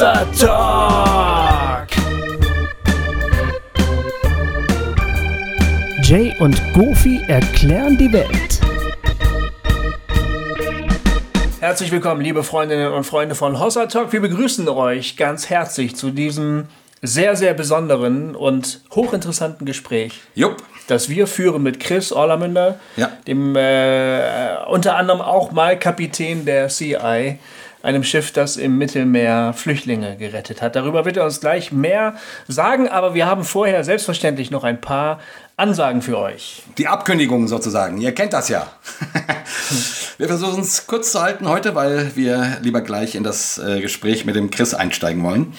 [0.00, 1.88] Hossa Talk.
[6.02, 8.60] Jay und Goofy erklären die Welt.
[11.60, 14.10] Herzlich willkommen, liebe Freundinnen und Freunde von Hossa Talk.
[14.14, 16.68] Wir begrüßen euch ganz herzlich zu diesem
[17.02, 20.22] sehr, sehr besonderen und hochinteressanten Gespräch.
[20.34, 20.62] Jupp.
[20.86, 23.12] Das wir führen mit Chris Orlamünder, Ja.
[23.26, 27.38] dem äh, unter anderem auch mal Kapitän der CI,
[27.82, 30.76] einem Schiff, das im Mittelmeer Flüchtlinge gerettet hat.
[30.76, 32.14] Darüber wird er uns gleich mehr
[32.48, 35.20] sagen, aber wir haben vorher selbstverständlich noch ein paar
[35.56, 36.62] Ansagen für euch.
[36.78, 37.98] Die Abkündigung sozusagen.
[37.98, 38.70] Ihr kennt das ja.
[40.18, 44.24] wir versuchen es kurz zu halten heute, weil wir lieber gleich in das äh, Gespräch
[44.24, 45.54] mit dem Chris einsteigen wollen.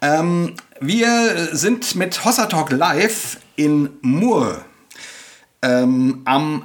[0.00, 4.64] Ähm, wir sind mit Hossa Talk Live in Mur
[5.62, 6.64] ähm, am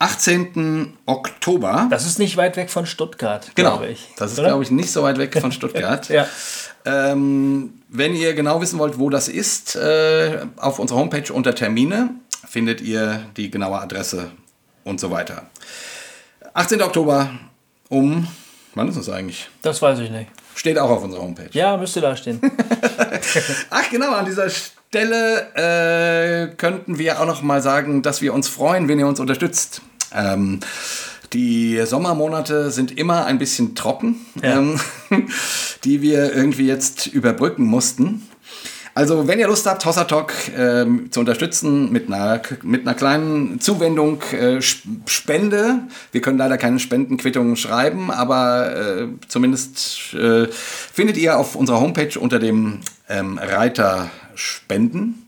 [0.00, 0.96] 18.
[1.06, 1.86] Oktober.
[1.90, 3.76] Das ist nicht weit weg von Stuttgart, Genau.
[3.78, 4.08] glaube ich.
[4.16, 4.48] Das ist, oder?
[4.48, 6.08] glaube ich, nicht so weit weg von Stuttgart.
[6.08, 6.26] Ja.
[6.86, 12.10] Ähm, wenn ihr genau wissen wollt, wo das ist, äh, auf unserer Homepage unter Termine
[12.48, 14.30] findet ihr die genaue Adresse
[14.84, 15.42] und so weiter.
[16.54, 16.80] 18.
[16.82, 17.30] Oktober
[17.90, 18.26] um,
[18.74, 19.50] wann ist das eigentlich?
[19.60, 20.30] Das weiß ich nicht.
[20.54, 21.50] Steht auch auf unserer Homepage.
[21.52, 22.40] Ja, müsste da stehen.
[23.70, 28.48] Ach genau, an dieser Stelle äh, könnten wir auch noch mal sagen, dass wir uns
[28.48, 29.82] freuen, wenn ihr uns unterstützt.
[30.14, 30.60] Ähm,
[31.32, 34.58] die Sommermonate sind immer ein bisschen trocken, Ja.
[34.58, 34.80] ähm,
[35.84, 38.26] die wir irgendwie jetzt überbrücken mussten.
[38.92, 43.60] Also, wenn ihr Lust habt, Hossa Talk ähm, zu unterstützen mit einer, mit einer kleinen
[43.60, 45.84] Zuwendung, äh, Sp- Spende.
[46.10, 50.48] Wir können leider keine Spendenquittungen schreiben, aber äh, zumindest äh,
[50.92, 55.26] findet ihr auf unserer Homepage unter dem ähm, Reiter Spenden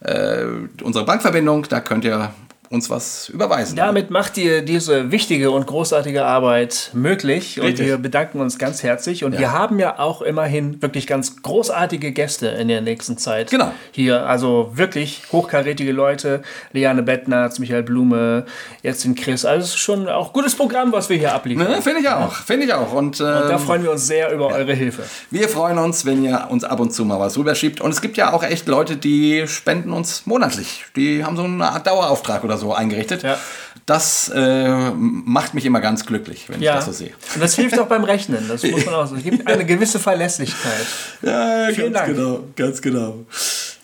[0.00, 0.44] äh,
[0.82, 1.66] unsere Bankverbindung.
[1.68, 2.34] Da könnt ihr
[2.70, 3.76] uns was überweisen.
[3.76, 7.86] Damit macht ihr diese wichtige und großartige Arbeit möglich und Richtig.
[7.86, 9.24] wir bedanken uns ganz herzlich.
[9.24, 9.38] Und Ja.
[9.40, 13.50] wir haben ja auch immerhin wirklich ganz großartige Gäste in der nächsten Zeit.
[13.50, 13.72] Genau.
[13.92, 16.42] Hier, also wirklich hochkarätige Leute.
[16.72, 18.46] Liane Bettnarz, Michael Blume,
[18.82, 19.44] jetzt den Chris.
[19.44, 21.68] Also es ist schon auch gutes Programm, was wir hier abliefern.
[21.70, 22.92] Ne, Finde ich auch, finde ich auch.
[22.92, 25.02] Und, ähm, Da freuen wir uns sehr über eure Hilfe.
[25.30, 27.80] Wir freuen uns, wenn ihr uns ab und zu mal was rüberschiebt.
[27.80, 30.84] Und es gibt ja auch echt Leute, die spenden uns monatlich.
[30.96, 33.22] Die haben so eine Art Dauerauftrag oder so eingerichtet.
[33.22, 33.38] Ja.
[33.86, 37.12] Das äh, macht mich immer ganz glücklich, wenn ich Ja, das so sehe.
[37.34, 38.46] und das hilft auch beim Rechnen.
[38.48, 39.18] Das muss man auch sagen.
[39.18, 40.86] Es gibt eine gewisse Verlässlichkeit.
[41.22, 42.16] Ja, Vielen ganz Dank.
[42.16, 43.24] genau, ganz genau.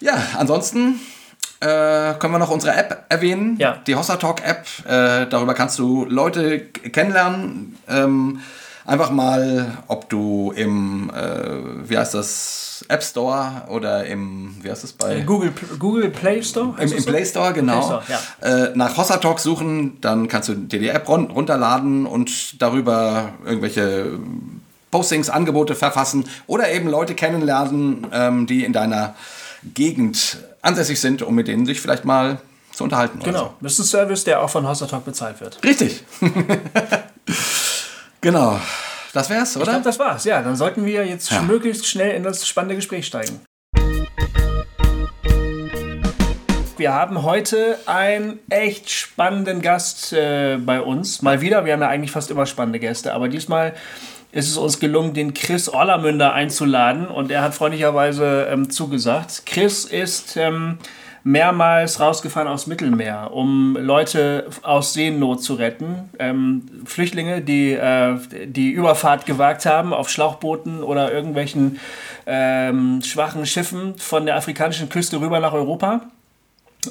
[0.00, 1.00] Ja, ansonsten
[1.60, 3.56] äh, können wir noch unsere App erwähnen.
[3.58, 3.78] Ja.
[3.86, 4.66] Die Hossa Talk App.
[4.84, 7.78] Äh, darüber kannst du Leute kennenlernen.
[7.88, 8.40] Ähm,
[8.84, 14.84] einfach mal, ob du im, äh, wie heißt das, App Store oder im, wie heißt
[14.84, 15.20] das bei?
[15.20, 16.74] Google, Google Play Store?
[16.78, 17.04] Im, Im?
[17.04, 18.00] Play Store, genau.
[18.00, 22.06] Play Store, äh, nach Hossa Talk suchen, dann kannst du dir die App run runterladen
[22.06, 24.18] und darüber irgendwelche
[24.90, 29.14] Postings, Angebote verfassen oder eben Leute kennenlernen, ähm, die in deiner
[29.74, 32.40] Gegend ansässig sind, um mit denen sich vielleicht mal
[32.72, 33.20] zu unterhalten.
[33.20, 33.54] Genau.
[33.60, 35.58] Das ist ein Service, der auch von Hossa Talk bezahlt wird.
[35.64, 36.04] Richtig.
[38.20, 38.60] genau.
[39.12, 39.72] Das wär's, Ich oder?
[39.72, 40.24] glaube, das war's.
[40.24, 41.42] Ja, dann sollten wir jetzt Ja.
[41.42, 43.40] möglichst schnell in das spannende Gespräch steigen.
[46.78, 51.22] Wir haben heute einen echt spannenden Gast äh, bei uns.
[51.22, 51.64] Mal wieder.
[51.64, 53.74] Wir haben ja eigentlich fast immer spannende Gäste, aber diesmal
[54.32, 59.42] ist es uns gelungen, den Chris Orlamünder einzuladen und er hat freundlicherweise ähm, zugesagt.
[59.44, 60.78] Chris ist ähm,
[61.24, 66.10] mehrmals rausgefahren aufs Mittelmeer, um Leute aus Seenot zu retten.
[66.18, 71.78] Ähm, Flüchtlinge, die äh, die Überfahrt gewagt haben auf Schlauchbooten oder irgendwelchen
[72.26, 76.02] ähm, schwachen Schiffen von der afrikanischen Küste rüber nach Europa.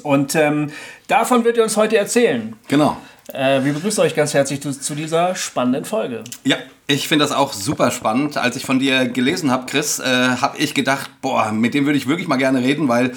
[0.02, 0.70] Und ähm,
[1.06, 2.54] davon wird er uns heute erzählen.
[2.68, 2.96] Genau.
[3.32, 6.24] Äh, wir begrüßen euch ganz herzlich zu, zu dieser spannenden Folge.
[6.44, 6.56] Ja,
[6.86, 8.36] ich finde das auch super spannend.
[8.36, 11.98] Als ich von dir gelesen habe, Chris, äh, habe ich gedacht, boah, mit dem würde
[11.98, 13.12] ich wirklich mal gerne reden, weil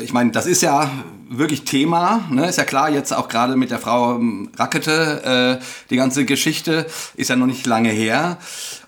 [0.00, 0.90] ich meine, das ist ja
[1.28, 2.48] wirklich Thema, ne?
[2.48, 6.86] ist ja klar, jetzt auch gerade mit der Frau ähm, Rackete, äh, die ganze Geschichte
[7.16, 8.38] ist ja noch nicht lange her.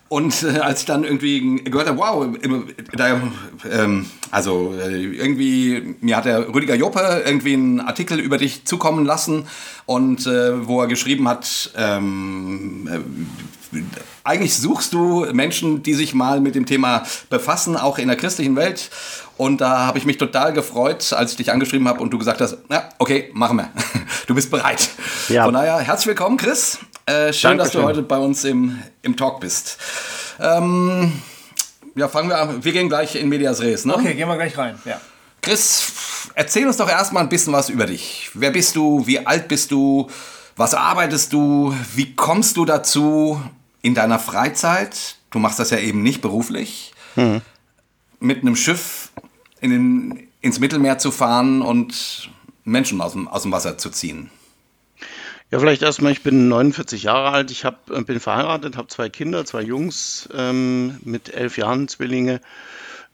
[0.07, 2.27] Und äh, als ich dann irgendwie gehört habe, wow,
[2.93, 3.21] da,
[3.71, 9.03] ähm, also äh, irgendwie, mir hat der Rüdiger Joppe irgendwie einen Artikel über dich zukommen
[9.05, 9.47] lassen
[9.87, 12.99] und äh, wo er geschrieben hat, ähm, äh,
[14.23, 18.55] eigentlich suchst du Menschen, die sich mal mit dem Thema befassen, auch in der christlichen
[18.55, 18.89] Welt.
[19.37, 22.41] Und da habe ich mich total gefreut, als ich dich angeschrieben habe und du gesagt
[22.41, 23.69] hast, ja, okay, machen wir.
[24.27, 24.89] Du bist bereit.
[25.29, 25.45] Ja.
[25.45, 26.79] Von daher, herzlich willkommen, Chris.
[27.05, 27.83] Äh, schön, dass du Dankeschön.
[27.83, 29.77] heute bei uns im, im Talk bist.
[30.39, 31.13] Ähm,
[31.93, 32.63] ja, fangen wir an.
[32.63, 33.93] Wir gehen gleich in Medias Res, ne?
[33.93, 34.79] Okay, gehen wir gleich rein.
[34.83, 34.99] Ja.
[35.41, 35.91] Chris,
[36.33, 38.31] erzähl uns doch erstmal ein bisschen was über dich.
[38.33, 39.05] Wer bist du?
[39.05, 40.09] Wie alt bist du?
[40.55, 41.75] Was arbeitest du?
[41.95, 43.41] Wie kommst du dazu
[43.81, 45.17] in deiner Freizeit?
[45.29, 46.93] Du machst das ja eben nicht beruflich.
[47.15, 47.41] mhm.
[48.19, 49.11] mit einem Schiff
[49.59, 52.29] in den, ins Mittelmeer zu fahren und
[52.63, 54.29] Menschen aus dem, aus dem Wasser zu ziehen?
[55.51, 59.09] Ja, vielleicht erstmal, ich bin 49 Jahre alt, ich hab, äh, bin verheiratet, habe zwei
[59.09, 62.41] Kinder, zwei Jungs ähm, mit elf Jahren, Zwillinge.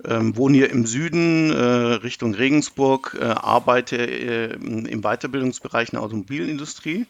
[0.03, 6.01] Ähm, wohne hier im Süden äh, Richtung Regensburg, äh, arbeite äh, im Weiterbildungsbereich in der
[6.01, 7.05] Automobilindustrie,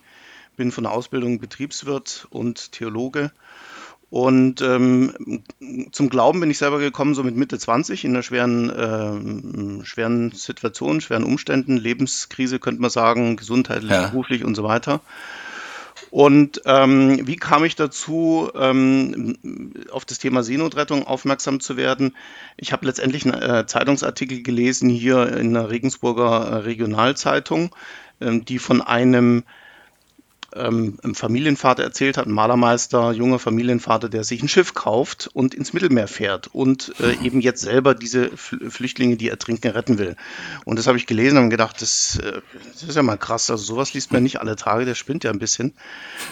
[0.55, 3.31] bin von der Ausbildung Betriebswirt und Theologe.
[4.09, 5.43] Und ähm,
[5.93, 10.31] zum Glauben bin ich selber gekommen, so mit Mitte 20, in einer schweren, äh, schweren
[10.31, 14.09] Situation, schweren Umständen, Lebenskrise könnte man sagen, gesundheitlich, ja.
[14.09, 14.99] beruflich und so weiter.
[16.09, 19.37] Und ähm, wie kam ich dazu, ähm,
[19.91, 22.17] auf das Thema Seenotrettung aufmerksam zu werden?
[22.57, 27.73] Ich habe letztendlich einen äh, Zeitungsartikel gelesen hier in der Regensburger äh, Regionalzeitung,
[28.19, 29.43] ähm, die von einem
[30.55, 35.53] ähm, ein Familienvater erzählt hat, ein Malermeister, junger Familienvater, der sich ein Schiff kauft und
[35.53, 40.15] ins Mittelmeer fährt und äh, eben jetzt selber diese Flüchtlinge, die ertrinken, retten will.
[40.65, 42.41] Und das habe ich gelesen und gedacht, das, äh,
[42.73, 43.49] das, ist ja mal krass.
[43.49, 45.73] Also sowas liest man nicht alle Tage, der spinnt ja ein bisschen.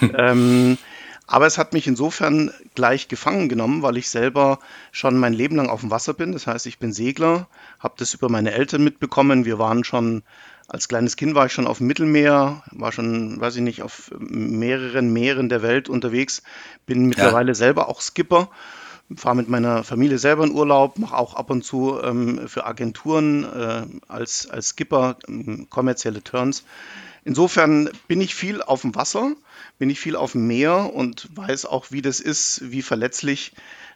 [0.00, 0.78] ähm,
[1.30, 4.58] aber es hat mich insofern gleich gefangen genommen, weil ich selber
[4.90, 6.32] schon mein Leben lang auf dem Wasser bin.
[6.32, 7.46] Das heißt, ich bin Segler,
[7.78, 9.44] habe das über meine Eltern mitbekommen.
[9.44, 10.24] Wir waren schon
[10.70, 14.12] als kleines Kind war ich schon auf dem Mittelmeer, war schon, weiß ich nicht, auf
[14.20, 16.44] mehreren Meeren der Welt unterwegs,
[16.86, 17.54] bin mittlerweile ja.
[17.54, 18.48] selber auch Skipper,
[19.16, 23.42] fahre mit meiner Familie selber in Urlaub, mache auch ab und zu ähm, für Agenturen
[23.42, 26.62] äh, als, als Skipper ähm, kommerzielle Turns.
[27.24, 29.32] Insofern bin ich viel auf dem Wasser,
[29.80, 33.54] bin ich viel auf dem Meer und weiß auch, wie das ist, wie verletzlich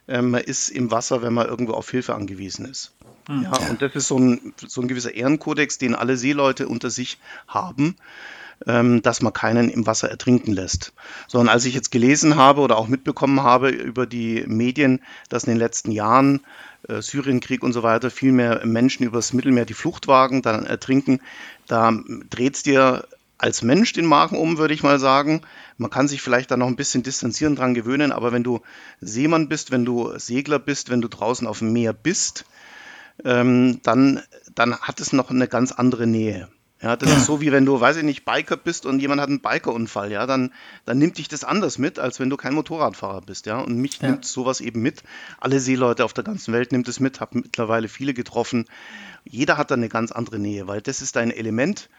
[0.09, 2.94] äh, man ist im Wasser, wenn man irgendwo auf Hilfe angewiesen ist.
[3.27, 3.43] Hm.
[3.43, 7.17] Ja, und das ist so ein, so ein gewisser Ehrenkodex, den alle Seeleute unter sich
[7.47, 7.95] haben,
[8.67, 10.93] ähm, dass man keinen im Wasser ertrinken lässt.
[11.27, 15.51] Sondern als ich jetzt gelesen habe oder auch mitbekommen habe über die Medien, dass in
[15.51, 16.41] den letzten Jahren
[16.87, 21.19] äh, Syrienkrieg und so weiter viel mehr Menschen übers Mittelmeer die Flucht wagen, dann ertrinken,
[21.67, 21.91] da
[22.29, 23.07] dreht es dir
[23.37, 25.41] als Mensch den Magen um, würde ich mal sagen.
[25.77, 28.61] Man kann sich vielleicht da noch ein bisschen distanzieren, dran gewöhnen, aber wenn du
[29.01, 32.45] Seemann bist, wenn du Segler bist, wenn du draußen auf dem Meer bist,
[33.23, 34.21] ähm, dann,
[34.53, 36.49] dann hat es noch eine ganz andere Nähe.
[36.81, 37.17] Ja, das ja.
[37.17, 40.11] ist so wie wenn du, weiß ich nicht, Biker bist und jemand hat einen Bikerunfall,
[40.11, 40.53] ja, dann,
[40.83, 43.59] dann nimmt dich das anders mit, als wenn du kein Motorradfahrer bist, ja.
[43.59, 44.09] Und mich ja.
[44.09, 45.01] nimmt sowas eben mit.
[45.39, 48.65] Alle Seeleute auf der ganzen Welt nimmt es mit, habe mittlerweile viele getroffen.
[49.23, 51.89] Jeder hat da eine ganz andere Nähe, weil das ist dein Element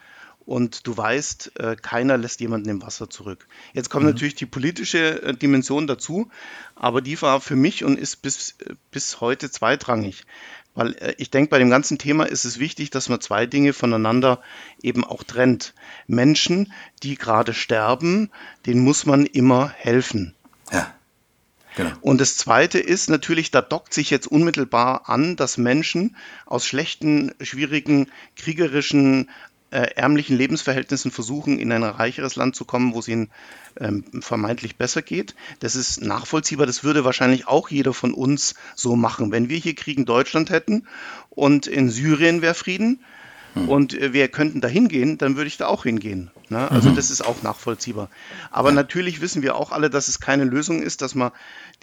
[0.47, 3.47] und du weißt, äh, keiner lässt jemanden im Wasser zurück.
[3.73, 4.11] Jetzt kommt mhm.
[4.11, 6.29] natürlich die politische äh, Dimension dazu,
[6.73, 8.55] aber die war für mich und ist bis,
[8.89, 10.23] bis heute zweitrangig.
[10.77, 13.73] Weil äh, ich denke, bei dem ganzen Thema ist es wichtig, dass man zwei Dinge
[13.73, 14.41] voneinander
[14.81, 15.73] eben auch trennt.
[16.05, 16.71] Menschen,
[17.01, 18.29] die gerade sterben,
[18.67, 20.35] denen muss man immer helfen.
[20.71, 20.93] Ja.
[21.75, 21.91] Genau.
[22.01, 26.15] Und das Zweite ist natürlich, da dockt sich jetzt unmittelbar an, dass Menschen
[26.45, 29.29] aus schlechten, schwierigen, kriegerischen,
[29.71, 33.29] äh, ärmlichen Lebensverhältnissen versuchen, in ein reicheres Land zu kommen, wo es ihnen
[33.79, 35.35] ähm, vermeintlich besser geht.
[35.59, 36.65] Das ist nachvollziehbar.
[36.65, 39.31] Das würde wahrscheinlich auch jeder von uns so machen.
[39.31, 40.87] Wenn wir hier Krieg in Deutschland hätten
[41.29, 42.99] und in Syrien wäre Frieden,
[43.53, 43.69] hm.
[43.69, 46.31] und äh, wir könnten da hingehen, dann würde ich da auch hingehen.
[46.49, 46.69] Ne?
[46.71, 46.95] Also mhm.
[46.95, 48.09] das ist auch nachvollziehbar.
[48.51, 48.75] Aber ja.
[48.75, 51.31] natürlich wissen wir auch alle, dass es keine Lösung ist, dass man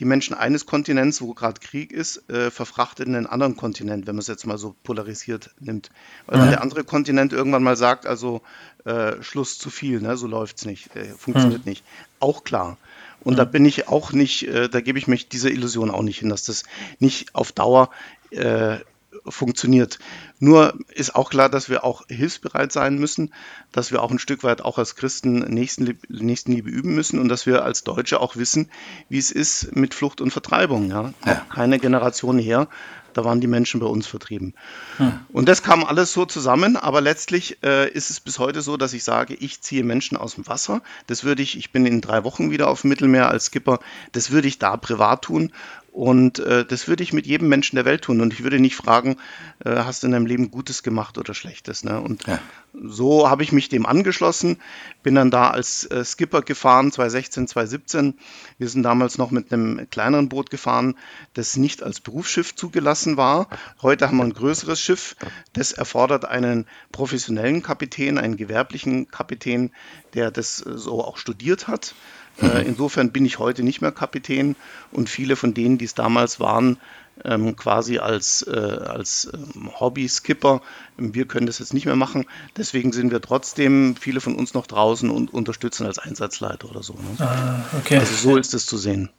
[0.00, 4.16] die Menschen eines Kontinents, wo gerade Krieg ist, äh, verfrachtet in einen anderen Kontinent, wenn
[4.16, 5.90] man es jetzt mal so polarisiert nimmt.
[6.26, 8.42] Weil dann der andere Kontinent irgendwann mal sagt, also
[8.84, 10.16] äh, Schluss zu viel, ne?
[10.16, 11.70] so läuft es nicht, äh, funktioniert mhm.
[11.70, 11.84] nicht.
[12.18, 12.76] Auch klar.
[13.20, 13.36] Und mhm.
[13.38, 16.28] da bin ich auch nicht, äh, da gebe ich mich dieser Illusion auch nicht hin,
[16.28, 16.64] dass das
[16.98, 17.90] nicht auf Dauer
[18.30, 18.78] äh,
[19.26, 19.98] funktioniert.
[20.38, 23.32] Nur ist auch klar, dass wir auch hilfsbereit sein müssen,
[23.72, 27.46] dass wir auch ein Stück weit auch als Christen Nächstenliebe, Nächstenliebe üben müssen und dass
[27.46, 28.70] wir als Deutsche auch wissen,
[29.08, 30.90] wie es ist mit Flucht und Vertreibung.
[30.90, 31.14] Ja?
[31.24, 31.46] ja.
[31.52, 32.68] keine Generation her,
[33.14, 34.54] da waren die Menschen bei uns vertrieben.
[34.98, 35.20] Hm.
[35.32, 38.92] Und das kam alles so zusammen, aber letztlich äh, ist es bis heute so, dass
[38.92, 40.82] ich sage, ich ziehe Menschen aus dem Wasser.
[41.06, 43.78] Das würde ich, ich bin in drei Wochen wieder auf dem Mittelmeer als Skipper,
[44.12, 45.52] das würde ich da privat tun
[45.94, 48.20] und äh, das würde ich mit jedem Menschen der Welt tun.
[48.20, 49.16] Und ich würde nicht fragen,
[49.64, 51.84] äh, hast du in deinem Leben Gutes gemacht oder Schlechtes.
[51.84, 52.00] Ne?
[52.00, 52.40] Und ja.
[52.72, 54.60] so habe ich mich dem angeschlossen,
[55.04, 58.14] bin dann da als äh, Skipper gefahren, 2016, 2017.
[58.58, 60.96] Wir sind damals noch mit einem kleineren Boot gefahren,
[61.34, 63.48] das nicht als Berufsschiff zugelassen war.
[63.80, 65.14] Heute haben wir ein größeres Schiff.
[65.52, 69.70] Das erfordert einen professionellen Kapitän, einen gewerblichen Kapitän,
[70.14, 71.94] der das äh, so auch studiert hat.
[72.40, 72.66] Äh, mhm.
[72.66, 74.56] insofern bin ich heute nicht mehr Kapitän
[74.92, 76.78] und viele von denen, die es damals waren,
[77.24, 80.60] ähm, quasi als, äh, als ähm, Hobby-Skipper.
[80.96, 82.24] Wir können das jetzt nicht mehr machen.
[82.56, 86.94] Deswegen sind wir trotzdem, viele von uns noch draußen und unterstützen als Einsatzleiter oder so.
[86.94, 87.24] Ne?
[87.24, 87.98] Ah, okay.
[87.98, 89.10] Also so ist es zu sehen.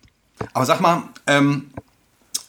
[0.54, 1.68] Aber sag mal, ähm,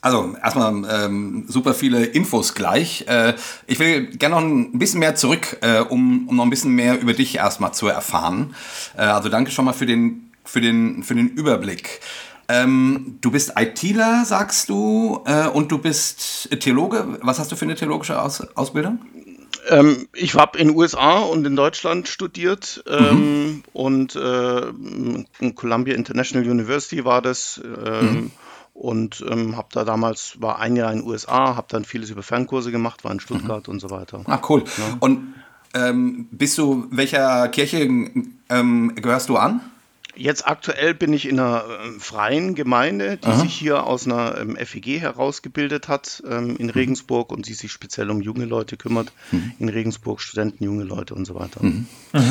[0.01, 3.07] Also erstmal ähm, super viele Infos gleich.
[3.09, 3.35] Äh,
[3.67, 7.01] ich will gerne noch ein bisschen mehr zurück, äh, um, um noch ein bisschen mehr
[7.01, 8.55] über dich erstmal zu erfahren.
[8.97, 12.01] Äh, also danke schon mal für den, für den, für den Überblick.
[12.49, 17.19] Ähm, du bist ITler, sagst du, äh, und du bist Theologe.
[17.23, 19.01] Was hast du für eine theologische Aus Ausbildung?
[19.69, 23.63] Ähm, ich habe in den USA und in Deutschland studiert ähm, mhm.
[23.73, 24.69] und äh,
[25.41, 27.61] in Columbia International University war das.
[27.65, 28.31] Ähm, mhm.
[28.75, 32.23] Und ähm, habe da damals, war ein Jahr in den USA, habe dann vieles über
[32.23, 33.73] Fernkurse gemacht, war in Stuttgart mhm.
[33.73, 34.21] und so weiter.
[34.27, 34.65] Ah, cool.
[34.77, 34.99] Ja.
[35.01, 35.33] Und
[35.73, 37.89] ähm, bist du, welcher Kirche
[38.49, 39.63] gehörst du an?
[40.17, 43.41] Jetzt aktuell bin ich in einer äh, freien Gemeinde, die Aha.
[43.41, 46.73] sich hier aus einer ähm, FEG herausgebildet hat ähm, in mhm.
[46.73, 49.13] Regensburg und die sich speziell um junge Leute kümmert.
[49.33, 49.53] Mhm.
[49.59, 51.63] In Regensburg Studenten, junge Leute und so weiter.
[51.63, 51.87] Mhm.
[52.13, 52.23] Ja.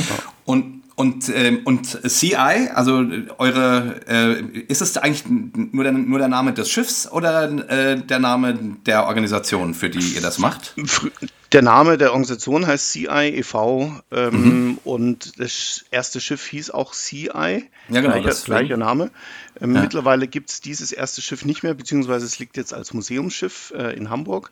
[0.46, 2.36] Und und, ähm, und CI,
[2.74, 3.06] also
[3.38, 8.20] eure, äh, ist es eigentlich nur der, nur der Name des Schiffs oder äh, der
[8.20, 10.74] Name der Organisation, für die ihr das macht?
[11.52, 14.02] Der Name der Organisation heißt CI e.V.
[14.12, 14.80] Ähm, mhm.
[14.84, 17.28] und das erste Schiff hieß auch CI.
[17.28, 18.20] Ja, genau.
[18.22, 19.12] Gleicher, gleicher Name.
[19.62, 19.82] Ähm, ja.
[19.82, 23.96] Mittlerweile gibt es dieses erste Schiff nicht mehr, beziehungsweise es liegt jetzt als Museumsschiff äh,
[23.96, 24.52] in Hamburg.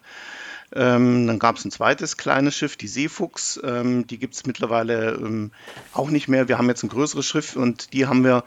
[0.75, 3.59] Ähm, dann gab es ein zweites kleines Schiff, die Seefuchs.
[3.63, 5.51] Ähm, die gibt es mittlerweile ähm,
[5.93, 6.47] auch nicht mehr.
[6.47, 8.43] Wir haben jetzt ein größeres Schiff und die haben wir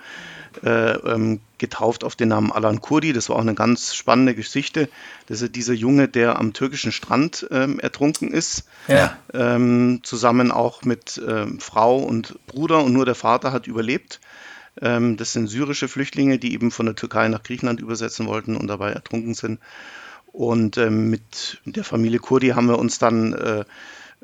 [0.64, 3.12] äh, ähm, getauft auf den Namen Alan Kurdi.
[3.12, 4.88] Das war auch eine ganz spannende Geschichte.
[5.26, 8.64] Das ist dieser Junge, der am türkischen Strand ähm, ertrunken ist.
[8.88, 9.16] Ja.
[9.32, 11.20] Ähm, zusammen auch mit
[11.58, 14.20] Frau und Bruder und nur der Vater hat überlebt.
[14.76, 18.92] das sind syrische Flüchtlinge, die eben von der Türkei nach Griechenland übersetzen wollten und dabei
[18.92, 19.58] ertrunken sind.
[20.36, 23.64] Und ähm, mit der Familie Kurdi haben wir uns dann äh,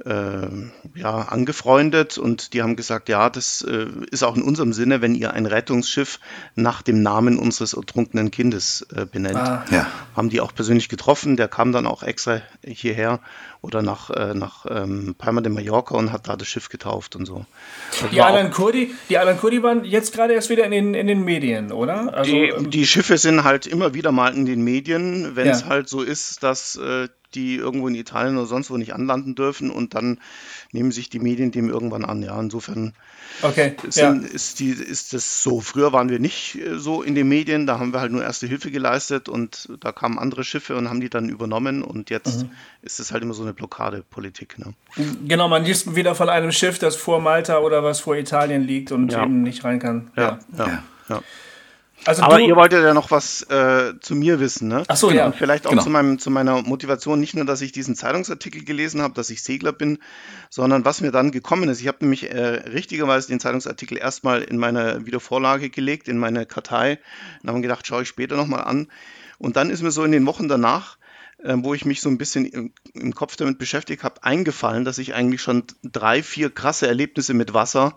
[0.05, 0.49] äh,
[0.95, 5.15] ja, angefreundet und die haben gesagt, ja, das äh, ist auch in unserem Sinne, wenn
[5.15, 6.19] ihr ein Rettungsschiff
[6.55, 9.37] nach dem Namen unseres ertrunkenen Kindes äh, benennt.
[9.37, 9.65] Ah.
[9.71, 9.87] Ja.
[10.17, 13.21] Haben die auch persönlich getroffen, der kam dann auch extra hierher
[13.61, 17.27] oder nach, äh, nach ähm, Palma de Mallorca und hat da das Schiff getauft und
[17.27, 17.45] so.
[18.01, 21.07] Das die Alan, Kurdi, die Alan Kurdi waren jetzt gerade erst wieder in den, in
[21.07, 22.13] den Medien, oder?
[22.13, 25.61] Also, die, ähm, die Schiffe sind halt immer wieder mal in den Medien, wenn es
[25.61, 25.69] ja.
[25.69, 29.71] halt so ist, dass äh, die irgendwo in Italien oder sonst wo nicht anlanden dürfen
[29.71, 30.19] und dann
[30.73, 32.23] nehmen sich die Medien dem irgendwann an.
[32.23, 32.95] Ja, insofern
[33.43, 34.29] okay, sind, ja.
[34.29, 35.61] ist, die, ist das so.
[35.61, 38.47] Früher waren wir nicht äh, so in den Medien, da haben wir halt nur erste
[38.47, 42.51] Hilfe geleistet und da kamen andere Schiffe und haben die dann übernommen und jetzt mhm.
[42.83, 44.59] ist es halt immer so eine Blockadepolitik.
[44.59, 44.75] Ne?
[45.27, 48.93] Genau, man liest wieder von einem Schiff, das vor Malta oder was vor Italien liegt
[48.93, 49.23] und ja.
[49.23, 50.11] eben nicht rein kann.
[50.17, 50.39] ja.
[50.57, 50.83] ja.
[51.09, 51.23] ja.
[52.05, 54.83] Also Aber ihr wolltet ja noch was äh, zu mir wissen, ne?
[54.89, 55.27] Ach so, ja.
[55.27, 55.83] Und vielleicht auch genau.
[55.83, 59.43] zu, meinem, zu meiner Motivation, nicht nur, dass ich diesen Zeitungsartikel gelesen habe, dass ich
[59.43, 59.99] Segler bin,
[60.51, 61.81] sondern was mir dann gekommen ist.
[61.81, 66.99] Ich habe nämlich äh, richtigerweise den Zeitungsartikel erstmal in meine Wiedervorlage gelegt, in meine Kartei.
[67.43, 68.89] Und habe gedacht, schaue ich später nochmal an.
[69.39, 70.97] Und dann ist mir so in den Wochen danach
[71.43, 74.99] äh, wo ich mich so ein bisschen im, im Kopf damit beschäftigt habe, eingefallen, dass
[74.99, 77.97] ich eigentlich schon drei, vier krasse Erlebnisse mit Wasser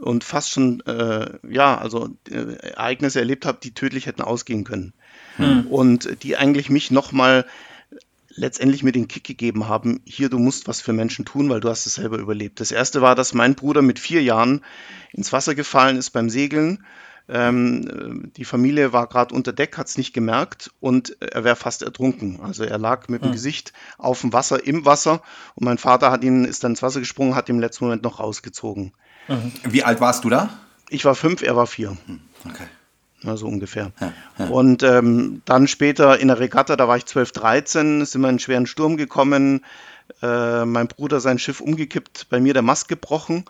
[0.00, 4.92] und fast schon, äh, ja, also äh, Ereignisse erlebt habe, die tödlich hätten ausgehen können.
[5.36, 5.66] Hm.
[5.66, 7.46] Und die eigentlich mich nochmal
[8.30, 11.68] letztendlich mir den Kick gegeben haben, hier, du musst was für Menschen tun, weil du
[11.68, 12.60] hast es selber überlebt.
[12.60, 14.62] Das erste war, dass mein Bruder mit vier Jahren
[15.12, 16.84] ins Wasser gefallen ist beim Segeln.
[17.28, 21.82] Ähm, die Familie war gerade unter Deck, hat es nicht gemerkt und er wäre fast
[21.82, 22.40] ertrunken.
[22.40, 23.32] Also er lag mit dem hm.
[23.32, 25.22] Gesicht auf dem Wasser, im Wasser
[25.54, 28.02] und mein Vater hat ihn, ist dann ins Wasser gesprungen, hat ihn im letzten Moment
[28.02, 28.92] noch rausgezogen.
[29.28, 29.52] Mhm.
[29.64, 30.50] Wie alt warst du da?
[30.88, 31.96] Ich war fünf, er war vier.
[32.06, 32.66] Hm, okay.
[33.22, 33.92] Na, so ungefähr.
[34.00, 34.46] Ja, ja.
[34.46, 38.30] Und ähm, dann später in der Regatta, da war ich 12, 13, sind wir in
[38.30, 39.64] einen schweren Sturm gekommen.
[40.22, 43.44] Äh, mein Bruder sein Schiff umgekippt, bei mir der Mast gebrochen,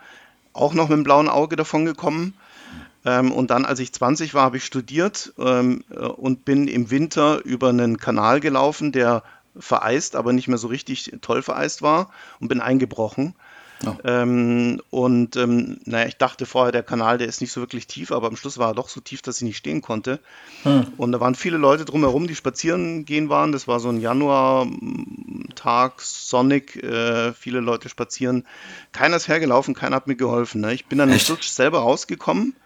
[0.53, 2.35] auch noch mit dem blauen Auge davon gekommen.
[3.05, 6.91] Ähm, und dann, als ich 20 war, habe ich studiert ähm, äh, und bin im
[6.91, 9.23] Winter über einen Kanal gelaufen, der
[9.59, 13.35] vereist, aber nicht mehr so richtig toll vereist war und bin eingebrochen.
[13.87, 13.95] Oh.
[14.05, 18.11] Ähm, und ähm, naja, ich dachte vorher, der Kanal, der ist nicht so wirklich tief,
[18.11, 20.19] aber am Schluss war er doch so tief, dass ich nicht stehen konnte.
[20.65, 20.89] Hm.
[20.97, 23.53] Und da waren viele Leute drumherum, die spazieren gehen waren.
[23.53, 28.45] Das war so ein Januar-Tag, sonnig, äh, viele Leute spazieren.
[28.93, 30.61] Keiner ist hergelaufen, keiner hat mir geholfen.
[30.61, 30.75] Ne?
[30.75, 31.45] Ich bin dann Echt?
[31.45, 32.57] selber rausgekommen,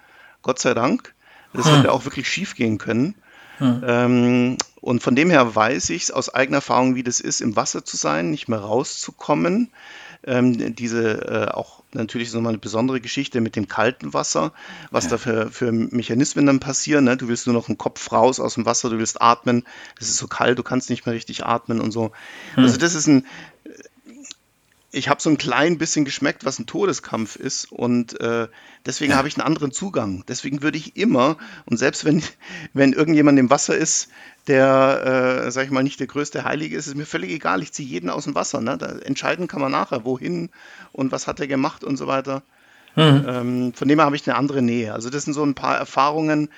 [0.41, 1.15] Gott sei Dank.
[1.53, 1.77] Das hm.
[1.77, 3.17] hätte auch wirklich schief gehen können.
[3.59, 3.85] Hm.
[3.87, 7.85] Ähm, und von dem her weiß ich aus eigener Erfahrung, wie das ist, im Wasser
[7.85, 9.71] zu sein, nicht mehr rauszukommen
[10.25, 14.53] ähm, diese äh, auch natürlich so eine besondere Geschichte mit dem kalten Wasser,
[14.91, 15.11] was ja.
[15.11, 17.05] da für, für Mechanismen dann passieren.
[17.05, 17.17] Ne?
[17.17, 19.65] Du willst nur noch einen Kopf raus aus dem Wasser, du willst atmen,
[20.01, 22.13] es ist so kalt, du kannst nicht mehr richtig atmen und so.
[22.55, 22.65] Hm.
[22.65, 23.27] Also das ist ein
[24.93, 28.49] ich habe so ein klein bisschen geschmeckt, was ein Todeskampf ist und äh,
[28.85, 29.17] deswegen ja.
[29.17, 30.23] habe ich einen anderen Zugang.
[30.29, 32.23] Deswegen würde ich immer, und selbst wenn,
[32.75, 34.11] wenn irgendjemand im Wasser ist,
[34.49, 37.63] der, äh, sag ich mal, nicht der größte Heilige ist, ist mir völlig egal.
[37.63, 38.61] Ich ziehe jeden aus dem Wasser.
[38.61, 38.77] Ne?
[38.77, 40.51] Da entscheiden kann man nachher, wohin
[40.93, 42.43] und was hat er gemacht und so weiter.
[42.95, 43.25] Mhm.
[43.27, 44.93] Ähm, von dem her habe ich eine andere Nähe.
[44.93, 46.49] Also das sind so ein paar Erfahrungen,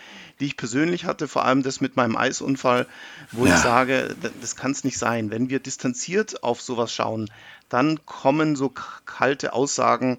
[0.40, 2.86] die ich persönlich hatte, vor allem das mit meinem Eisunfall,
[3.30, 3.54] wo ja.
[3.54, 5.30] ich sage, das kann es nicht sein.
[5.30, 7.30] Wenn wir distanziert auf sowas schauen,
[7.68, 8.72] dann kommen so
[9.06, 10.18] kalte Aussagen,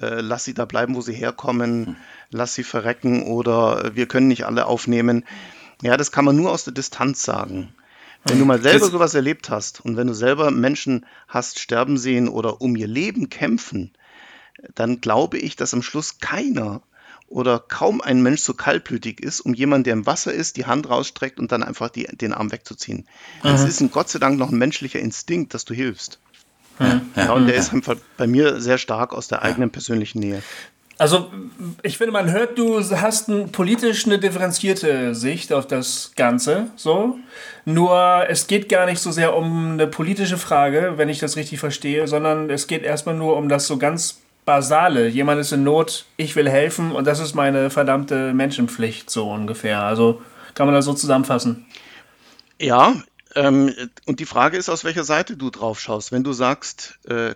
[0.00, 1.96] äh, lass sie da bleiben, wo sie herkommen, hm.
[2.30, 5.24] lass sie verrecken oder wir können nicht alle aufnehmen.
[5.82, 7.72] Ja, das kann man nur aus der Distanz sagen.
[8.24, 12.28] Wenn du mal selber sowas erlebt hast und wenn du selber Menschen hast sterben sehen
[12.28, 13.92] oder um ihr Leben kämpfen,
[14.74, 16.82] dann glaube ich, dass am Schluss keiner
[17.28, 20.88] oder kaum ein Mensch so kaltblütig ist, um jemanden, der im Wasser ist, die Hand
[20.88, 23.06] rausstreckt und dann einfach die, den Arm wegzuziehen.
[23.42, 26.20] Es ist ein Gott sei Dank noch ein menschlicher Instinkt, dass du hilfst.
[26.78, 27.32] Ja, ja.
[27.32, 30.42] und der ist einfach bei mir sehr stark aus der eigenen persönlichen Nähe.
[30.98, 31.30] Also
[31.82, 36.68] ich finde, man hört, du hast ein, politisch eine differenzierte Sicht auf das Ganze.
[36.76, 37.18] So.
[37.66, 41.58] Nur es geht gar nicht so sehr um eine politische Frage, wenn ich das richtig
[41.58, 45.08] verstehe, sondern es geht erstmal nur um das so ganz Basale.
[45.08, 49.82] Jemand ist in Not, ich will helfen und das ist meine verdammte Menschenpflicht, so ungefähr.
[49.82, 50.22] Also
[50.54, 51.66] kann man das so zusammenfassen.
[52.58, 52.94] Ja,
[53.34, 53.74] ähm,
[54.06, 56.12] und die Frage ist, aus welcher Seite du drauf schaust.
[56.12, 57.34] Wenn du sagst, äh,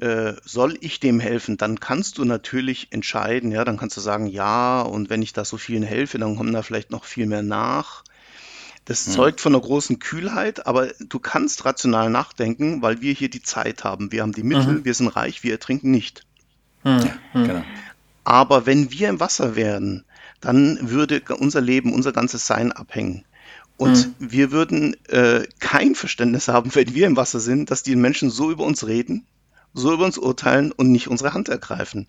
[0.00, 4.26] äh, soll ich dem helfen, dann kannst du natürlich entscheiden, ja, dann kannst du sagen,
[4.26, 7.42] ja, und wenn ich da so vielen helfe, dann kommen da vielleicht noch viel mehr
[7.42, 8.02] nach.
[8.84, 9.12] Das hm.
[9.12, 13.84] zeugt von einer großen Kühlheit, aber du kannst rational nachdenken, weil wir hier die Zeit
[13.84, 14.10] haben.
[14.10, 14.84] Wir haben die Mittel, mhm.
[14.84, 16.26] wir sind reich, wir ertrinken nicht.
[16.84, 17.10] Mhm.
[17.34, 17.64] Ja, genau.
[18.24, 20.04] Aber wenn wir im Wasser wären,
[20.40, 23.24] dann würde unser Leben, unser ganzes Sein abhängen.
[23.76, 24.14] Und mhm.
[24.18, 28.50] wir würden äh, kein Verständnis haben, wenn wir im Wasser sind, dass die Menschen so
[28.50, 29.24] über uns reden,
[29.74, 32.06] so über uns urteilen und nicht unsere Hand ergreifen.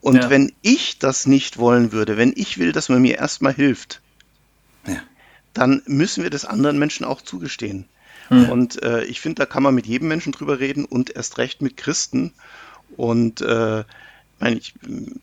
[0.00, 0.30] Und ja.
[0.30, 4.02] wenn ich das nicht wollen würde, wenn ich will, dass man mir erstmal hilft.
[5.56, 7.86] Dann müssen wir das anderen Menschen auch zugestehen.
[8.30, 8.48] Mhm.
[8.50, 11.62] Und äh, ich finde, da kann man mit jedem Menschen drüber reden und erst recht
[11.62, 12.32] mit Christen.
[12.96, 13.84] Und äh,
[14.38, 14.74] meine, ich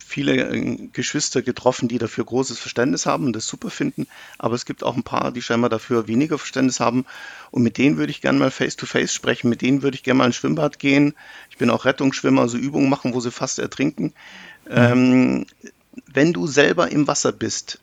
[0.03, 4.07] viele äh, Geschwister getroffen, die dafür großes Verständnis haben und das super finden,
[4.39, 7.05] aber es gibt auch ein paar, die scheinbar dafür weniger Verständnis haben
[7.51, 10.03] und mit denen würde ich gerne mal face to face sprechen, mit denen würde ich
[10.03, 11.13] gerne mal ins Schwimmbad gehen.
[11.51, 14.13] Ich bin auch Rettungsschwimmer, also Übungen machen, wo sie fast ertrinken.
[14.65, 14.71] Mhm.
[14.71, 15.45] Ähm,
[16.11, 17.79] wenn du selber im Wasser bist,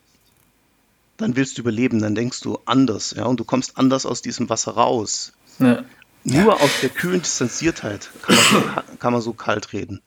[1.21, 4.49] dann willst du überleben, dann denkst du anders, ja, und du kommst anders aus diesem
[4.49, 5.33] Wasser raus.
[5.59, 5.83] Ja.
[6.23, 6.53] Nur ja.
[6.53, 10.01] aus der kühlen Distanziertheit kann man, so, kann man so kalt reden.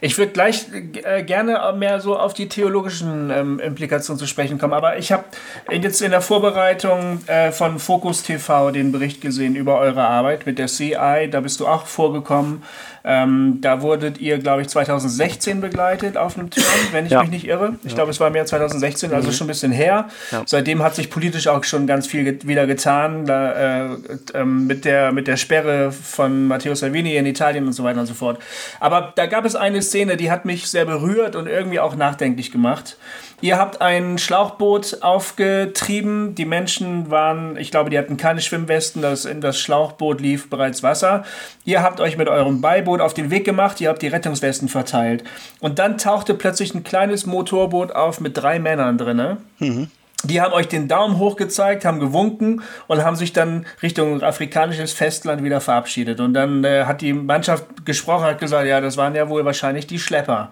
[0.00, 4.72] Ich würde gleich äh, gerne mehr so auf die theologischen ähm, Implikationen zu sprechen kommen,
[4.72, 5.24] aber ich habe
[5.70, 10.58] jetzt in der Vorbereitung äh, von Focus TV den Bericht gesehen über eure Arbeit mit
[10.58, 11.28] der CI.
[11.30, 12.62] Da bist du auch vorgekommen.
[13.04, 17.22] Ähm, da wurdet ihr, glaube ich, 2016 begleitet auf einem Turn, wenn ich ja.
[17.22, 17.76] mich nicht irre.
[17.82, 17.96] Ich ja.
[17.96, 19.32] glaube, es war mehr 2016, also mhm.
[19.32, 20.08] schon ein bisschen her.
[20.30, 20.42] Ja.
[20.46, 23.26] Seitdem hat sich politisch auch schon ganz viel get wieder getan.
[23.26, 23.88] Da, äh,
[24.34, 28.06] äh, mit, der, mit der Sperre von Matteo Salvini in Italien und so weiter und
[28.06, 28.40] so fort.
[28.80, 32.52] Aber da gab es eine Szene, die hat mich sehr berührt und irgendwie auch nachdenklich
[32.52, 32.96] gemacht.
[33.42, 36.36] Ihr habt ein Schlauchboot aufgetrieben.
[36.36, 39.02] Die Menschen waren, ich glaube, die hatten keine Schwimmwesten.
[39.02, 41.24] Das, in das Schlauchboot lief bereits Wasser.
[41.64, 43.80] Ihr habt euch mit eurem Beiboot auf den Weg gemacht.
[43.80, 45.24] Ihr habt die Rettungswesten verteilt.
[45.58, 49.38] Und dann tauchte plötzlich ein kleines Motorboot auf mit drei Männern drin.
[49.58, 49.90] Mhm
[50.24, 54.92] die haben euch den Daumen hoch gezeigt, haben gewunken und haben sich dann Richtung afrikanisches
[54.92, 56.20] Festland wieder verabschiedet.
[56.20, 59.86] Und dann äh, hat die Mannschaft gesprochen, hat gesagt, ja, das waren ja wohl wahrscheinlich
[59.86, 60.50] die Schlepper.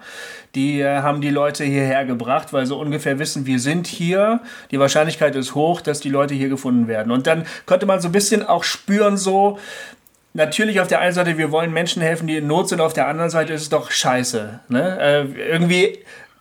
[0.55, 4.41] Die äh, haben die Leute hierher gebracht, weil sie ungefähr wissen, wir sind hier.
[4.71, 7.11] Die Wahrscheinlichkeit ist hoch, dass die Leute hier gefunden werden.
[7.11, 9.57] Und dann konnte man so ein bisschen auch spüren, so,
[10.33, 13.07] Natürlich auf der einen Seite, wir wollen Menschen helfen, die in Not sind, auf der
[13.07, 14.61] anderen Seite ist es doch scheiße.
[14.69, 14.97] Ne?
[14.97, 15.99] Äh, irgendwie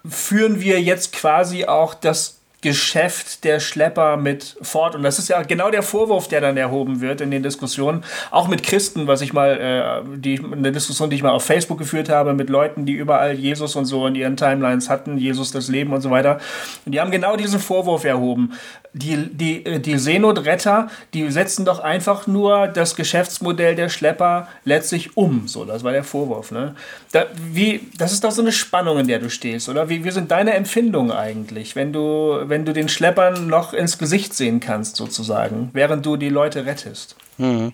[0.09, 4.95] führen wir jetzt quasi auch das Geschäft der Schlepper mit fort.
[4.95, 8.05] Und das ist ja genau der Vorwurf, der dann erhoben wird in den Diskussionen.
[8.31, 11.79] Auch mit Christen, was ich mal, äh, die, eine Diskussion, die ich mal auf Facebook
[11.79, 15.69] geführt habe, mit Leuten, die überall Jesus und so in ihren Timelines hatten, Jesus das
[15.69, 16.39] Leben und so weiter.
[16.85, 18.53] Und die haben genau diesen Vorwurf erhoben
[18.93, 25.17] die, die, äh, die Seenotretter, die setzen doch einfach nur das Geschäftsmodell der Schlepper letztlich
[25.17, 25.47] um.
[25.47, 26.51] So, das war der Vorwurf.
[26.51, 26.75] Ne?
[27.13, 29.89] Da, wie, das ist doch so eine Spannung, in der du stehst, oder?
[29.89, 34.35] Wie, wie sind deine Empfindungen eigentlich, wenn du, wenn du den Schleppern noch ins Gesicht
[34.35, 37.17] sehen kannst, sozusagen, während du die Leute rettest?
[37.39, 37.73] Hm.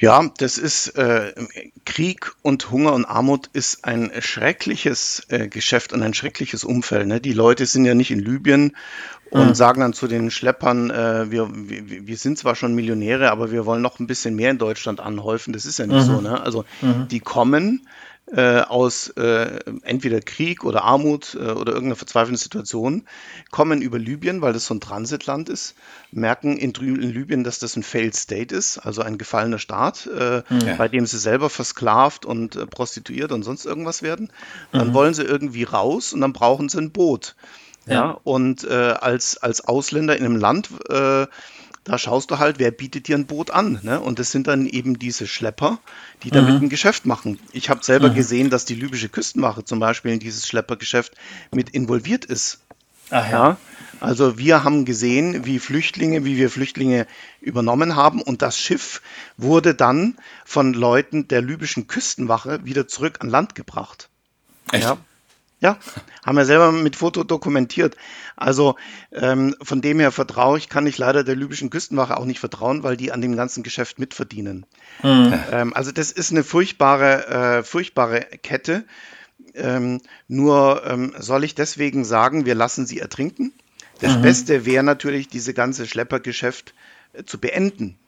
[0.00, 1.34] Ja, das ist äh,
[1.84, 7.08] Krieg und Hunger und Armut ist ein schreckliches äh, Geschäft und ein schreckliches Umfeld.
[7.08, 7.20] Ne?
[7.20, 8.76] Die Leute sind ja nicht in Libyen
[9.30, 9.54] und mhm.
[9.54, 13.66] sagen dann zu den Schleppern, äh, wir, wir, wir sind zwar schon Millionäre, aber wir
[13.66, 15.52] wollen noch ein bisschen mehr in Deutschland anhäufen.
[15.52, 16.14] Das ist ja nicht mhm.
[16.14, 16.20] so.
[16.20, 16.40] Ne?
[16.40, 17.08] Also mhm.
[17.08, 17.88] die kommen,
[18.32, 23.06] äh, aus äh, entweder Krieg oder Armut äh, oder irgendeiner verzweifelnden Situation,
[23.50, 25.74] kommen über Libyen, weil das so ein Transitland ist,
[26.10, 30.36] merken in, in Libyen, dass das ein Failed State ist, also ein gefallener Staat, äh,
[30.36, 30.74] ja.
[30.76, 34.30] bei dem sie selber versklavt und äh, prostituiert und sonst irgendwas werden.
[34.72, 34.94] Dann mhm.
[34.94, 37.34] wollen sie irgendwie raus und dann brauchen sie ein Boot.
[37.86, 40.68] Ja, ja und äh, als, als Ausländer in einem Land
[41.84, 43.80] da schaust du halt, wer bietet dir ein Boot an.
[43.82, 44.00] Ne?
[44.00, 45.78] Und das sind dann eben diese Schlepper,
[46.22, 46.66] die damit mhm.
[46.66, 47.38] ein Geschäft machen.
[47.52, 48.14] Ich habe selber mhm.
[48.14, 51.14] gesehen, dass die libysche Küstenwache zum Beispiel in dieses Schleppergeschäft
[51.52, 52.60] mit involviert ist.
[53.10, 53.48] Ach ja.
[53.48, 53.56] ja.
[54.00, 57.06] Also wir haben gesehen, wie Flüchtlinge, wie wir Flüchtlinge
[57.40, 59.02] übernommen haben und das Schiff
[59.36, 64.08] wurde dann von Leuten der libyschen Küstenwache wieder zurück an Land gebracht.
[64.70, 64.84] Echt?
[64.84, 64.98] Ja.
[65.60, 65.78] Ja,
[66.24, 67.96] haben wir selber mit Foto dokumentiert.
[68.36, 68.76] Also
[69.10, 72.84] ähm, von dem her vertraue ich, kann ich leider der libyschen Küstenwache auch nicht vertrauen,
[72.84, 74.66] weil die an dem ganzen Geschäft mitverdienen.
[75.02, 75.34] Mhm.
[75.50, 77.26] Ähm, also das ist eine furchtbare,
[77.58, 78.84] äh, furchtbare Kette.
[79.54, 83.52] Ähm, nur ähm, soll ich deswegen sagen, wir lassen sie ertrinken?
[84.00, 84.22] Das mhm.
[84.22, 86.72] Beste wäre natürlich, diese ganze Schleppergeschäft
[87.14, 87.98] äh, zu beenden.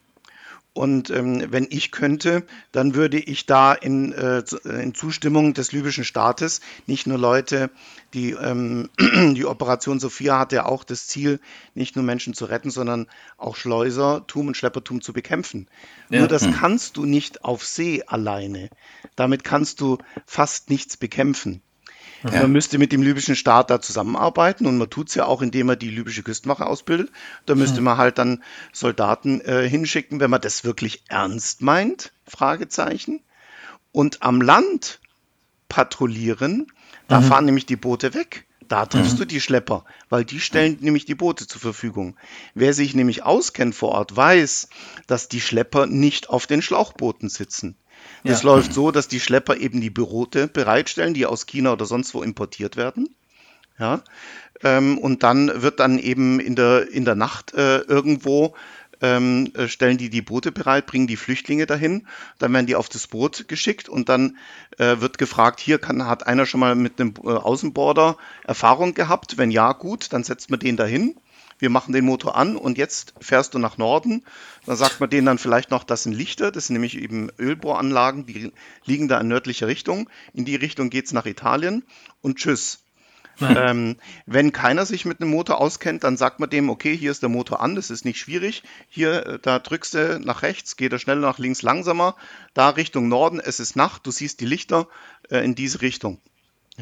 [0.73, 6.05] Und ähm, wenn ich könnte, dann würde ich da in, äh, in Zustimmung des libyschen
[6.05, 7.69] Staates nicht nur Leute,
[8.13, 8.89] die ähm,
[9.35, 11.41] die Operation Sophia hatte ja auch das Ziel,
[11.75, 13.07] nicht nur Menschen zu retten, sondern
[13.37, 15.67] auch Schleusertum und Schleppertum zu bekämpfen.
[16.09, 16.19] Ja.
[16.19, 16.53] Nur das hm.
[16.53, 18.69] kannst du nicht auf See alleine.
[19.17, 21.61] Damit kannst du fast nichts bekämpfen.
[22.23, 22.41] Ja.
[22.41, 25.67] Man müsste mit dem libyschen Staat da zusammenarbeiten und man tut es ja auch, indem
[25.67, 27.09] man die libysche Küstenwache ausbildet.
[27.45, 27.85] Da müsste hm.
[27.85, 33.21] man halt dann Soldaten äh, hinschicken, wenn man das wirklich ernst meint, Fragezeichen.
[33.91, 34.99] Und am Land
[35.67, 36.67] patrouillieren,
[37.07, 37.25] da mhm.
[37.25, 38.45] fahren nämlich die Boote weg.
[38.67, 39.19] Da triffst mhm.
[39.19, 40.85] du die Schlepper, weil die stellen mhm.
[40.85, 42.15] nämlich die Boote zur Verfügung.
[42.53, 44.69] Wer sich nämlich auskennt vor Ort, weiß,
[45.07, 47.75] dass die Schlepper nicht auf den Schlauchbooten sitzen.
[48.23, 48.49] Das ja.
[48.49, 52.23] läuft so, dass die Schlepper eben die Boote bereitstellen, die aus China oder sonst wo
[52.23, 53.09] importiert werden.
[53.79, 54.03] Ja,
[54.63, 58.53] ähm, und dann wird dann eben in der, in der Nacht äh, irgendwo
[59.01, 62.87] ähm, äh, stellen die die Boote bereit, bringen die Flüchtlinge dahin, dann werden die auf
[62.87, 64.37] das Boot geschickt und dann
[64.77, 69.37] äh, wird gefragt, hier kann, hat einer schon mal mit einem äh, Außenborder Erfahrung gehabt?
[69.37, 71.15] Wenn ja, gut, dann setzt man den dahin
[71.61, 74.25] wir machen den Motor an und jetzt fährst du nach Norden.
[74.65, 78.25] Dann sagt man denen dann vielleicht noch, das sind Lichter, das sind nämlich eben Ölbohranlagen,
[78.25, 78.51] die
[78.83, 80.09] liegen da in nördlicher Richtung.
[80.33, 81.83] In die Richtung geht es nach Italien
[82.21, 82.83] und tschüss.
[83.39, 87.21] Ähm, wenn keiner sich mit einem Motor auskennt, dann sagt man dem, okay, hier ist
[87.21, 88.63] der Motor an, das ist nicht schwierig.
[88.89, 92.15] Hier, äh, da drückst du nach rechts, geht er schneller nach links langsamer.
[92.53, 94.87] Da Richtung Norden, es ist Nacht, du siehst die Lichter
[95.29, 96.19] äh, in diese Richtung.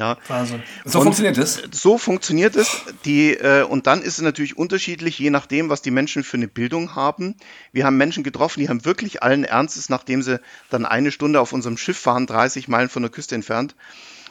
[0.00, 0.16] Ja.
[0.28, 0.62] Wahnsinn.
[0.86, 1.62] So und funktioniert es?
[1.72, 2.84] So funktioniert es.
[3.04, 6.48] Die, äh, und dann ist es natürlich unterschiedlich, je nachdem, was die Menschen für eine
[6.48, 7.36] Bildung haben.
[7.72, 11.52] Wir haben Menschen getroffen, die haben wirklich allen Ernstes, nachdem sie dann eine Stunde auf
[11.52, 13.76] unserem Schiff waren, 30 Meilen von der Küste entfernt,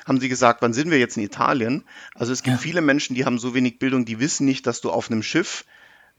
[0.07, 1.83] haben sie gesagt, wann sind wir jetzt in Italien?
[2.15, 2.61] Also es gibt ja.
[2.61, 5.65] viele Menschen, die haben so wenig Bildung, die wissen nicht, dass du auf einem Schiff,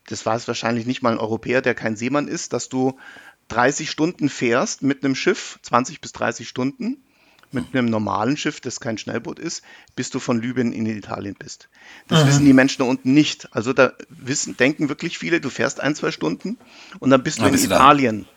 [0.07, 3.01] das weiß wahrscheinlich nicht mal ein Europäer, der kein Seemann ist, dass du
[3.49, 7.03] 30 Stunden fährst mit einem Schiff, 20 bis 30 Stunden
[7.53, 9.63] mit einem normalen Schiff, das kein Schnellboot ist,
[9.97, 11.69] bis du von Libyen in Italien bist.
[12.09, 12.29] Das mhm.
[12.29, 13.49] wissen die Menschen da unten nicht.
[13.55, 16.59] Also da wissen, denken wirklich viele, du fährst ein, zwei Stunden
[16.99, 18.25] und dann bist du dann in Italien.
[18.25, 18.31] Da.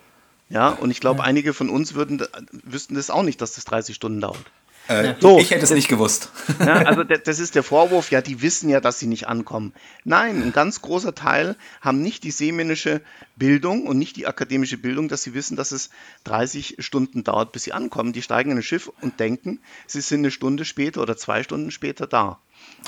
[0.50, 1.26] Ja, und ich glaube, ja.
[1.26, 2.22] einige von uns würden,
[2.52, 4.46] wüssten das auch nicht, dass das 30 Stunden dauert.
[4.88, 6.30] Äh, so, ich hätte es nicht gewusst.
[6.60, 9.74] Ja, also das ist der Vorwurf, ja, die wissen ja, dass sie nicht ankommen.
[10.04, 13.02] Nein, ein ganz großer Teil haben nicht die seemännische
[13.36, 15.90] Bildung und nicht die akademische Bildung, dass sie wissen, dass es
[16.26, 18.14] 30 Stunden dauert, bis sie ankommen.
[18.14, 21.72] Die steigen in ein Schiff und denken, sie sind eine Stunde später oder zwei Stunden
[21.72, 22.40] später da.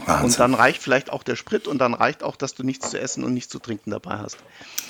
[0.05, 0.25] Wahnsinn.
[0.25, 2.99] Und dann reicht vielleicht auch der Sprit und dann reicht auch, dass du nichts zu
[2.99, 4.37] essen und nichts zu trinken dabei hast.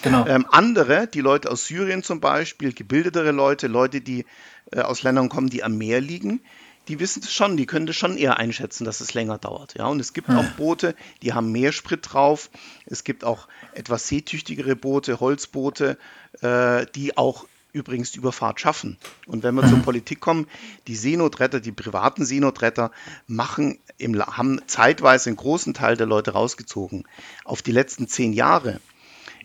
[0.01, 0.25] Genau.
[0.27, 4.25] Ähm, andere, die Leute aus Syrien zum Beispiel, gebildetere Leute, Leute, die
[4.71, 6.41] äh, aus Ländern kommen, die am Meer liegen,
[6.87, 9.75] die wissen es schon, die können das schon eher einschätzen, dass es länger dauert.
[9.77, 10.37] Ja, und es gibt hm.
[10.37, 12.49] auch Boote, die haben mehr Sprit drauf.
[12.85, 15.97] Es gibt auch etwas seetüchtigere Boote, Holzboote,
[16.41, 18.97] äh, die auch übrigens Überfahrt schaffen.
[19.27, 19.69] Und wenn wir hm.
[19.69, 20.47] zur Politik kommen,
[20.87, 22.91] die Seenotretter, die privaten Seenotretter
[23.27, 27.05] machen im, haben zeitweise einen großen Teil der Leute rausgezogen.
[27.43, 28.79] Auf die letzten zehn Jahre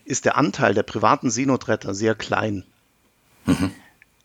[0.05, 2.65] ist der Anteil der privaten Seenotretter sehr klein.
[3.47, 3.73] Mhm.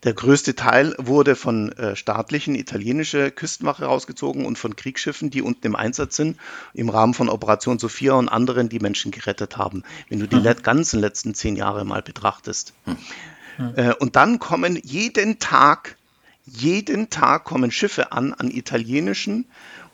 [0.02, 5.66] Der größte Teil wurde von äh, staatlichen italienische Küstenwache rausgezogen und von Kriegsschiffen, die unten
[5.66, 6.36] im Einsatz sind,
[6.74, 9.84] im Rahmen von Operation Sophia und anderen, die Menschen gerettet haben.
[10.08, 10.62] Wenn du die mhm.
[10.62, 12.74] ganzen letzten zehn Jahre mal betrachtest.
[12.84, 13.72] Mhm.
[13.76, 15.96] Äh, und dann kommen jeden Tag,
[16.44, 19.46] jeden Tag kommen Schiffe an, an italienischen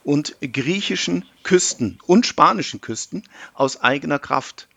[0.04, 3.22] und griechischen Küsten und spanischen Küsten
[3.54, 4.68] aus eigener Kraft.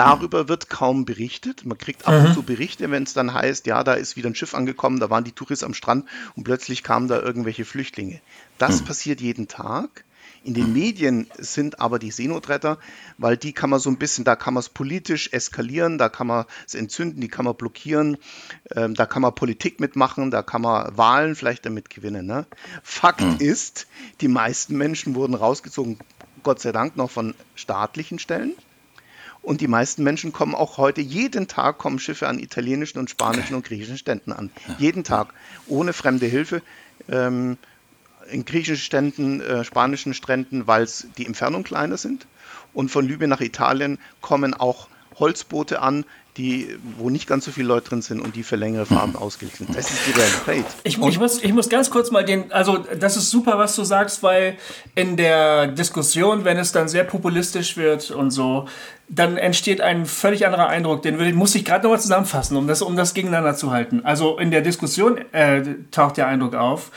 [0.00, 1.66] Darüber wird kaum berichtet.
[1.66, 4.34] Man kriegt ab und zu Berichte, wenn es dann heißt, ja, da ist wieder ein
[4.34, 8.20] Schiff angekommen, da waren die Touris am Strand und plötzlich kamen da irgendwelche Flüchtlinge.
[8.56, 10.04] Das passiert jeden Tag.
[10.42, 12.78] In den Medien sind aber die Seenotretter,
[13.18, 16.28] weil die kann man so ein bisschen, da kann man es politisch eskalieren, da kann
[16.28, 18.16] man es entzünden, die kann man blockieren,
[18.74, 22.24] ähm, da kann man Politik mitmachen, da kann man Wahlen vielleicht damit gewinnen.
[22.24, 22.46] Ne?
[22.82, 23.86] Fakt ist,
[24.22, 25.98] die meisten Menschen wurden rausgezogen,
[26.42, 28.54] Gott sei Dank noch von staatlichen Stellen.
[29.42, 33.54] Und die meisten Menschen kommen auch heute, jeden Tag kommen Schiffe an italienischen und spanischen
[33.54, 34.50] und griechischen Ständen an.
[34.78, 35.32] Jeden Tag.
[35.66, 36.62] Ohne fremde Hilfe.
[37.08, 37.56] Ähm,
[38.30, 42.26] in griechischen Ständen, äh, spanischen Stränden, weil die Entfernung kleiner sind.
[42.72, 46.04] Und von Libyen nach Italien kommen auch Holzboote an,
[46.40, 49.58] die, wo nicht ganz so viele Leute drin sind und die für längere Fahrten ausgelegt
[49.58, 49.76] sind.
[49.76, 50.64] Das ist die Realität.
[50.84, 53.84] Ich, ich, muss, ich muss ganz kurz mal den, also das ist super, was du
[53.84, 54.56] sagst, weil
[54.94, 58.66] in der Diskussion, wenn es dann sehr populistisch wird und so,
[59.08, 61.02] dann entsteht ein völlig anderer Eindruck.
[61.02, 64.00] Den will, muss ich gerade nochmal zusammenfassen, um das, um das gegeneinander zu halten.
[64.04, 66.90] Also in der Diskussion äh, taucht der Eindruck auf,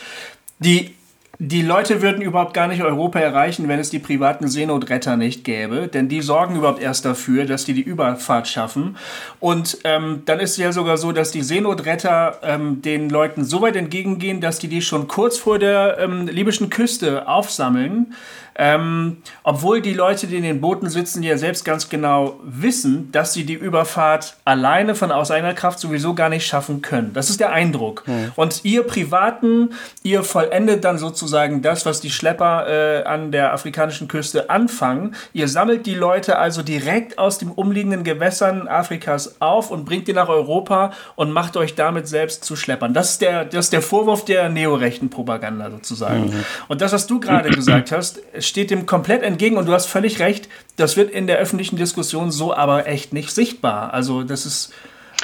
[0.59, 0.95] die
[1.39, 5.87] die Leute würden überhaupt gar nicht Europa erreichen, wenn es die privaten Seenotretter nicht gäbe,
[5.87, 8.97] denn die sorgen überhaupt erst dafür, dass die die Überfahrt schaffen.
[9.39, 13.61] Und ähm, dann ist es ja sogar so, dass die Seenotretter ähm, den Leuten so
[13.63, 18.13] weit entgegengehen, dass die die schon kurz vor der ähm, libyschen Küste aufsammeln
[18.55, 23.33] ähm, obwohl die Leute, die in den Booten sitzen, ja selbst ganz genau wissen, dass
[23.33, 27.11] sie die Überfahrt alleine von aus eigener Kraft sowieso gar nicht schaffen können.
[27.13, 28.03] Das ist der Eindruck.
[28.07, 28.31] Mhm.
[28.35, 29.71] Und ihr Privaten,
[30.03, 35.15] ihr vollendet dann sozusagen das, was die Schlepper äh, an der afrikanischen Küste anfangen.
[35.33, 40.13] Ihr sammelt die Leute also direkt aus den umliegenden Gewässern Afrikas auf und bringt die
[40.13, 42.93] nach Europa und macht euch damit selbst zu Schleppern.
[42.93, 46.27] Das ist der, das ist der Vorwurf der neorechten Propaganda sozusagen.
[46.27, 46.45] Mhm.
[46.67, 50.19] Und das, was du gerade gesagt hast, steht dem komplett entgegen und du hast völlig
[50.19, 53.93] recht, das wird in der öffentlichen Diskussion so aber echt nicht sichtbar.
[53.93, 54.73] Also das ist,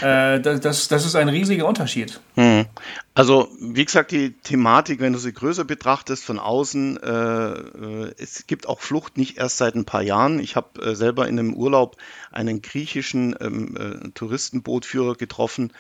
[0.02, 2.20] äh, das, das ist ein riesiger Unterschied.
[2.36, 2.66] Hm.
[3.14, 8.48] Also wie gesagt, die Thematik, wenn du sie größer betrachtest von außen, äh, äh es
[8.48, 10.40] gibt auch Flucht nicht erst seit ein paar Jahren.
[10.40, 11.98] Ich habe äh, selber in einem Urlaub
[12.32, 15.74] einen griechischen ähm, äh, Touristenbootführer getroffen.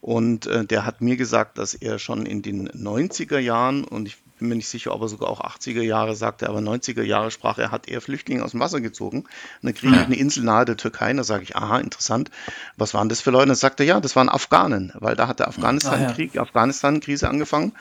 [0.00, 4.18] Und äh, der hat mir gesagt, dass er schon in den 90er Jahren, und ich
[4.38, 7.58] bin mir nicht sicher, ob er sogar auch 80er Jahre sagte, aber 90er Jahre sprach
[7.58, 9.18] er, hat er Flüchtlinge aus dem Wasser gezogen.
[9.18, 9.28] Und
[9.62, 12.30] dann kriege ich eine Insel nahe der Türkei, da sage ich, aha, interessant,
[12.76, 13.44] was waren das für Leute?
[13.44, 16.42] Und dann sagt er, ja, das waren Afghanen, weil da hat der Afghanistan-Krieg, ah, ja.
[16.42, 17.72] Afghanistan-Krise angefangen.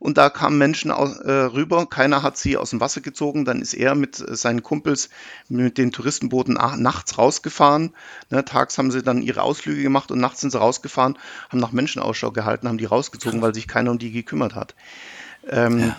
[0.00, 3.60] Und da kamen Menschen aus, äh, rüber, keiner hat sie aus dem Wasser gezogen, dann
[3.60, 5.10] ist er mit äh, seinen Kumpels
[5.48, 7.92] mit den Touristenbooten nachts rausgefahren.
[8.30, 11.18] Ne, tags haben sie dann ihre Ausflüge gemacht und nachts sind sie rausgefahren,
[11.50, 14.74] haben nach Menschen Ausschau gehalten, haben die rausgezogen, weil sich keiner um die gekümmert hat.
[15.48, 15.96] Ähm, ja.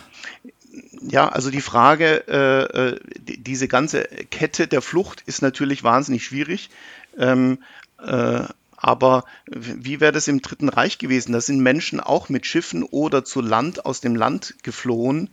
[1.08, 1.28] ja.
[1.28, 6.70] also die Frage, äh, äh diese ganze Kette der Flucht ist natürlich wahnsinnig schwierig.
[7.18, 7.58] Ähm,
[8.02, 8.44] äh,
[8.76, 11.32] aber wie wäre das im Dritten Reich gewesen?
[11.32, 15.30] Da sind Menschen auch mit Schiffen oder zu Land aus dem Land geflohen.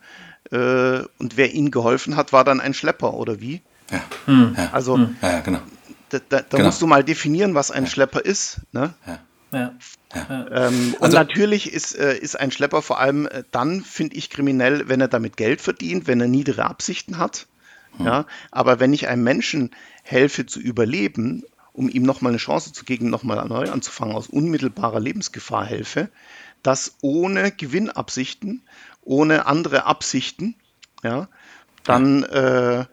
[0.52, 3.62] Äh, und wer ihnen geholfen hat, war dann ein Schlepper, oder wie?
[3.92, 4.04] Ja.
[4.26, 4.56] Hm.
[4.72, 5.16] Also, hm.
[5.22, 5.60] ja, genau.
[6.10, 6.66] Da, da, da genau.
[6.66, 8.62] musst du mal definieren, was ein Schlepper ist.
[8.72, 8.94] Ne?
[9.52, 9.74] Ja.
[10.14, 10.26] Ja.
[10.30, 10.68] Ja.
[10.68, 14.30] Ähm, und also, natürlich ist, äh, ist ein Schlepper vor allem äh, dann, finde ich,
[14.30, 17.48] kriminell, wenn er damit Geld verdient, wenn er niedere Absichten hat.
[17.98, 18.06] Hm.
[18.06, 19.72] Ja, aber wenn ich einem Menschen
[20.04, 21.44] helfe zu überleben,
[21.74, 26.10] um ihm nochmal eine Chance zu geben, nochmal neu anzufangen, aus unmittelbarer Lebensgefahr helfe,
[26.64, 28.64] das ohne Gewinnabsichten,
[29.02, 30.56] ohne andere Absichten,
[31.04, 31.30] ja,
[31.84, 32.86] dann äh,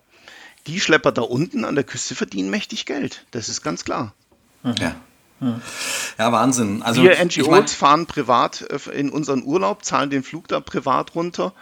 [0.67, 3.25] die Schlepper da unten an der Küste verdienen mächtig Geld.
[3.31, 4.15] Das ist ganz klar.
[4.63, 4.97] Ja.
[5.41, 6.83] Ja, Wahnsinn.
[6.83, 10.61] Also, Wir NGOs ich mein, fahren privat äh, in unseren Urlaub, zahlen den Flug da
[10.61, 11.53] privat runter.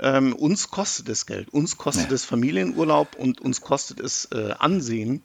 [0.00, 2.14] Ähm, uns kostet es Geld, uns kostet ja.
[2.14, 5.22] es Familienurlaub und uns kostet es äh, Ansehen.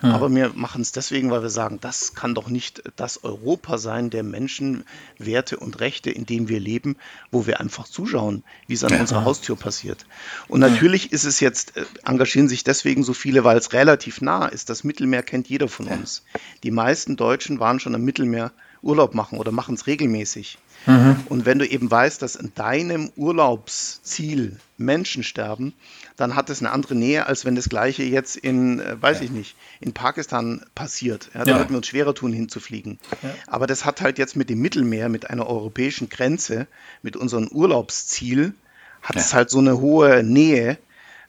[0.00, 0.10] Hm.
[0.10, 4.10] Aber wir machen es deswegen, weil wir sagen, das kann doch nicht das Europa sein
[4.10, 6.96] der Menschenwerte und Rechte, in dem wir leben,
[7.30, 9.00] wo wir einfach zuschauen, wie es an ja.
[9.00, 10.06] unserer Haustür passiert.
[10.48, 14.46] Und natürlich ist es jetzt, äh, engagieren sich deswegen so viele, weil es relativ nah
[14.46, 14.70] ist.
[14.70, 16.24] Das Mittelmeer kennt jeder von uns.
[16.62, 20.58] Die meisten Deutschen waren schon am Mittelmeer Urlaub machen oder machen es regelmäßig.
[20.86, 21.16] Mhm.
[21.28, 25.74] Und wenn du eben weißt, dass in deinem Urlaubsziel Menschen sterben,
[26.16, 29.24] dann hat es eine andere Nähe, als wenn das Gleiche jetzt in, äh, weiß ja.
[29.24, 31.30] ich nicht, in Pakistan passiert.
[31.34, 31.58] Ja, da ja.
[31.58, 32.98] würden wir uns schwerer tun, hinzufliegen.
[33.22, 33.30] Ja.
[33.46, 36.66] Aber das hat halt jetzt mit dem Mittelmeer, mit einer europäischen Grenze,
[37.02, 38.54] mit unserem Urlaubsziel,
[39.02, 40.78] hat es halt so eine hohe Nähe,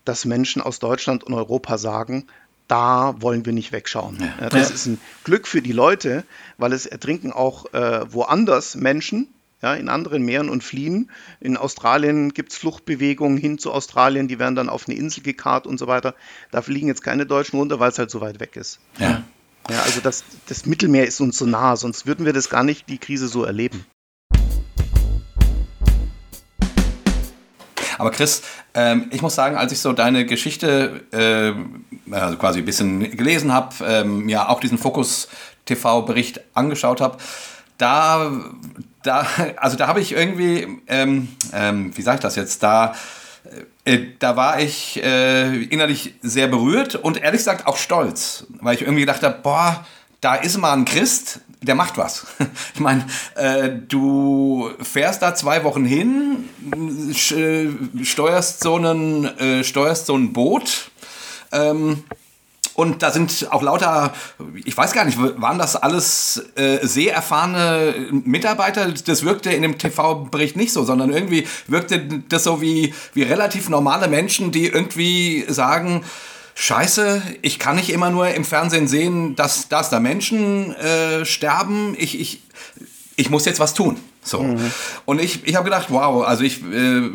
[0.04, 2.28] dass Menschen aus Deutschland und Europa sagen,
[2.68, 4.18] da wollen wir nicht wegschauen.
[4.50, 6.24] Das ist ein Glück für die Leute,
[6.58, 9.28] weil es ertrinken auch äh, woanders Menschen,
[9.62, 11.10] ja, in anderen Meeren und fliehen.
[11.40, 15.66] In Australien gibt es Fluchtbewegungen hin zu Australien, die werden dann auf eine Insel gekarrt
[15.68, 16.16] und so weiter.
[16.52, 18.80] Da fliegen jetzt keine Deutschen runter, weil es halt so weit weg ist.
[19.00, 19.24] Ja.
[19.70, 22.88] Ja, also das, das Mittelmeer ist uns so nah, sonst würden wir das gar nicht,
[22.88, 23.86] die Krise so erleben.
[27.98, 28.44] Aber Chris,
[28.74, 33.52] ähm, ich muss sagen, als ich so deine Geschichte äh, also quasi ein bisschen gelesen
[33.52, 35.28] habe, ähm, mir auch diesen Fokus
[35.66, 37.18] TV-Bericht angeschaut habe,
[37.78, 38.32] da,
[39.04, 42.96] da, also da habe ich irgendwie, ähm, ähm, wie sage ich das jetzt, da,
[43.86, 48.82] äh, da war ich äh, innerlich sehr berührt und ehrlich gesagt auch stolz, weil ich
[48.82, 49.86] irgendwie gedacht habe, boah,
[50.22, 52.28] da ist mal ein Christ, der macht was.
[52.74, 56.50] Ich meine, äh, du fährst da zwei Wochen hin,
[58.04, 60.92] steuerst so einen, äh, so ein Boot.
[61.52, 62.04] Ähm,
[62.78, 64.14] und da sind auch lauter,
[64.64, 68.92] ich weiß gar nicht, waren das alles äh, sehr erfahrene Mitarbeiter?
[68.92, 73.70] Das wirkte in dem TV-Bericht nicht so, sondern irgendwie wirkte das so wie, wie relativ
[73.70, 76.04] normale Menschen, die irgendwie sagen,
[76.54, 81.96] Scheiße, ich kann nicht immer nur im Fernsehen sehen, dass, dass da Menschen äh, sterben.
[81.98, 82.44] Ich, ich,
[83.16, 83.98] ich muss jetzt was tun.
[84.22, 84.44] So.
[84.44, 84.72] Mhm.
[85.06, 87.10] Und ich, ich habe gedacht, wow, also ich, äh,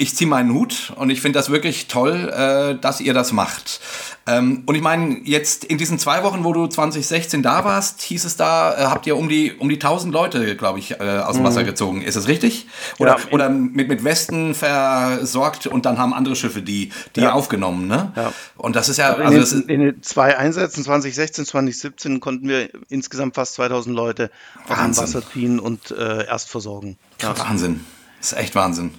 [0.00, 3.80] ich ziehe meinen Hut und ich finde das wirklich toll, äh, dass ihr das macht.
[4.26, 8.24] Ähm, und ich meine, jetzt in diesen zwei Wochen, wo du 2016 da warst, hieß
[8.24, 11.36] es da, äh, habt ihr um die, um die 1000 Leute, glaube ich, äh, aus
[11.36, 11.66] dem Wasser mhm.
[11.66, 12.02] gezogen.
[12.02, 12.66] Ist das richtig?
[12.98, 13.24] Oder, ja.
[13.30, 17.32] oder mit, mit Westen versorgt und dann haben andere Schiffe die, die ja.
[17.32, 17.86] aufgenommen.
[17.86, 18.10] Ne?
[18.16, 18.32] Ja.
[18.56, 19.14] Und das ist ja.
[19.16, 24.30] Also in, den, in den zwei Einsätzen, 2016, 2017, konnten wir insgesamt fast 2000 Leute
[24.66, 26.96] aus dem Wasser ziehen und äh, erst versorgen.
[27.20, 27.80] Wahnsinn.
[28.20, 28.94] Das ist echt Wahnsinn.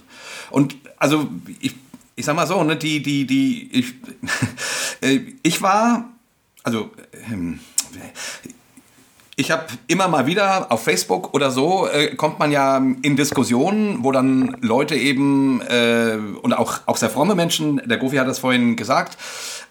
[0.50, 1.28] Und also
[1.60, 1.74] ich
[2.16, 3.94] ich sag mal so, ne, die, die, die, ich,
[5.00, 6.04] äh, ich war,
[6.62, 6.90] also,
[7.30, 7.60] ähm,
[9.34, 14.04] ich habe immer mal wieder auf Facebook oder so, äh, kommt man ja in Diskussionen,
[14.04, 18.38] wo dann Leute eben, äh, und auch, auch sehr fromme Menschen, der Gofi hat das
[18.38, 19.16] vorhin gesagt,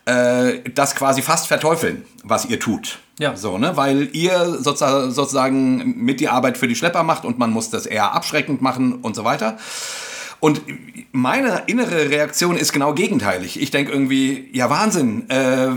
[0.06, 3.00] äh, das quasi fast verteufeln, was ihr tut.
[3.22, 3.36] Ja.
[3.38, 3.78] So, ne?
[3.78, 8.14] Weil ihr sozusagen mit die Arbeit für die Schlepper macht und man muss das eher
[8.14, 9.58] abschreckend machen und so weiter.
[10.40, 10.64] Und
[11.12, 13.62] meine innere Reaktion ist genau gegenteilig.
[13.62, 15.68] Ich denke irgendwie, ja Wahnsinn, äh,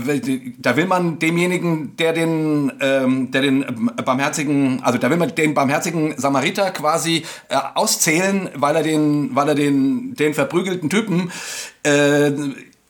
[0.57, 5.53] da will man demjenigen, der den, ähm, der den barmherzigen, also da will man den
[5.53, 11.31] barmherzigen Samariter quasi äh, auszählen, weil er den, weil er den, den verprügelten Typen
[11.83, 12.31] äh,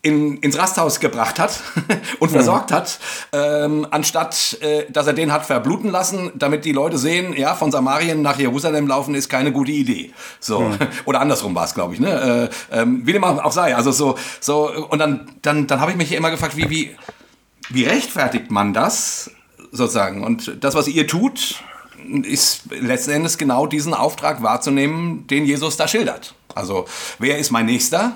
[0.06, 1.62] in, ins Rasthaus gebracht hat
[2.20, 2.76] und versorgt mhm.
[2.76, 3.00] hat,
[3.34, 7.72] ähm, anstatt äh, dass er den hat verbluten lassen, damit die Leute sehen, ja, von
[7.72, 10.12] Samarien nach Jerusalem laufen ist keine gute Idee.
[10.40, 10.78] So mhm.
[11.06, 12.00] oder andersrum war es, glaube ich.
[12.00, 12.50] Ne?
[12.72, 13.76] Äh, ähm, wie dem auch sei.
[13.76, 16.96] Also so so und dann dann dann habe ich mich immer gefragt, wie wie
[17.70, 19.32] wie rechtfertigt man das
[19.72, 20.24] sozusagen?
[20.24, 21.64] Und das, was ihr tut,
[22.22, 26.36] ist letzten Endes genau diesen Auftrag wahrzunehmen, den Jesus da schildert.
[26.54, 26.86] Also
[27.18, 28.14] wer ist mein Nächster?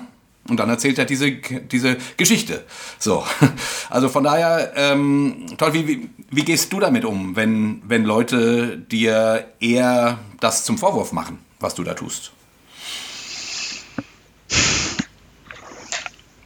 [0.48, 2.64] Und dann erzählt er diese, diese Geschichte.
[2.98, 3.24] So.
[3.90, 8.78] Also von daher, ähm, toll, wie, wie, wie, gehst du damit um, wenn, wenn Leute
[8.78, 12.30] dir eher das zum Vorwurf machen, was du da tust?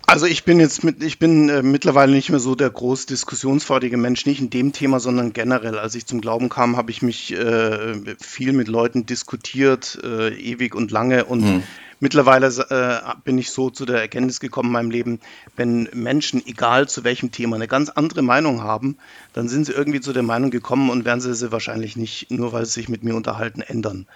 [0.07, 3.97] Also ich bin jetzt mit, ich bin äh, mittlerweile nicht mehr so der groß diskussionsfreudige
[3.97, 5.79] Mensch, nicht in dem Thema, sondern generell.
[5.79, 10.75] Als ich zum Glauben kam, habe ich mich äh, viel mit Leuten diskutiert, äh, ewig
[10.75, 11.63] und lange und hm.
[12.01, 15.21] Mittlerweile äh, bin ich so zu der Erkenntnis gekommen in meinem Leben,
[15.57, 18.97] wenn Menschen, egal zu welchem Thema, eine ganz andere Meinung haben,
[19.33, 22.53] dann sind sie irgendwie zu der Meinung gekommen und werden sie sie wahrscheinlich nicht, nur
[22.53, 24.07] weil sie sich mit mir unterhalten, ändern.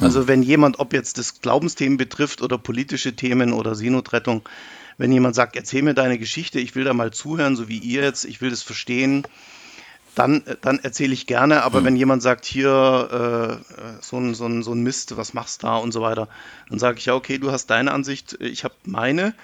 [0.00, 4.48] Also wenn jemand, ob jetzt das Glaubensthemen betrifft oder politische Themen oder Seenotrettung,
[4.96, 8.02] wenn jemand sagt, erzähl mir deine Geschichte, ich will da mal zuhören, so wie ihr
[8.02, 9.22] jetzt, ich will das verstehen,
[10.18, 11.62] dann, dann erzähle ich gerne.
[11.62, 11.86] Aber hm.
[11.86, 15.68] wenn jemand sagt, hier äh, so, ein, so, ein, so ein Mist, was machst du
[15.68, 16.28] da und so weiter,
[16.68, 19.34] dann sage ich ja, okay, du hast deine Ansicht, ich habe meine.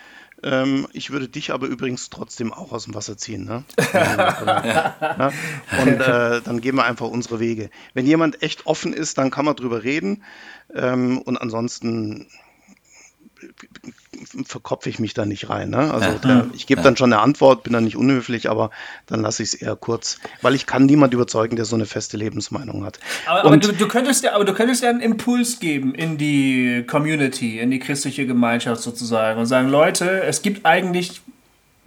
[0.43, 3.45] Ähm, ich würde dich aber übrigens trotzdem auch aus dem Wasser ziehen.
[3.45, 3.65] Ne?
[3.95, 5.33] ja?
[5.81, 7.71] Und äh, dann gehen wir einfach unsere Wege.
[7.95, 10.25] Wenn jemand echt offen ist, dann kann man drüber reden.
[10.75, 12.27] Ähm, und ansonsten
[14.47, 15.71] verkopfe ich mich da nicht rein.
[15.71, 15.93] Ne?
[15.93, 16.85] Also ja, da, ich gebe ja.
[16.85, 18.71] dann schon eine Antwort, bin dann nicht unhöflich, aber
[19.07, 22.17] dann lasse ich es eher kurz, weil ich kann niemand überzeugen, der so eine feste
[22.17, 22.99] Lebensmeinung hat.
[23.27, 26.85] Aber, aber, du, du, könntest ja, aber du könntest ja einen Impuls geben in die
[26.87, 31.21] Community, in die christliche Gemeinschaft sozusagen und sagen, Leute, es gibt eigentlich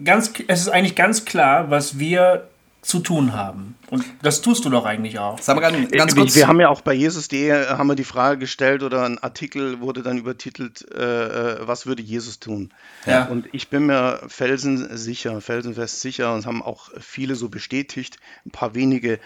[0.04, 2.48] ganz, es ist eigentlich ganz klar, was wir
[2.88, 3.74] zu tun haben.
[3.90, 5.38] Und das tust du doch eigentlich auch.
[5.40, 6.34] Sag mal ganz, ganz kurz.
[6.34, 9.80] Wir haben ja auch bei Jesus.de äh, haben wir die Frage gestellt oder ein Artikel
[9.80, 12.72] wurde dann übertitelt, äh, äh, was würde Jesus tun?
[13.04, 13.26] Ja.
[13.26, 18.16] Und ich bin mir felsensicher, felsenfest sicher und haben auch viele so bestätigt.
[18.46, 19.20] Ein paar wenige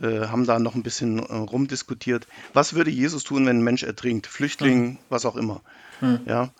[0.00, 2.28] äh, haben da noch ein bisschen äh, rumdiskutiert.
[2.52, 4.28] Was würde Jesus tun, wenn ein Mensch ertrinkt?
[4.28, 4.98] Flüchtling, hm.
[5.08, 5.62] was auch immer.
[5.98, 6.20] Hm.
[6.26, 6.50] Ja.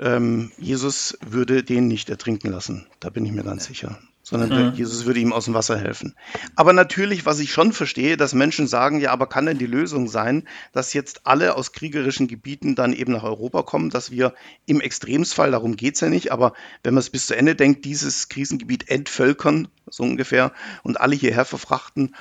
[0.00, 2.88] Ähm, Jesus würde den nicht ertrinken lassen.
[2.98, 4.00] Da bin ich mir ganz sicher
[4.30, 4.74] sondern mhm.
[4.74, 6.14] Jesus würde ihm aus dem Wasser helfen.
[6.54, 10.08] Aber natürlich, was ich schon verstehe, dass Menschen sagen, ja, aber kann denn die Lösung
[10.08, 14.32] sein, dass jetzt alle aus kriegerischen Gebieten dann eben nach Europa kommen, dass wir
[14.66, 16.54] im Extremsfall, darum geht es ja nicht, aber
[16.84, 20.52] wenn man es bis zu Ende denkt, dieses Krisengebiet entvölkern, so ungefähr,
[20.84, 22.14] und alle hierher verfrachten,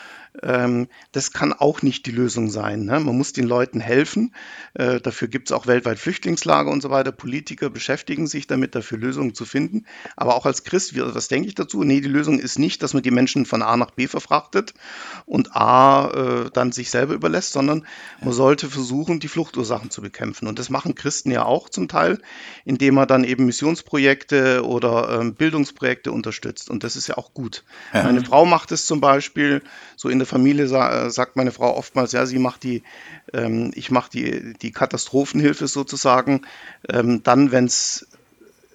[1.11, 2.86] das kann auch nicht die Lösung sein.
[2.86, 2.99] Ne?
[2.99, 4.34] Man muss den Leuten helfen.
[4.73, 7.11] Äh, dafür gibt es auch weltweit Flüchtlingslager und so weiter.
[7.11, 9.86] Politiker beschäftigen sich damit, dafür Lösungen zu finden.
[10.15, 11.84] Aber auch als Christ, was denke ich dazu?
[11.84, 14.73] Nee, die Lösung ist nicht, dass man die Menschen von A nach B verfrachtet
[15.25, 17.86] und A äh, dann sich selber überlässt, sondern
[18.21, 20.47] man sollte versuchen, die Fluchtursachen zu bekämpfen.
[20.47, 22.19] Und das machen Christen ja auch zum Teil,
[22.65, 26.69] indem man dann eben Missionsprojekte oder ähm, Bildungsprojekte unterstützt.
[26.69, 27.63] Und das ist ja auch gut.
[27.93, 28.03] Ja.
[28.03, 29.63] Meine Frau macht es zum Beispiel
[29.95, 32.84] so in der Familie sa äh, sagt meine Frau oftmals, ja, sie macht die,
[33.34, 36.41] ähm, ich mache die, die Katastrophenhilfe sozusagen,
[36.88, 38.07] ähm, dann, wenn's,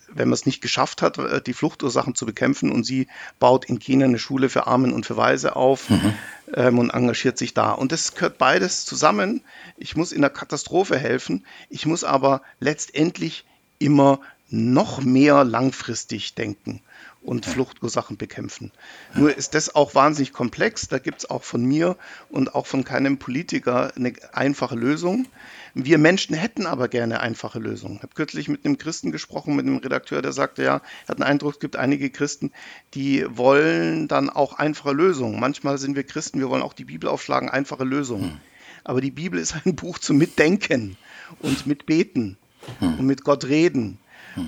[0.09, 3.79] wenn man es nicht geschafft hat, äh, die Fluchtursachen zu bekämpfen und sie baut in
[3.79, 6.15] Kenia eine Schule für Armen und für Weise auf mhm.
[6.55, 7.73] ähm, und engagiert sich da.
[7.73, 9.43] Und das gehört beides zusammen.
[9.77, 13.45] Ich muss in der Katastrophe helfen, ich muss aber letztendlich
[13.79, 14.21] immer
[14.51, 16.81] noch mehr langfristig denken
[17.25, 18.71] und Fluchtursachen bekämpfen.
[19.15, 20.89] Nur ist das auch wahnsinnig komplex.
[20.89, 21.97] Da gibt es auch von mir
[22.29, 25.27] und auch von keinem Politiker eine einfache Lösung.
[25.73, 27.97] Wir Menschen hätten aber gerne einfache Lösungen.
[27.97, 31.19] Ich habe kürzlich mit einem Christen gesprochen, mit einem Redakteur, der sagte, ja, er hat
[31.19, 32.53] den Eindruck, es gibt einige Christen,
[32.93, 35.41] die wollen dann auch einfache Lösungen.
[35.41, 38.33] Manchmal sind wir Christen, wir wollen auch die Bibel aufschlagen, einfache Lösungen.
[38.33, 38.41] Hm.
[38.85, 40.99] Aber die Bibel ist ein Buch zum Mitdenken
[41.41, 42.37] und Mitbeten
[42.81, 42.99] hm.
[42.99, 43.99] und mit Gott reden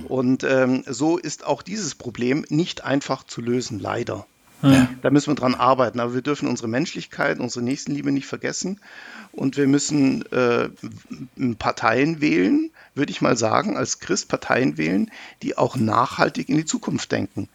[0.08, 4.26] und ähm, so ist auch dieses Problem nicht einfach zu lösen, leider.
[4.62, 4.88] Ja.
[5.02, 6.00] Da müssen wir dran arbeiten.
[6.00, 8.80] Aber wir dürfen unsere Menschlichkeit, unsere Nächstenliebe nicht vergessen.
[9.32, 10.70] Und wir müssen äh,
[11.58, 15.10] Parteien wählen, würde ich mal sagen, als Christ Parteien wählen,
[15.42, 17.50] die auch nachhaltig in die Zukunft denken.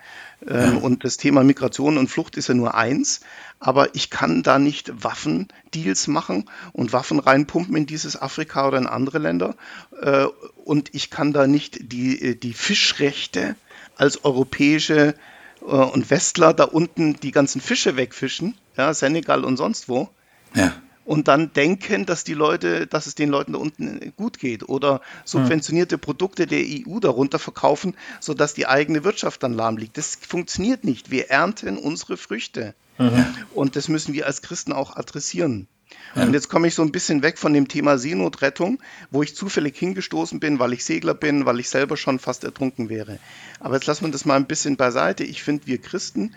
[0.47, 3.21] Ähm, und das Thema Migration und Flucht ist ja nur eins,
[3.59, 8.87] aber ich kann da nicht Waffendeals machen und Waffen reinpumpen in dieses Afrika oder in
[8.87, 9.55] andere Länder.
[10.01, 10.25] Äh,
[10.63, 13.55] und ich kann da nicht die, die Fischrechte
[13.97, 15.13] als europäische äh,
[15.61, 20.09] und Westler da unten die ganzen Fische wegfischen, ja, Senegal und sonst wo.
[20.53, 20.73] Ja
[21.11, 25.01] und dann denken, dass die Leute, dass es den Leuten da unten gut geht oder
[25.25, 29.97] subventionierte Produkte der EU darunter verkaufen, sodass die eigene Wirtschaft dann lahm liegt.
[29.97, 31.11] Das funktioniert nicht.
[31.11, 32.75] Wir ernten unsere Früchte.
[32.97, 33.25] Mhm.
[33.53, 35.67] Und das müssen wir als Christen auch adressieren.
[36.15, 36.23] Ja.
[36.23, 38.81] Und jetzt komme ich so ein bisschen weg von dem Thema Seenotrettung,
[39.11, 42.89] wo ich zufällig hingestoßen bin, weil ich Segler bin, weil ich selber schon fast ertrunken
[42.89, 43.19] wäre.
[43.59, 45.23] Aber jetzt lassen wir das mal ein bisschen beiseite.
[45.23, 46.33] Ich finde, wir Christen,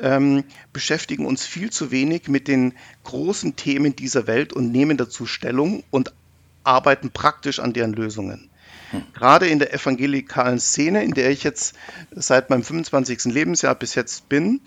[0.00, 2.74] ähm, beschäftigen uns viel zu wenig mit den
[3.04, 6.12] großen Themen dieser Welt und nehmen dazu Stellung und
[6.64, 8.48] arbeiten praktisch an deren Lösungen.
[8.90, 9.02] Hm.
[9.14, 11.74] Gerade in der evangelikalen Szene, in der ich jetzt
[12.12, 13.24] seit meinem 25.
[13.24, 14.60] Lebensjahr bis jetzt bin,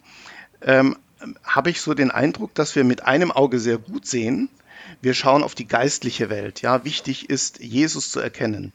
[0.61, 0.97] ähm,
[1.43, 4.49] habe ich so den Eindruck, dass wir mit einem Auge sehr gut sehen.
[5.01, 6.61] Wir schauen auf die geistliche Welt.
[6.61, 8.73] Ja, wichtig ist, Jesus zu erkennen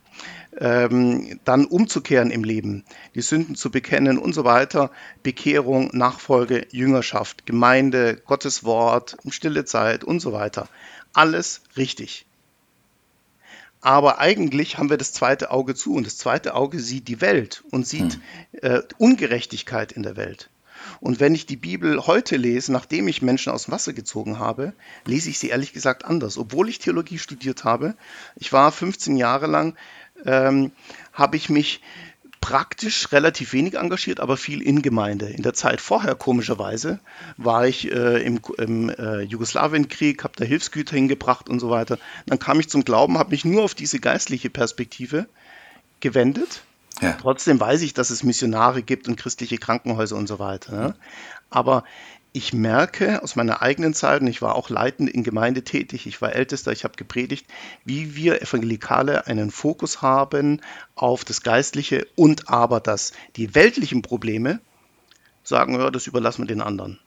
[0.59, 2.85] ähm, dann umzukehren im Leben,
[3.15, 4.91] die Sünden zu bekennen und so weiter.
[5.23, 10.69] Bekehrung, Nachfolge, Jüngerschaft, Gemeinde, Gottes Wort, stille Zeit und so weiter.
[11.13, 12.27] Alles richtig.
[13.81, 17.63] Aber eigentlich haben wir das zweite Auge zu und das zweite Auge sieht die Welt
[17.71, 18.21] und sieht hm.
[18.63, 20.51] äh, Ungerechtigkeit in der Welt.
[21.01, 24.73] Und wenn ich die Bibel heute lese, nachdem ich Menschen aus dem Wasser gezogen habe,
[25.05, 26.39] lese ich sie ehrlich gesagt anders.
[26.39, 27.95] Obwohl ich Theologie studiert habe,
[28.37, 29.77] ich war 15 Jahre lang
[30.25, 30.73] ähm,
[31.13, 31.81] habe ich mich
[32.41, 35.27] praktisch relativ wenig engagiert, aber viel in Gemeinde.
[35.27, 37.01] In der Zeit vorher, komischerweise,
[37.37, 41.99] war ich äh, im, im äh, Jugoslawienkrieg, habe da Hilfsgüter hingebracht und so weiter.
[42.27, 45.27] Dann kam ich zum Glauben, habe mich nur auf diese geistliche Perspektive
[45.99, 46.63] gewendet.
[47.01, 47.13] Ja.
[47.21, 50.73] Trotzdem weiß ich, dass es Missionare gibt und christliche Krankenhäuser und so weiter.
[50.73, 50.95] Ne?
[51.51, 51.85] Aber
[52.33, 56.21] ich merke aus meiner eigenen Zeit, und ich war auch leitend in Gemeinde tätig, ich
[56.21, 57.47] war Ältester, ich habe gepredigt,
[57.85, 60.61] wie wir Evangelikale einen Fokus haben
[60.97, 64.61] auf das Geistliche und aber, dass die weltlichen Probleme
[65.45, 66.99] sagen, ja, das überlassen wir den anderen.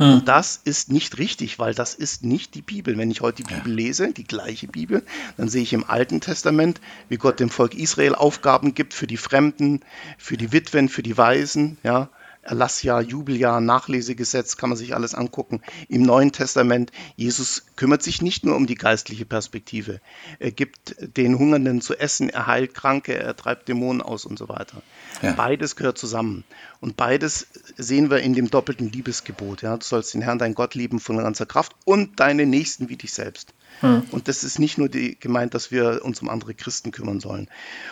[0.00, 0.14] Hm.
[0.14, 2.96] Und das ist nicht richtig, weil das ist nicht die Bibel.
[2.96, 5.02] Wenn ich heute die Bibel lese, die gleiche Bibel,
[5.36, 6.80] dann sehe ich im Alten Testament,
[7.10, 9.82] wie Gott dem Volk Israel Aufgaben gibt für die Fremden,
[10.16, 12.08] für die Witwen, für die Waisen, ja,
[12.50, 15.62] Erlassjahr, Jubeljahr, Nachlesegesetz, kann man sich alles angucken.
[15.88, 20.00] Im Neuen Testament, Jesus kümmert sich nicht nur um die geistliche Perspektive.
[20.40, 24.48] Er gibt den Hungernden zu essen, er heilt Kranke, er treibt Dämonen aus und so
[24.48, 24.82] weiter.
[25.22, 25.32] Ja.
[25.32, 26.42] Beides gehört zusammen.
[26.80, 27.46] Und beides
[27.76, 29.62] sehen wir in dem doppelten Liebesgebot.
[29.62, 29.76] Ja?
[29.76, 33.12] Du sollst den Herrn, dein Gott lieben von ganzer Kraft und deine Nächsten wie dich
[33.12, 33.54] selbst.
[33.80, 34.02] Hm.
[34.10, 37.48] Und das ist nicht nur die, gemeint, dass wir uns um andere Christen kümmern sollen.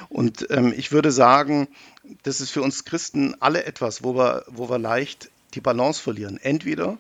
[0.09, 1.69] Und ähm, ich würde sagen,
[2.23, 6.39] das ist für uns Christen alle etwas, wo wir, wo wir leicht die Balance verlieren.
[6.41, 6.99] Entweder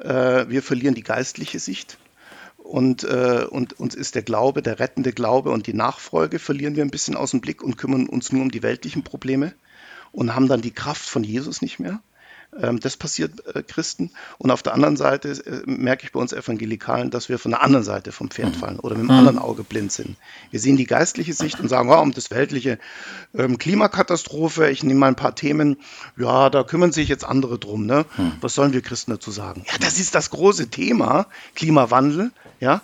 [0.00, 1.98] äh, wir verlieren die geistliche Sicht
[2.58, 6.84] und, äh, und uns ist der Glaube, der rettende Glaube und die Nachfolge verlieren wir
[6.84, 9.52] ein bisschen aus dem Blick und kümmern uns nur um die weltlichen Probleme
[10.12, 12.00] und haben dann die Kraft von Jesus nicht mehr.
[12.60, 14.10] Ähm, das passiert äh, Christen.
[14.38, 17.62] Und auf der anderen Seite äh, merke ich bei uns Evangelikalen, dass wir von der
[17.62, 18.58] anderen Seite vom Pferd mhm.
[18.58, 19.18] fallen oder mit dem mhm.
[19.18, 20.16] anderen Auge blind sind.
[20.50, 22.78] Wir sehen die geistliche Sicht und sagen, oh, um das weltliche
[23.34, 25.78] ähm, Klimakatastrophe, ich nehme mal ein paar Themen,
[26.16, 27.86] ja, da kümmern sich jetzt andere drum.
[27.86, 28.04] Ne?
[28.16, 28.32] Mhm.
[28.40, 29.64] Was sollen wir Christen dazu sagen?
[29.66, 32.32] Ja, das ist das große Thema, Klimawandel.
[32.60, 32.82] Ja,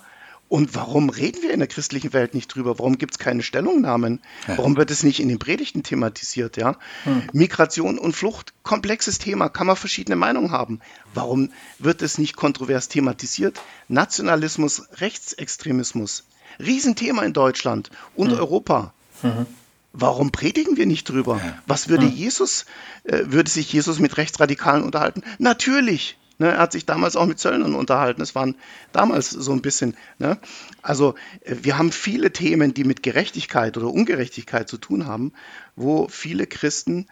[0.49, 2.79] und warum reden wir in der christlichen Welt nicht drüber?
[2.79, 4.19] Warum gibt es keine Stellungnahmen?
[4.47, 4.57] Ja.
[4.57, 6.57] Warum wird es nicht in den Predigten thematisiert?
[6.57, 6.75] Ja?
[7.03, 7.21] Hm.
[7.33, 10.81] Migration und Flucht, komplexes Thema, kann man verschiedene Meinungen haben.
[11.13, 13.61] Warum wird es nicht kontrovers thematisiert?
[13.87, 16.25] Nationalismus, Rechtsextremismus,
[16.59, 18.39] Riesenthema in Deutschland und hm.
[18.39, 18.93] Europa.
[19.21, 19.45] Mhm.
[19.93, 21.41] Warum predigen wir nicht drüber?
[21.67, 22.13] Was würde hm.
[22.13, 22.65] Jesus,
[23.03, 25.23] äh, würde sich Jesus mit Rechtsradikalen unterhalten?
[25.37, 26.18] Natürlich.
[26.39, 28.21] Ne, er hat sich damals auch mit Zöllnern unterhalten.
[28.21, 28.55] Es waren
[28.93, 29.97] damals so ein bisschen.
[30.19, 30.39] Ne?
[30.81, 35.33] Also äh, wir haben viele Themen, die mit Gerechtigkeit oder Ungerechtigkeit zu tun haben,
[35.75, 37.07] wo viele Christen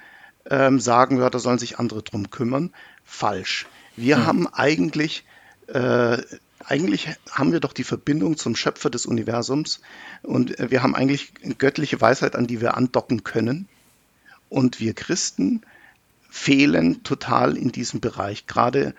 [0.50, 2.72] ähm, sagen, ja, da sollen sich andere drum kümmern.
[3.04, 3.68] Falsch.
[3.98, 4.26] Wir hm.
[4.26, 5.26] haben eigentlich
[5.68, 6.22] äh,
[6.66, 9.82] eigentlich haben wir doch die Verbindung zum Schöpfer des Universums
[10.24, 13.68] und äh, wir haben eigentlich göttliche Weisheit, an die wir andocken können.
[14.50, 15.62] Und wir Christen
[16.30, 18.48] fehlen total in diesem Bereich.
[18.48, 18.96] Gerade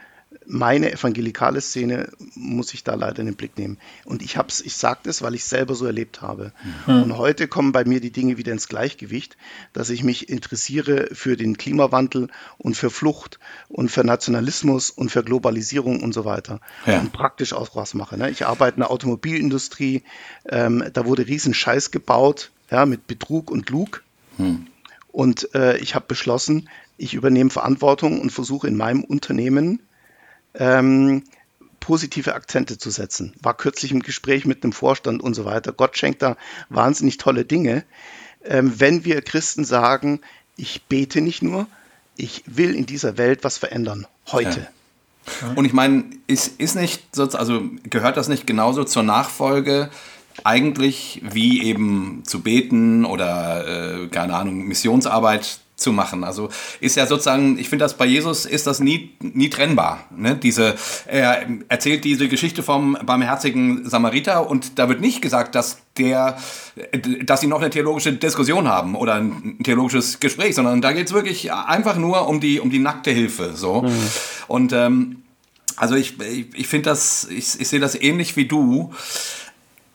[0.51, 3.77] meine evangelikale Szene muss ich da leider in den Blick nehmen.
[4.07, 6.53] Und ich hab's, ich sage das, weil ich es selber so erlebt habe.
[6.87, 7.03] Mhm.
[7.03, 9.37] Und heute kommen bei mir die Dinge wieder ins Gleichgewicht,
[9.75, 13.39] dass ich mich interessiere für den Klimawandel und für Flucht
[13.69, 16.61] und für Nationalismus und für Globalisierung und so weiter.
[16.87, 17.01] Ja.
[17.01, 18.17] Und praktisch auch was mache.
[18.17, 18.31] Ne?
[18.31, 20.03] Ich arbeite in der Automobilindustrie,
[20.49, 24.03] ähm, da wurde riesen Scheiß gebaut, ja, mit Betrug und Lug.
[24.39, 24.67] Mhm.
[25.13, 29.81] Und äh, ich habe beschlossen, ich übernehme Verantwortung und versuche in meinem Unternehmen
[30.59, 31.25] ähm,
[31.81, 33.33] positive Akzente zu setzen.
[33.41, 35.73] War kürzlich im Gespräch mit einem Vorstand und so weiter.
[35.73, 36.37] Gott schenkt da
[36.69, 37.85] wahnsinnig tolle Dinge.
[38.45, 40.21] Ähm, wenn wir Christen sagen,
[40.57, 41.67] ich bete nicht nur,
[42.17, 44.69] ich will in dieser Welt was verändern, heute.
[45.41, 45.53] Ja.
[45.55, 49.91] Und ich meine, ist, ist nicht, also gehört das nicht genauso zur Nachfolge
[50.45, 56.24] eigentlich wie eben zu beten oder, äh, keine Ahnung, Missionsarbeit zu machen.
[56.24, 56.51] Also
[56.81, 60.01] ist ja sozusagen, ich finde das bei Jesus ist das nie, nie trennbar.
[60.14, 60.37] Ne?
[60.37, 60.74] Diese,
[61.07, 66.37] er erzählt diese Geschichte vom barmherzigen Samariter und da wird nicht gesagt, dass der,
[67.24, 71.12] dass sie noch eine theologische Diskussion haben oder ein theologisches Gespräch, sondern da geht es
[71.12, 73.53] wirklich einfach nur um die, um die nackte Hilfe.
[73.55, 73.83] So.
[73.83, 74.09] Mhm.
[74.49, 75.22] Und ähm,
[75.76, 78.93] also ich, ich, ich finde das, ich, ich sehe das ähnlich wie du.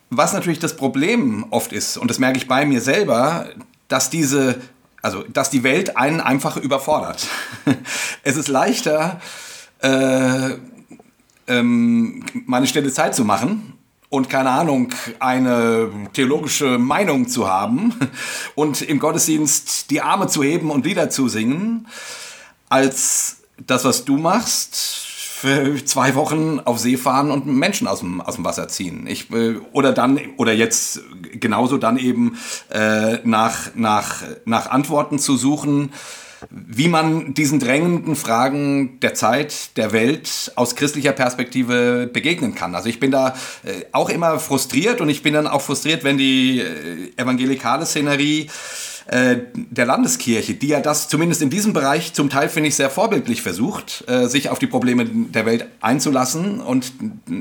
[0.10, 3.50] Was natürlich das Problem oft ist, und das merke ich bei mir selber,
[3.88, 4.62] dass diese
[5.04, 7.28] also, dass die Welt einen einfach überfordert.
[8.24, 9.20] es ist leichter,
[9.80, 10.52] äh,
[11.48, 13.74] ähm, meine stille Zeit zu machen
[14.08, 17.94] und keine Ahnung, eine theologische Meinung zu haben
[18.56, 21.86] und im Gottesdienst die Arme zu heben und Lieder zu singen,
[22.70, 25.13] als das, was du machst,
[25.44, 29.08] für zwei Wochen auf See fahren und Menschen aus dem, aus dem Wasser ziehen.
[29.08, 31.02] Ich, äh, oder dann, oder jetzt
[31.34, 32.38] genauso dann eben
[32.70, 35.92] äh, nach, nach, nach Antworten zu suchen,
[36.50, 42.74] wie man diesen drängenden Fragen der Zeit, der Welt aus christlicher Perspektive begegnen kann.
[42.74, 46.18] Also ich bin da äh, auch immer frustriert und ich bin dann auch frustriert, wenn
[46.18, 48.50] die äh, evangelikale Szenerie
[49.08, 52.90] äh, der Landeskirche, die ja das zumindest in diesem Bereich zum Teil, finde ich, sehr
[52.90, 56.94] vorbildlich versucht, äh, sich auf die Probleme der Welt einzulassen und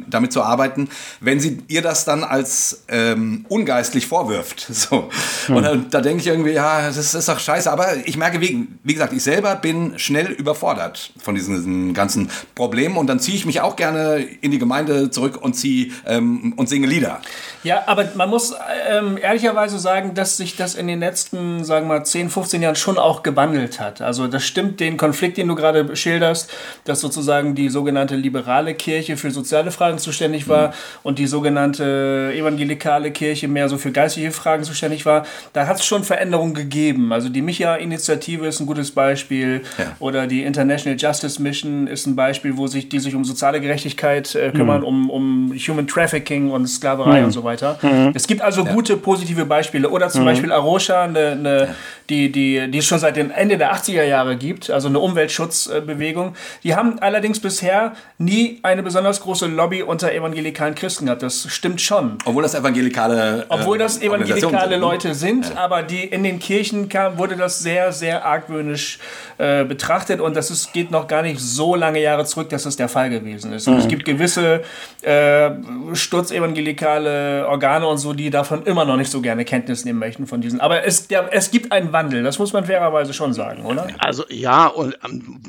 [0.09, 0.89] damit zu arbeiten,
[1.21, 4.69] wenn sie ihr das dann als ähm, ungeistlich vorwirft.
[4.83, 5.11] So.
[5.47, 5.57] Hm.
[5.57, 7.71] Und äh, da denke ich irgendwie, ja, das ist doch scheiße.
[7.71, 12.31] Aber ich merke, wie, wie gesagt, ich selber bin schnell überfordert von diesen, diesen ganzen
[12.57, 16.55] Problemen und dann ziehe ich mich auch gerne in die Gemeinde zurück und ziehe ähm,
[16.57, 17.21] und singe Lieder.
[17.63, 18.55] Ja, aber man muss
[18.89, 22.63] ähm, ehrlicherweise sagen, dass sich das in den letzten letzten, sagen wir mal, 10, 15
[22.63, 24.01] Jahren schon auch gewandelt hat.
[24.01, 26.51] Also das stimmt, den Konflikt, den du gerade schilderst,
[26.85, 30.73] dass sozusagen die sogenannte liberale Kirche für soziale Fragen zuständig war mhm.
[31.03, 35.25] und die sogenannte evangelikale Kirche mehr so für geistliche Fragen zuständig war.
[35.53, 37.13] Da hat es schon Veränderungen gegeben.
[37.13, 39.97] Also die Micha-Initiative ist ein gutes Beispiel ja.
[39.99, 44.35] oder die International Justice Mission ist ein Beispiel, wo sich die sich um soziale Gerechtigkeit
[44.35, 44.87] äh, kümmern, mhm.
[44.87, 47.27] um, um Human Trafficking und Sklaverei mhm.
[47.27, 47.79] und so weiter.
[47.83, 48.13] Mhm.
[48.15, 48.73] Es gibt also ja.
[48.73, 50.27] gute positive Beispiele oder zum mhm.
[50.27, 51.75] Beispiel Arosha, eine, eine,
[52.09, 56.35] die, die, die es schon seit dem Ende der 80er Jahre gibt, also eine Umweltschutzbewegung.
[56.63, 61.23] Die haben allerdings bisher nie eine besonders große Lobby unter evangelikalen Christen gehabt.
[61.23, 62.19] Das stimmt schon.
[62.25, 64.77] Obwohl das evangelikale äh, Obwohl das evangelikale ne?
[64.77, 65.57] Leute sind, ja.
[65.57, 68.99] aber die in den Kirchen kam, wurde das sehr, sehr argwöhnisch
[69.39, 72.77] äh, betrachtet und das ist, geht noch gar nicht so lange Jahre zurück, dass das
[72.77, 73.69] der Fall gewesen ist.
[73.69, 73.77] Mhm.
[73.77, 74.63] Es gibt gewisse
[75.03, 75.51] äh,
[75.95, 80.41] sturzevangelikale Organe und so, die davon immer noch nicht so gerne Kenntnis nehmen möchten von
[80.41, 80.61] diesen.
[80.61, 83.89] Aber es, ja, es gibt einen Wandel, das muss man fairerweise schon sagen, oder?
[83.99, 84.97] Also ja und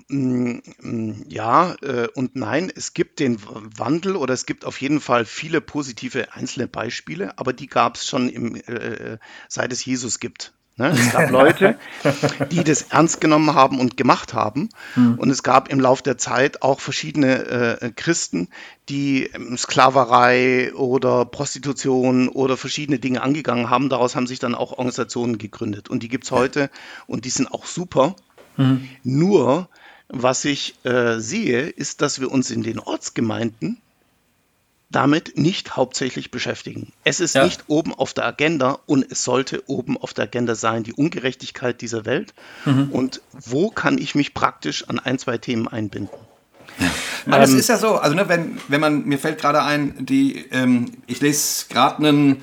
[0.09, 5.01] ähm, mm, ja äh, und nein, es gibt den Wandel oder es gibt auf jeden
[5.01, 9.17] Fall viele positive einzelne Beispiele, aber die gab es schon im, äh, äh,
[9.47, 10.53] seit es Jesus gibt.
[10.75, 10.89] Ne?
[10.89, 11.77] Es gab Leute,
[12.51, 14.69] die das ernst genommen haben und gemacht haben.
[14.95, 15.19] Hm.
[15.19, 18.49] Und es gab im Laufe der Zeit auch verschiedene äh, Christen,
[18.89, 23.89] die ähm, Sklaverei oder Prostitution oder verschiedene Dinge angegangen haben.
[23.89, 25.89] Daraus haben sich dann auch Organisationen gegründet.
[25.89, 26.71] Und die gibt es heute
[27.05, 28.15] und die sind auch super.
[28.55, 28.87] Hm.
[29.03, 29.69] Nur,
[30.07, 33.82] was ich äh, sehe, ist, dass wir uns in den Ortsgemeinden
[34.95, 36.93] damit nicht hauptsächlich beschäftigen.
[37.03, 37.43] Es ist ja.
[37.43, 41.81] nicht oben auf der Agenda und es sollte oben auf der Agenda sein, die Ungerechtigkeit
[41.81, 42.33] dieser Welt.
[42.65, 42.89] Mhm.
[42.91, 46.17] Und wo kann ich mich praktisch an ein, zwei Themen einbinden?
[46.79, 47.37] Ja.
[47.37, 50.45] Ähm, es ist ja so, also ne, wenn, wenn man, mir fällt gerade ein, die,
[50.51, 52.41] ähm, ich lese gerade einen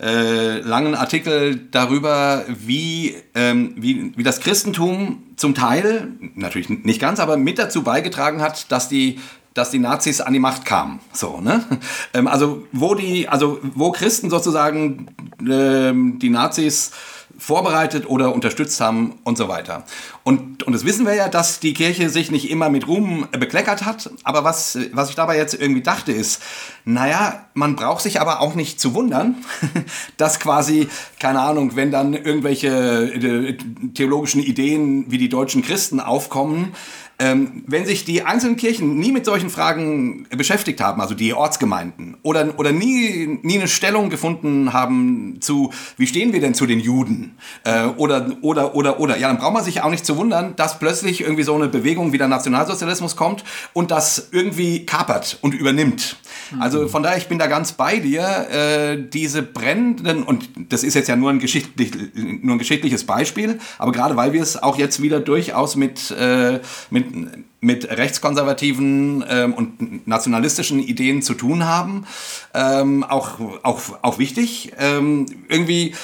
[0.00, 7.20] äh, langen Artikel darüber, wie, ähm, wie, wie das Christentum zum Teil, natürlich nicht ganz,
[7.20, 9.20] aber mit dazu beigetragen hat, dass die
[9.54, 11.00] dass die Nazis an die Macht kamen.
[11.12, 11.64] So, ne?
[12.12, 15.06] Ähm, also wo die, also wo Christen sozusagen
[15.40, 16.90] ähm, die Nazis
[17.38, 19.84] vorbereitet oder unterstützt haben und so weiter.
[20.22, 23.84] Und, und das wissen wir ja, dass die Kirche sich nicht immer mit Ruhm bekleckert
[23.84, 24.10] hat.
[24.22, 26.40] Aber was, was ich dabei jetzt irgendwie dachte ist,
[26.84, 29.36] naja, man braucht sich aber auch nicht zu wundern,
[30.16, 30.88] dass quasi,
[31.18, 33.56] keine Ahnung, wenn dann irgendwelche äh,
[33.94, 36.74] theologischen Ideen wie die deutschen Christen aufkommen,
[37.18, 42.16] ähm, wenn sich die einzelnen Kirchen nie mit solchen Fragen beschäftigt haben, also die Ortsgemeinden,
[42.22, 46.80] oder, oder nie, nie eine Stellung gefunden haben zu, wie stehen wir denn zu den
[46.80, 50.56] Juden, äh, oder, oder, oder, oder, ja, dann braucht man sich auch nicht zu wundern,
[50.56, 55.54] dass plötzlich irgendwie so eine Bewegung wie der Nationalsozialismus kommt und das irgendwie kapert und
[55.54, 56.16] übernimmt.
[56.58, 60.94] Also von daher, ich bin da ganz bei dir, äh, diese brennenden, und das ist
[60.94, 64.78] jetzt ja nur ein, geschichtlich, nur ein geschichtliches Beispiel, aber gerade weil wir es auch
[64.78, 66.60] jetzt wieder durchaus mit, äh,
[66.90, 72.06] mit mit, mit rechtskonservativen ähm, und nationalistischen Ideen zu tun haben.
[72.52, 74.72] Ähm, auch, auch, auch wichtig.
[74.78, 75.94] Ähm, irgendwie,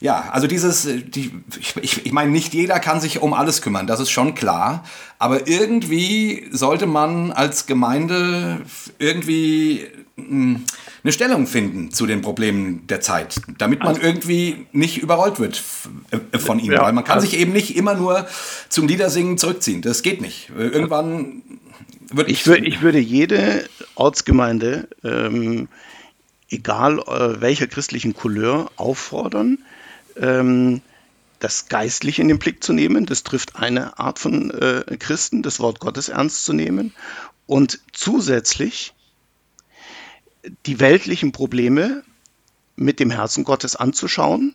[0.00, 1.32] ja, also dieses, die,
[1.80, 4.84] ich, ich meine, nicht jeder kann sich um alles kümmern, das ist schon klar.
[5.18, 8.60] Aber irgendwie sollte man als Gemeinde
[8.98, 9.86] irgendwie
[10.16, 10.64] hm,
[11.02, 15.62] eine Stellung finden zu den Problemen der Zeit, damit man also, irgendwie nicht überrollt wird
[16.10, 16.72] äh, von ihnen.
[16.72, 18.26] Ja, Weil man kann also, sich eben nicht immer nur
[18.68, 19.82] zum Liedersingen zurückziehen.
[19.82, 20.50] Das geht nicht.
[20.56, 21.42] Irgendwann
[22.10, 25.68] wird ich, wür ich würde jede Ortsgemeinde, ähm,
[26.50, 29.58] egal äh, welcher christlichen Couleur, auffordern,
[30.16, 30.80] ähm,
[31.38, 33.06] das Geistliche in den Blick zu nehmen.
[33.06, 36.92] Das trifft eine Art von äh, Christen, das Wort Gottes ernst zu nehmen
[37.46, 38.94] und zusätzlich
[40.66, 42.02] die weltlichen Probleme
[42.76, 44.54] mit dem Herzen Gottes anzuschauen,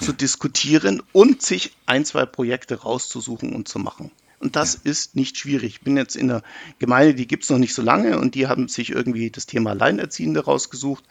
[0.00, 4.10] zu diskutieren und sich ein, zwei Projekte rauszusuchen und zu machen.
[4.40, 5.74] Und das ist nicht schwierig.
[5.74, 6.42] Ich bin jetzt in der
[6.80, 9.70] Gemeinde, die gibt es noch nicht so lange und die haben sich irgendwie das Thema
[9.70, 11.04] Alleinerziehende rausgesucht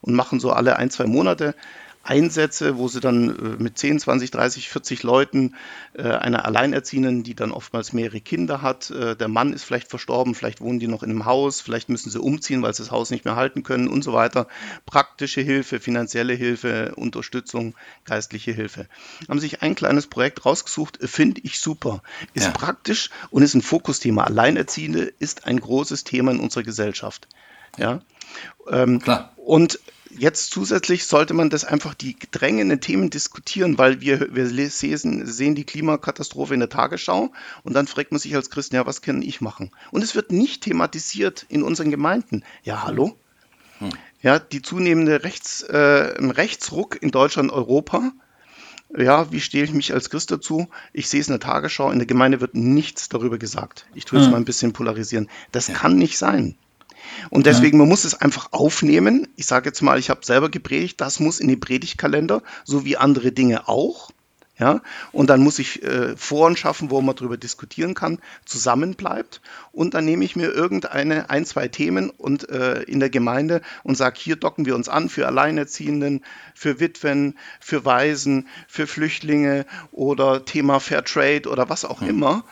[0.00, 1.54] und machen so alle ein, zwei Monate
[2.02, 5.54] Einsätze, wo sie dann äh, mit 10, 20, 30, 40 Leuten
[5.94, 10.34] äh, einer Alleinerziehenden, die dann oftmals mehrere Kinder hat, äh, der Mann ist vielleicht verstorben,
[10.34, 13.10] vielleicht wohnen die noch in einem Haus, vielleicht müssen sie umziehen, weil sie das Haus
[13.10, 14.48] nicht mehr halten können und so weiter.
[14.86, 17.74] Praktische Hilfe, finanzielle Hilfe, Unterstützung,
[18.04, 18.86] geistliche Hilfe.
[19.28, 22.02] Haben sich ein kleines Projekt rausgesucht, finde ich super.
[22.34, 22.50] Ist ja.
[22.52, 24.24] praktisch und ist ein Fokusthema.
[24.24, 27.28] Alleinerziehende ist ein großes Thema in unserer Gesellschaft.
[27.78, 28.00] Ja.
[28.70, 29.32] Ähm, Klar.
[29.36, 35.26] Und jetzt zusätzlich sollte man das einfach die drängenden Themen diskutieren, weil wir, wir lesen,
[35.26, 39.02] sehen die Klimakatastrophe in der Tagesschau und dann fragt man sich als Christen, ja, was
[39.02, 39.70] kann ich machen?
[39.90, 42.44] Und es wird nicht thematisiert in unseren Gemeinden.
[42.62, 43.16] Ja, hallo?
[43.78, 43.90] Hm.
[44.20, 48.12] Ja, die zunehmende Rechts, äh, Rechtsruck in Deutschland, Europa
[48.96, 50.68] ja, wie stehe ich mich als Christ dazu?
[50.92, 53.86] Ich sehe es in der Tagesschau, in der Gemeinde wird nichts darüber gesagt.
[53.94, 54.32] Ich tue jetzt hm.
[54.32, 55.28] mal ein bisschen polarisieren.
[55.52, 55.74] Das ja.
[55.74, 56.56] kann nicht sein.
[57.30, 59.28] Und deswegen, man muss es einfach aufnehmen.
[59.36, 62.96] Ich sage jetzt mal, ich habe selber gepredigt, das muss in den Predigtkalender, so wie
[62.96, 64.10] andere Dinge auch.
[64.58, 64.80] Ja,
[65.12, 69.40] und dann muss ich äh, Foren schaffen, wo man darüber diskutieren kann, zusammenbleibt.
[69.70, 73.96] Und dann nehme ich mir irgendeine, ein, zwei Themen und äh, in der Gemeinde und
[73.96, 76.24] sage, hier docken wir uns an für Alleinerziehenden,
[76.56, 82.08] für Witwen, für Waisen, für Flüchtlinge oder Thema Fair Trade oder was auch mhm.
[82.08, 82.44] immer.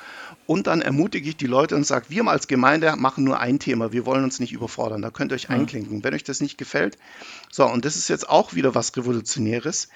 [0.47, 3.93] Und dann ermutige ich die Leute und sage, wir als Gemeinde machen nur ein Thema.
[3.93, 5.03] Wir wollen uns nicht überfordern.
[5.03, 6.05] Da könnt ihr euch einklinken.
[6.05, 6.99] Wenn euch das nicht gefällt.
[7.51, 9.89] So, und das ist jetzt auch wieder was Revolutionäres.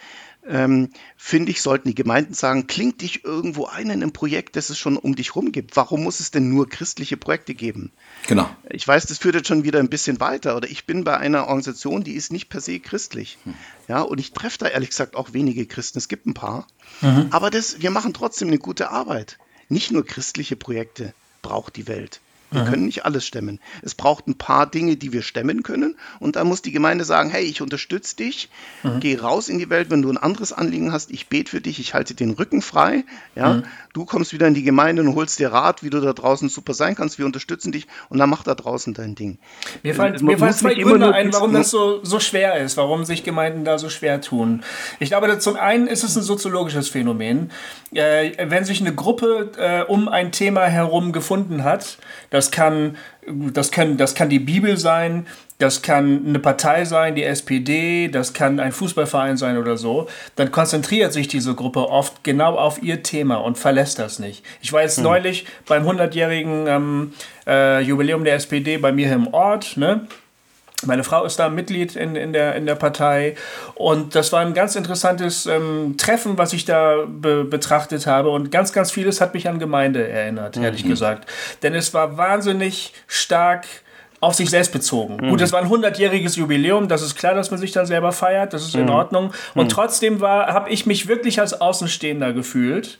[0.48, 4.70] Ähm, finde ich, sollten die Gemeinden sagen, klingt dich irgendwo ein in einem Projekt, das
[4.70, 5.76] es schon um dich rum gibt.
[5.76, 7.92] Warum muss es denn nur christliche Projekte geben?
[8.26, 8.48] Genau.
[8.70, 10.56] Ich weiß, das führt jetzt schon wieder ein bisschen weiter.
[10.56, 13.38] Oder ich bin bei einer Organisation, die ist nicht per se christlich.
[13.44, 13.54] Hm.
[13.86, 15.98] Ja, und ich treffe da ehrlich gesagt auch wenige Christen.
[15.98, 16.66] Es gibt ein paar.
[17.02, 17.28] Mhm.
[17.30, 19.38] Aber das, wir machen trotzdem eine gute Arbeit.
[19.70, 22.20] Nicht nur christliche Projekte braucht die Welt.
[22.50, 22.66] Wir mhm.
[22.66, 23.60] können nicht alles stemmen.
[23.82, 25.96] Es braucht ein paar Dinge, die wir stemmen können.
[26.18, 28.48] Und da muss die Gemeinde sagen, hey, ich unterstütze dich,
[28.82, 29.00] mhm.
[29.00, 31.78] geh raus in die Welt, wenn du ein anderes Anliegen hast, ich bete für dich,
[31.78, 33.04] ich halte den Rücken frei.
[33.34, 33.62] Ja, mhm.
[33.92, 36.74] Du kommst wieder in die Gemeinde und holst dir Rat, wie du da draußen super
[36.74, 37.18] sein kannst.
[37.18, 39.38] Wir unterstützen dich und dann mach da draußen dein Ding.
[39.82, 43.24] Mir fallen, mir fallen zwei Gründe ein, warum das so, so schwer ist, warum sich
[43.24, 44.62] Gemeinden da so schwer tun.
[45.00, 47.50] Ich glaube, zum einen ist es ein soziologisches Phänomen.
[47.92, 51.98] Äh, wenn sich eine Gruppe äh, um ein Thema herum gefunden hat,
[52.30, 52.96] das kann,
[53.52, 55.26] das kann, das kann die Bibel sein,
[55.58, 60.50] das kann eine Partei sein, die SPD, das kann ein Fußballverein sein oder so, dann
[60.50, 64.42] konzentriert sich diese Gruppe oft genau auf ihr Thema und verlässt das nicht.
[64.62, 65.04] Ich war jetzt hm.
[65.04, 67.12] neulich beim 100-jährigen ähm,
[67.46, 70.06] äh, Jubiläum der SPD bei mir im Ort, ne?
[70.86, 73.34] Meine Frau ist da Mitglied in, in, der, in der Partei
[73.74, 78.50] und das war ein ganz interessantes ähm, Treffen, was ich da be betrachtet habe und
[78.50, 80.90] ganz, ganz vieles hat mich an Gemeinde erinnert, ehrlich mhm.
[80.90, 81.28] gesagt.
[81.62, 83.66] Denn es war wahnsinnig stark
[84.20, 85.16] auf sich selbst bezogen.
[85.16, 85.30] Mhm.
[85.30, 88.52] Gut, es war ein 100-jähriges Jubiläum, das ist klar, dass man sich dann selber feiert,
[88.52, 88.90] das ist in mhm.
[88.90, 89.32] Ordnung.
[89.54, 89.68] Und mhm.
[89.70, 92.98] trotzdem habe ich mich wirklich als Außenstehender gefühlt.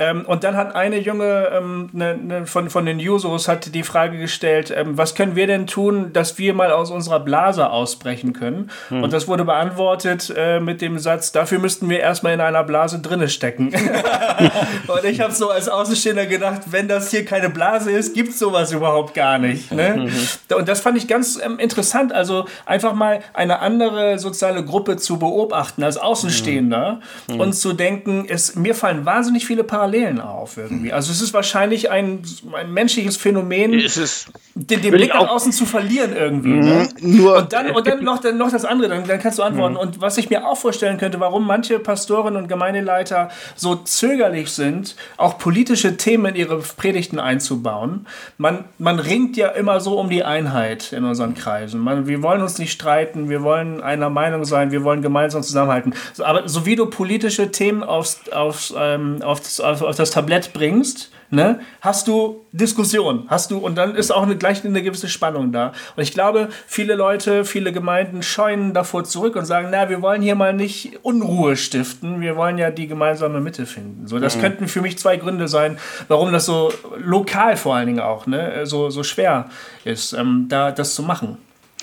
[0.00, 3.84] Ähm, und dann hat eine junge ähm, ne, ne, von, von den Jusos hat die
[3.84, 8.32] Frage gestellt, ähm, was können wir denn tun, dass wir mal aus unserer Blase ausbrechen
[8.32, 8.70] können?
[8.88, 9.04] Hm.
[9.04, 12.98] Und das wurde beantwortet äh, mit dem Satz, dafür müssten wir erstmal in einer Blase
[12.98, 13.72] drinne stecken.
[14.88, 18.40] und ich habe so als Außenstehender gedacht, wenn das hier keine Blase ist, gibt es
[18.40, 19.70] sowas überhaupt gar nicht.
[19.70, 20.10] Ne?
[20.54, 20.60] Mhm.
[20.60, 25.18] Und das fand ich ganz ähm, interessant, also einfach mal eine andere soziale Gruppe zu
[25.18, 27.40] beobachten als Außenstehender mhm.
[27.40, 30.92] und zu denken, es, mir fallen wahnsinnig viele Parallelen auf irgendwie.
[30.92, 32.22] Also es ist wahrscheinlich ein,
[32.54, 36.50] ein menschliches Phänomen, es den, den Blick nach außen zu verlieren irgendwie.
[36.50, 36.88] Ne?
[37.00, 37.16] Mhm.
[37.16, 39.74] Nur und dann, und dann noch, dann noch das andere, dann, dann kannst du antworten.
[39.74, 39.80] Mhm.
[39.80, 44.96] Und was ich mir auch vorstellen könnte, warum manche Pastoren und Gemeindeleiter so zögerlich sind,
[45.16, 48.06] auch politische Themen in ihre Predigten einzubauen.
[48.38, 50.43] Man, man ringt ja immer so um die Einheit
[50.92, 51.80] in unseren Kreisen.
[51.80, 55.94] Man, wir wollen uns nicht streiten, wir wollen einer Meinung sein, wir wollen gemeinsam zusammenhalten.
[56.18, 61.10] Aber so wie du politische Themen aufs, aufs, ähm, aufs auf, auf das Tablett bringst,
[61.34, 65.52] ne, hast du Diskussion, hast du und dann ist auch eine, gleich eine gewisse Spannung
[65.52, 65.72] da.
[65.96, 70.22] Und ich glaube, viele Leute, viele Gemeinden scheuen davor zurück und sagen, na, wir wollen
[70.22, 74.06] hier mal nicht Unruhe stiften, wir wollen ja die gemeinsame Mitte finden.
[74.06, 74.40] So, das mhm.
[74.40, 75.78] könnten für mich zwei Gründe sein,
[76.08, 79.50] warum das so lokal vor allen Dingen auch, ne, so, so schwer
[79.84, 81.38] ist, ähm, da das zu machen.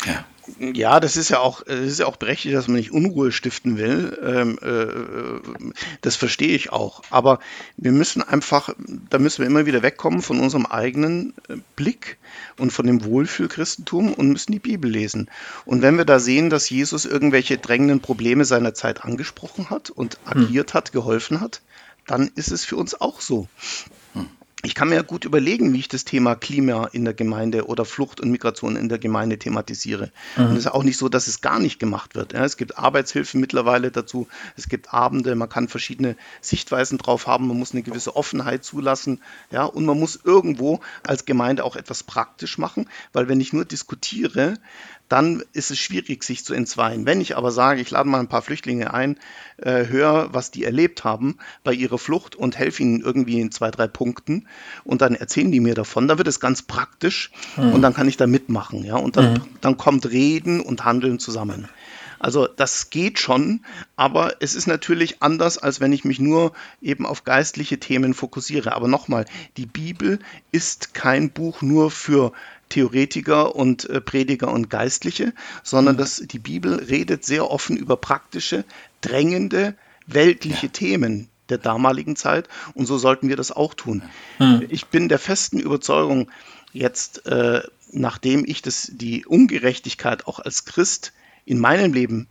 [0.05, 0.25] Ja.
[0.59, 3.77] Ja, das ist ja auch, das ist ja auch berechtigt, dass man nicht Unruhe stiften
[3.77, 4.17] will.
[4.23, 7.01] Ähm, äh, das verstehe ich auch.
[7.09, 7.39] Aber
[7.77, 8.73] wir müssen einfach,
[9.09, 12.17] da müssen wir immer wieder wegkommen von unserem eigenen äh, Blick
[12.57, 15.29] und von dem Wohlfühlchristentum und müssen die Bibel lesen.
[15.65, 20.17] Und wenn wir da sehen, dass Jesus irgendwelche drängenden Probleme seiner Zeit angesprochen hat und
[20.25, 20.43] hm.
[20.43, 21.61] agiert hat, geholfen hat,
[22.07, 23.47] dann ist es für uns auch so
[24.63, 28.19] ich kann mir gut überlegen, wie ich das Thema Klima in der Gemeinde oder Flucht
[28.19, 30.11] und Migration in der Gemeinde thematisiere.
[30.37, 30.45] Mhm.
[30.45, 32.33] Und es ist auch nicht so, dass es gar nicht gemacht wird.
[32.33, 37.47] Ja, es gibt Arbeitshilfen mittlerweile dazu, es gibt Abende, man kann verschiedene Sichtweisen drauf haben,
[37.47, 42.03] man muss eine gewisse Offenheit zulassen, ja, und man muss irgendwo als Gemeinde auch etwas
[42.03, 44.55] praktisch machen, weil wenn ich nur diskutiere,
[45.11, 47.05] dann ist es schwierig, sich zu entzweien.
[47.05, 49.19] Wenn ich aber sage, ich lade mal ein paar Flüchtlinge ein,
[49.57, 53.71] äh, höre, was die erlebt haben bei ihrer Flucht und helfe ihnen irgendwie in zwei,
[53.71, 54.47] drei Punkten
[54.83, 57.73] und dann erzählen die mir davon, dann wird es ganz praktisch mhm.
[57.73, 58.85] und dann kann ich da mitmachen.
[58.85, 58.95] Ja?
[58.95, 59.41] Und dann, mhm.
[59.59, 61.67] dann kommt Reden und Handeln zusammen.
[62.21, 67.05] Also das geht schon, aber es ist natürlich anders, als wenn ich mich nur eben
[67.05, 68.75] auf geistliche Themen fokussiere.
[68.75, 69.25] Aber nochmal,
[69.57, 70.19] die Bibel
[70.51, 72.31] ist kein Buch nur für
[72.71, 75.99] Theoretiker und äh, Prediger und Geistliche, sondern mhm.
[75.99, 78.65] dass die Bibel redet sehr offen über praktische,
[79.01, 79.75] drängende,
[80.07, 80.71] weltliche ja.
[80.71, 84.01] Themen der damaligen Zeit und so sollten wir das auch tun.
[84.37, 84.65] Hm.
[84.69, 86.31] Ich bin der festen Überzeugung,
[86.71, 87.61] jetzt, äh,
[87.91, 91.11] nachdem ich das, die Ungerechtigkeit auch als Christ
[91.43, 92.27] in meinem Leben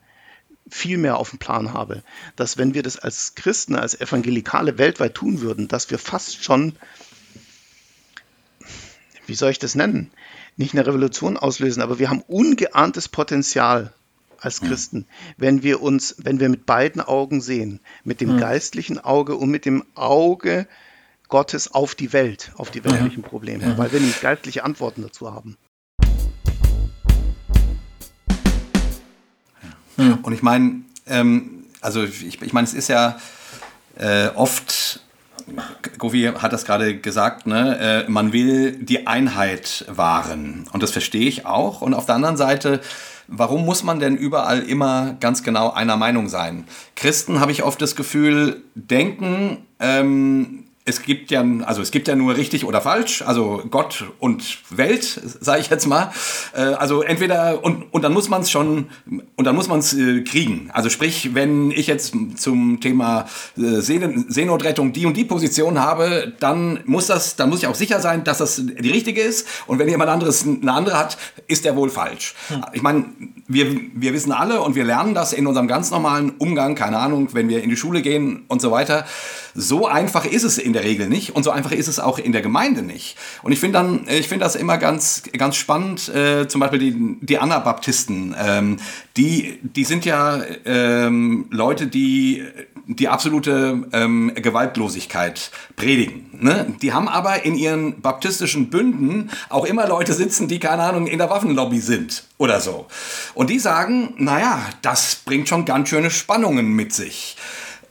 [0.71, 2.03] viel mehr auf dem Plan habe,
[2.37, 6.77] dass wenn wir das als Christen, als Evangelikale weltweit tun würden, dass wir fast schon,
[9.31, 10.11] wie soll ich das nennen,
[10.57, 13.95] nicht eine Revolution auslösen, aber wir haben ungeahntes Potenzial
[14.41, 15.07] als Christen,
[15.37, 19.65] wenn wir uns, wenn wir mit beiden Augen sehen, mit dem geistlichen Auge und mit
[19.67, 20.67] dem Auge
[21.29, 25.57] Gottes auf die Welt, auf die weltlichen Probleme, weil wir nämlich geistliche Antworten dazu haben.
[29.97, 33.21] Und ich meine, ähm, also ich, ich meine, es ist ja
[33.97, 34.75] äh, oft,
[35.99, 40.69] Govi hat das gerade gesagt, ne, äh, man will die Einheit wahren.
[40.73, 41.83] Und das verstehe ich auch.
[41.83, 42.81] Und auf der anderen Seite,
[43.29, 46.65] warum muss man denn überall immer ganz genau einer Meinung sein?
[46.97, 52.17] Christen, habe ich oft das Gefühl, denken, ähm, es gibt ja, also es gibt ja
[52.17, 55.05] nur richtig oder falsch, also Gott und Welt,
[55.41, 56.11] sage ich jetzt mal.
[56.55, 58.87] Äh, also entweder und, und dann muss man es schon
[59.37, 60.71] und dann muss man es äh, kriegen.
[60.73, 63.27] Also sprich, wenn ich jetzt zum Thema
[63.59, 68.01] äh, Seenotrettung die und die Position habe, dann muss das, dann muss ich auch sicher
[68.01, 69.47] sein, dass das die richtige ist.
[69.67, 72.35] Und wenn jemand anderes eine andere hat, ist der wohl falsch.
[72.49, 72.65] Hm.
[72.73, 73.05] Ich meine,
[73.47, 77.29] wir, wir wissen alle und wir lernen das in unserem ganz normalen Umgang, keine Ahnung,
[77.33, 79.05] wenn wir in die Schule gehen und so weiter.
[79.55, 82.33] So einfach ist es in der Regel nicht und so einfach ist es auch in
[82.33, 83.17] der Gemeinde nicht.
[83.43, 87.17] Und ich finde dann, ich finde das immer ganz, ganz spannend, äh, zum Beispiel die,
[87.21, 88.77] die Anabaptisten, ähm,
[89.17, 92.45] die, die sind ja ähm, Leute, die
[92.87, 96.29] die absolute ähm, Gewaltlosigkeit predigen.
[96.33, 96.75] Ne?
[96.83, 101.19] Die haben aber in ihren baptistischen Bünden auch immer Leute sitzen, die, keine Ahnung, in
[101.19, 102.87] der Waffenlobby sind oder so.
[103.35, 107.37] Und die sagen, naja, das bringt schon ganz schöne Spannungen mit sich.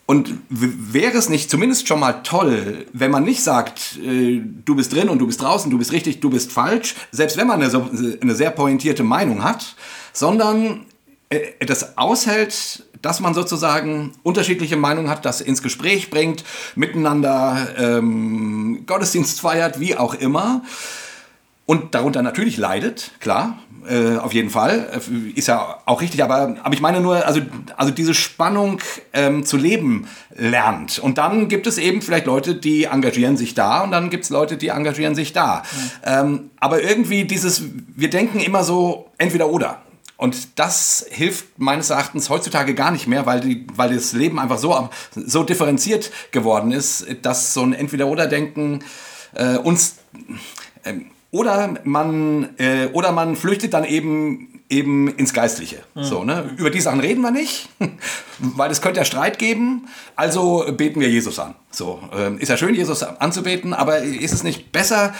[0.09, 4.91] Und wäre es nicht zumindest schon mal toll, wenn man nicht sagt, äh, du bist
[4.91, 8.17] drin und du bist draußen, du bist richtig, du bist falsch, selbst wenn man eine,
[8.19, 9.75] eine sehr pointierte Meinung hat,
[10.11, 10.87] sondern
[11.29, 16.43] äh, das aushält, dass man sozusagen unterschiedliche Meinungen hat, das ins Gespräch bringt,
[16.73, 20.63] miteinander ähm, Gottesdienst feiert, wie auch immer.
[21.67, 23.59] Und darunter natürlich leidet, klar,
[23.89, 24.87] äh, auf jeden Fall.
[24.93, 27.41] Äh, ist ja auch richtig, aber, aber ich meine nur, also,
[27.75, 28.79] also diese Spannung
[29.13, 30.99] ähm, zu leben lernt.
[30.99, 34.29] Und dann gibt es eben vielleicht Leute, die engagieren sich da und dann gibt es
[34.29, 35.63] Leute, die engagieren sich da.
[35.63, 35.91] Mhm.
[36.03, 37.63] Ähm, aber irgendwie dieses,
[37.95, 39.81] wir denken immer so entweder oder.
[40.17, 44.57] Und das hilft meines Erachtens heutzutage gar nicht mehr, weil, die, weil das Leben einfach
[44.57, 48.83] so, so differenziert geworden ist, dass so ein Entweder-Oder-Denken
[49.33, 49.95] äh, uns...
[50.83, 50.93] Äh,
[51.31, 55.77] oder man, äh, oder man flüchtet dann eben, eben ins Geistliche.
[55.93, 56.03] Mhm.
[56.03, 56.49] So, ne?
[56.57, 57.69] Über die Sachen reden wir nicht,
[58.39, 59.87] weil es könnte ja Streit geben.
[60.15, 61.55] Also beten wir Jesus an.
[61.71, 65.13] So, äh, ist ja schön, Jesus anzubeten, aber ist es nicht besser,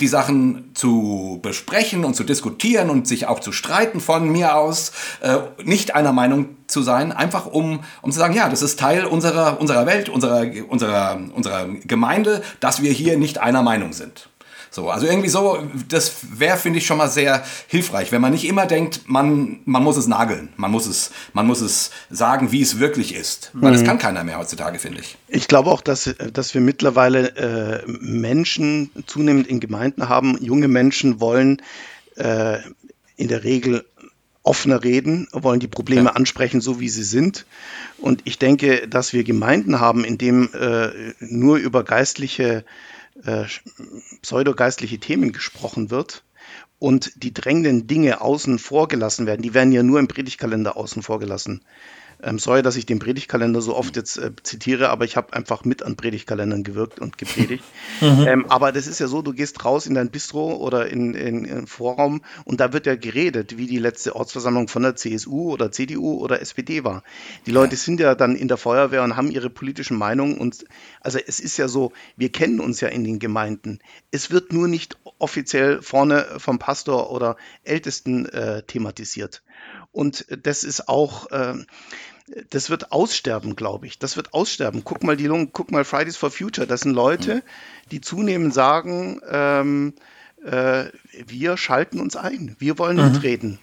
[0.00, 4.92] die Sachen zu besprechen und zu diskutieren und sich auch zu streiten von mir aus,
[5.22, 9.06] äh, nicht einer Meinung zu sein, einfach um, um zu sagen, ja, das ist Teil
[9.06, 14.28] unserer, unserer Welt, unserer, unserer, unserer Gemeinde, dass wir hier nicht einer Meinung sind.
[14.70, 15.58] So, also irgendwie so,
[15.88, 19.82] das wäre, finde ich, schon mal sehr hilfreich, wenn man nicht immer denkt, man, man
[19.82, 23.50] muss es nageln, man muss es, man muss es sagen, wie es wirklich ist.
[23.54, 23.86] Weil das mhm.
[23.86, 25.16] kann keiner mehr heutzutage, finde ich.
[25.28, 30.36] Ich glaube auch, dass, dass wir mittlerweile äh, Menschen zunehmend in Gemeinden haben.
[30.42, 31.62] Junge Menschen wollen
[32.16, 32.58] äh,
[33.16, 33.84] in der Regel
[34.46, 36.12] offener reden, wollen die Probleme ja.
[36.12, 37.46] ansprechen, so wie sie sind.
[37.98, 42.64] Und ich denke, dass wir Gemeinden haben, in dem äh, nur über geistliche
[43.24, 43.44] äh,
[44.22, 46.24] pseudogeistliche Themen gesprochen wird
[46.78, 51.02] und die drängenden Dinge außen vor gelassen werden, die werden ja nur im Predigtkalender außen
[51.02, 51.62] vor gelassen.
[52.22, 55.64] Ähm, sorry, dass ich den Predigtkalender so oft jetzt äh, zitiere, aber ich habe einfach
[55.64, 57.62] mit an Predigtkalendern gewirkt und gepredigt.
[58.00, 58.26] mhm.
[58.26, 61.44] ähm, aber das ist ja so, du gehst raus in dein Bistro oder in, in,
[61.44, 65.70] in Vorraum und da wird ja geredet, wie die letzte Ortsversammlung von der CSU oder
[65.70, 67.02] CDU oder SPD war.
[67.44, 70.64] Die Leute sind ja dann in der Feuerwehr und haben ihre politischen Meinungen und
[71.02, 73.78] also es ist ja so, wir kennen uns ja in den Gemeinden.
[74.10, 79.42] Es wird nur nicht offiziell vorne vom Pastor oder Ältesten äh, thematisiert.
[79.92, 81.54] Und das ist auch, äh,
[82.50, 83.98] das wird aussterben, glaube ich.
[83.98, 84.82] Das wird aussterben.
[84.84, 86.66] Guck mal, die, guck mal Fridays for Future.
[86.66, 87.42] Das sind Leute,
[87.90, 89.94] die zunehmend sagen, ähm,
[90.44, 90.86] äh,
[91.26, 92.56] wir schalten uns ein.
[92.58, 93.12] Wir wollen mhm.
[93.12, 93.58] mitreden.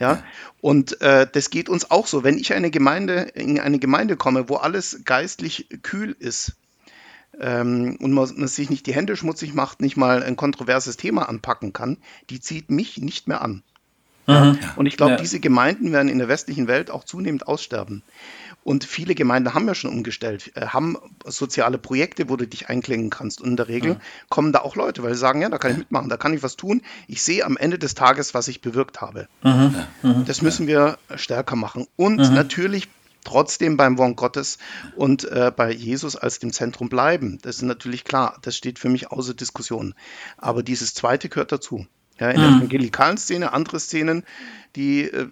[0.00, 0.22] Ja,
[0.60, 2.22] und äh, das geht uns auch so.
[2.22, 6.52] Wenn ich eine Gemeinde, in eine Gemeinde komme, wo alles geistlich kühl ist,
[7.40, 11.28] ähm, und man, man, sich nicht die Hände schmutzig macht, nicht mal ein kontroverses Thema
[11.28, 11.98] anpacken kann,
[12.30, 13.62] die zieht mich nicht mehr an.
[14.28, 14.58] Mhm.
[14.76, 15.18] Und ich glaube, ja.
[15.18, 18.02] diese Gemeinden werden in der westlichen Welt auch zunehmend aussterben.
[18.62, 23.08] Und viele Gemeinden haben ja schon umgestellt, äh, haben soziale Projekte, wo du dich einklingen
[23.08, 23.40] kannst.
[23.40, 24.00] Und in der Regel mhm.
[24.28, 26.42] kommen da auch Leute, weil sie sagen, ja, da kann ich mitmachen, da kann ich
[26.42, 26.82] was tun.
[27.06, 29.28] Ich sehe am Ende des Tages, was ich bewirkt habe.
[29.42, 29.74] Mhm.
[30.02, 30.24] Mhm.
[30.26, 31.86] Das müssen wir stärker machen.
[31.96, 32.34] Und mhm.
[32.34, 32.88] natürlich
[33.24, 34.58] trotzdem beim Wort Gottes
[34.96, 37.38] und äh, bei Jesus als dem Zentrum bleiben.
[37.42, 39.94] Das ist natürlich klar, das steht für mich außer Diskussion.
[40.36, 41.86] Aber dieses zweite gehört dazu.
[42.20, 42.58] Ja, in der mhm.
[42.58, 44.24] evangelikalen Szene, andere Szenen,
[44.76, 45.28] die, äh,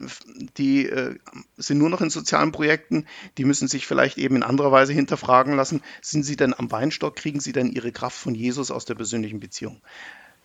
[0.57, 1.19] die äh,
[1.57, 3.07] sind nur noch in sozialen Projekten,
[3.39, 7.17] die müssen sich vielleicht eben in anderer Weise hinterfragen lassen, sind sie denn am Weinstock,
[7.17, 9.81] kriegen sie denn ihre Kraft von Jesus aus der persönlichen Beziehung?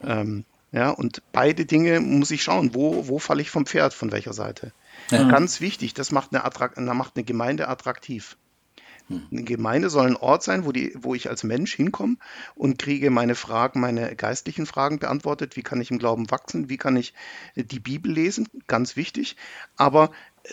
[0.03, 4.11] Ähm, ja, und beide Dinge muss ich schauen, wo, wo falle ich vom Pferd, von
[4.11, 4.71] welcher Seite.
[5.09, 5.29] Ja.
[5.29, 8.37] Ganz wichtig, das macht eine, Attrakt, macht eine Gemeinde attraktiv.
[9.09, 12.17] Eine Gemeinde soll ein Ort sein, wo, die, wo ich als Mensch hinkomme
[12.55, 15.55] und kriege meine Fragen, meine geistlichen Fragen beantwortet.
[15.55, 16.69] Wie kann ich im Glauben wachsen?
[16.69, 17.13] Wie kann ich
[17.55, 18.47] die Bibel lesen?
[18.67, 19.35] Ganz wichtig.
[19.75, 20.11] Aber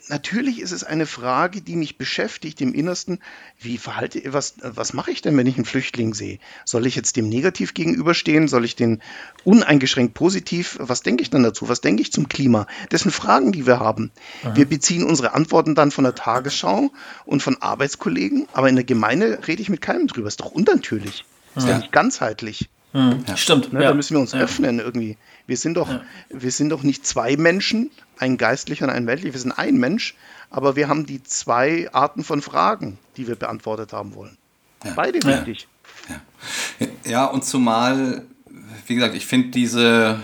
[0.09, 3.21] natürlich ist es eine Frage, die mich beschäftigt im Innersten.
[3.59, 6.39] Wie verhalte was, was mache ich denn, wenn ich einen Flüchtling sehe?
[6.65, 8.49] Soll ich jetzt dem negativ gegenüberstehen?
[8.49, 9.03] Soll ich den
[9.45, 10.77] uneingeschränkt positiv?
[10.81, 11.69] Was denke ich dann dazu?
[11.69, 12.67] Was denke ich zum Klima?
[12.91, 14.11] Das sind Fragen, die wir haben.
[14.43, 14.57] Aha.
[14.57, 16.91] Wir beziehen unsere Antworten dann von der Tagesschau
[17.25, 20.29] und von Arbeitskollegen, aber in der Gemeinde rede ich mit keinem drüber.
[20.29, 21.25] Ist doch unnatürlich.
[21.57, 22.69] Ist ja nicht ganzheitlich.
[22.93, 23.25] Mhm.
[23.27, 23.37] Ja.
[23.37, 23.73] Stimmt.
[23.73, 23.89] Ne, ja.
[23.89, 24.41] Da müssen wir uns ja.
[24.41, 25.17] öffnen irgendwie.
[25.49, 25.89] Wir sind doch,
[26.29, 29.33] wir sind doch nicht zwei Menschen, ein geistlicher und ein weltlicher.
[29.33, 30.15] Wir sind ein Mensch,
[30.51, 34.37] aber wir haben die zwei Arten von Fragen, die wir beantwortet haben wollen.
[34.95, 35.67] Beide wichtig.
[37.05, 37.25] Ja.
[37.25, 38.27] und zumal,
[38.87, 40.21] wie gesagt, ich finde diese,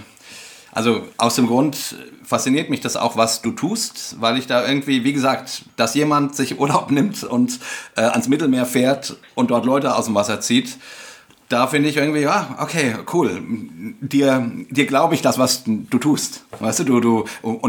[0.73, 5.05] also aus dem Grund fasziniert mich das auch, was du tust, weil ich da irgendwie,
[5.05, 7.61] wie gesagt, dass jemand sich Urlaub nimmt und
[7.97, 10.77] äh, ans Mittelmeer fährt und dort Leute aus dem Wasser zieht
[11.55, 13.41] da finde ich irgendwie, ja, okay, cool.
[14.01, 16.45] Dir, dir glaube ich das, was du tust.
[16.59, 17.63] Weißt du, du, du, und,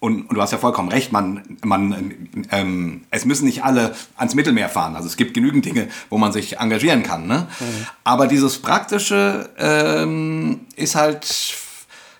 [0.00, 4.34] und, und du hast ja vollkommen recht, man, man, ähm, es müssen nicht alle ans
[4.34, 4.96] Mittelmeer fahren.
[4.96, 7.28] Also es gibt genügend Dinge, wo man sich engagieren kann.
[7.28, 7.46] Ne?
[7.60, 7.86] Mhm.
[8.02, 11.54] Aber dieses Praktische ähm, ist halt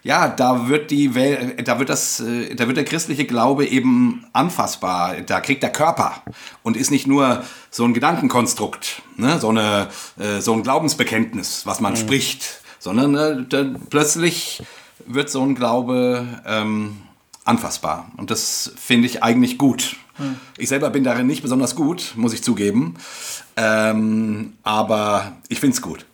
[0.03, 4.25] ja, da wird die Welt, da wird das, äh, da wird der christliche Glaube eben
[4.33, 5.21] anfassbar.
[5.21, 6.23] Da kriegt der Körper
[6.63, 9.39] und ist nicht nur so ein Gedankenkonstrukt, ne?
[9.39, 9.89] so, eine,
[10.19, 11.97] äh, so ein Glaubensbekenntnis, was man mhm.
[11.97, 14.63] spricht, sondern äh, plötzlich
[15.07, 16.99] wird so ein Glaube ähm,
[17.45, 18.11] anfassbar.
[18.17, 19.97] Und das finde ich eigentlich gut.
[20.19, 20.37] Mhm.
[20.57, 22.95] Ich selber bin darin nicht besonders gut, muss ich zugeben.
[23.57, 26.07] Ähm, aber ich finde es gut.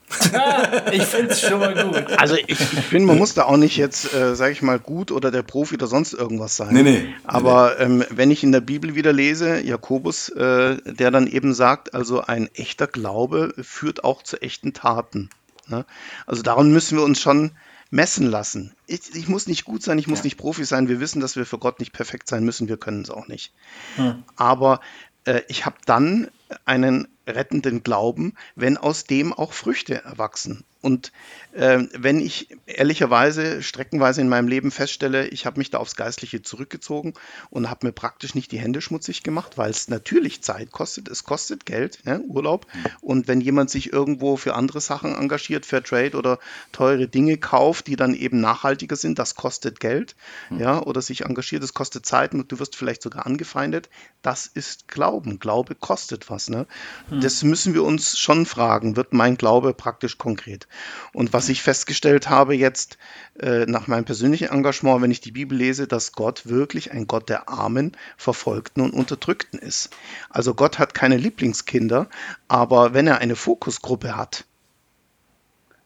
[0.93, 2.19] Ich finde es schon mal gut.
[2.19, 5.11] Also ich, ich finde, man muss da auch nicht jetzt, äh, sage ich mal, gut
[5.11, 6.73] oder der Profi oder sonst irgendwas sein.
[6.73, 7.15] Nee, nee.
[7.25, 11.95] Aber ähm, wenn ich in der Bibel wieder lese, Jakobus, äh, der dann eben sagt,
[11.95, 15.31] also ein echter Glaube führt auch zu echten Taten.
[15.69, 15.85] Ne?
[16.27, 17.53] Also daran müssen wir uns schon
[17.91, 18.75] messen lassen.
[18.87, 20.25] Ich, ich muss nicht gut sein, ich muss ja.
[20.25, 20.89] nicht Profi sein.
[20.89, 22.69] Wir wissen, dass wir für Gott nicht perfekt sein müssen.
[22.69, 23.53] Wir können es auch nicht.
[23.97, 24.23] Hm.
[24.37, 24.81] Aber
[25.25, 26.29] äh, ich habe dann
[26.65, 30.64] einen rettenden Glauben, wenn aus dem auch Früchte erwachsen.
[30.81, 31.12] Und
[31.59, 37.15] wenn ich ehrlicherweise streckenweise in meinem Leben feststelle, ich habe mich da aufs Geistliche zurückgezogen
[37.49, 41.25] und habe mir praktisch nicht die Hände schmutzig gemacht, weil es natürlich Zeit kostet, es
[41.25, 42.67] kostet Geld, ja, Urlaub.
[43.01, 46.39] Und wenn jemand sich irgendwo für andere Sachen engagiert, Fair Trade oder
[46.73, 50.15] teure Dinge kauft, die dann eben nachhaltiger sind, das kostet Geld,
[50.49, 50.61] hm.
[50.61, 53.89] ja, oder sich engagiert, das kostet Zeit und du wirst vielleicht sogar angefeindet.
[54.21, 55.39] Das ist Glauben.
[55.39, 56.51] Glaube kostet was.
[56.51, 56.67] Ne?
[57.09, 57.21] Hm.
[57.21, 58.97] Das müssen wir uns schon fragen.
[58.97, 60.69] Wird mein Glaube praktisch konkret?
[61.13, 62.99] Und was ich festgestellt habe jetzt
[63.40, 67.28] äh, nach meinem persönlichen Engagement, wenn ich die Bibel lese, dass Gott wirklich ein Gott
[67.28, 69.90] der Armen, Verfolgten und Unterdrückten ist.
[70.30, 72.09] Also Gott hat keine Lieblingskinder,
[72.49, 74.44] aber wenn er eine Fokusgruppe hat,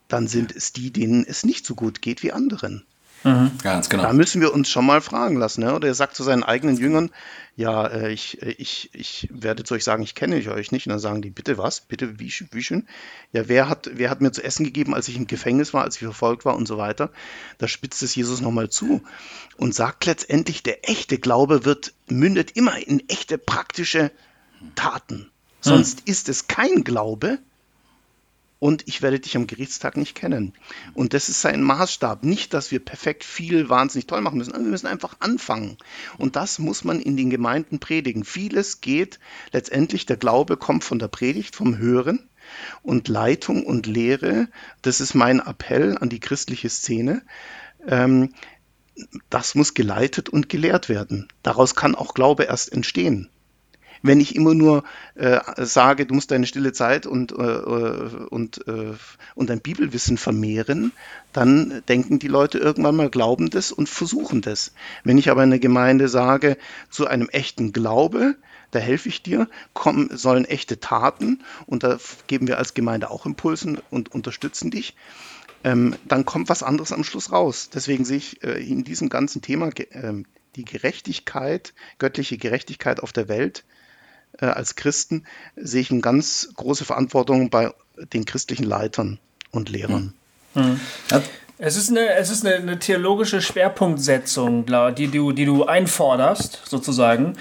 [0.09, 2.85] dann sind es die, denen es nicht so gut geht wie anderen.
[3.23, 3.51] Mhm.
[3.63, 4.05] Ganz genau.
[4.05, 5.63] Da müssen wir uns schon mal fragen lassen.
[5.63, 5.75] Ne?
[5.75, 7.11] Oder er sagt zu seinen eigenen Jüngern,
[7.55, 10.87] ja, äh, ich, äh, ich, ich werde zu euch sagen, ich kenne euch nicht.
[10.87, 11.83] Und dann sagen die, bitte was?
[11.83, 12.89] Bitte, wie, wie schön?
[13.33, 15.97] Ja, wer hat, wer hat mir zu essen gegeben, als ich im Gefängnis war, als
[15.97, 17.11] ich verfolgt war und so weiter?
[17.59, 19.03] Da spitzt es Jesus nochmal zu
[19.57, 24.11] und sagt letztendlich, der echte Glaube wird, mündet immer in echte praktische
[24.75, 25.31] Taten.
[25.61, 26.05] Sonst hm.
[26.07, 27.39] ist es kein Glaube,
[28.61, 30.53] und ich werde dich am Gerichtstag nicht kennen.
[30.95, 32.23] Und das ist sein Maßstab.
[32.23, 35.79] Nicht, dass wir perfekt viel wahnsinnig toll machen müssen, wir müssen einfach anfangen.
[36.19, 38.23] Und das muss man in den Gemeinden predigen.
[38.23, 39.19] Vieles geht
[39.51, 42.29] letztendlich, der Glaube kommt von der Predigt, vom Hören.
[42.83, 44.49] Und Leitung und Lehre,
[44.83, 47.23] das ist mein Appell an die christliche Szene.
[47.87, 48.35] Ähm,
[49.31, 51.29] das muss geleitet und gelehrt werden.
[51.43, 53.31] Daraus kann auch Glaube erst entstehen.
[54.03, 54.85] Wenn ich immer nur
[55.15, 58.95] äh, sage, du musst deine stille Zeit und, äh, und, äh,
[59.35, 60.93] und dein Bibelwissen vermehren,
[61.33, 64.73] dann denken die Leute irgendwann mal, glauben das und versuchen das.
[65.05, 66.57] Wenn ich aber in der Gemeinde sage,
[66.89, 68.37] zu einem echten Glaube,
[68.71, 73.27] da helfe ich dir, kommen, sollen echte Taten und da geben wir als Gemeinde auch
[73.27, 74.95] Impulsen und unterstützen dich.
[75.63, 77.69] Ähm, dann kommt was anderes am Schluss raus.
[77.73, 80.13] Deswegen sehe ich äh, in diesem ganzen Thema äh,
[80.57, 83.65] die Gerechtigkeit, göttliche Gerechtigkeit auf der Welt
[84.41, 85.25] äh, als Christen,
[85.57, 87.73] sehe ich eine ganz große Verantwortung bei
[88.13, 89.19] den christlichen Leitern
[89.51, 90.15] und Lehrern.
[90.55, 90.65] Hm.
[90.65, 90.81] Hm.
[91.63, 94.65] Es ist eine, es ist eine, eine theologische Schwerpunktsetzung,
[94.97, 97.35] die du, die du einforderst, sozusagen.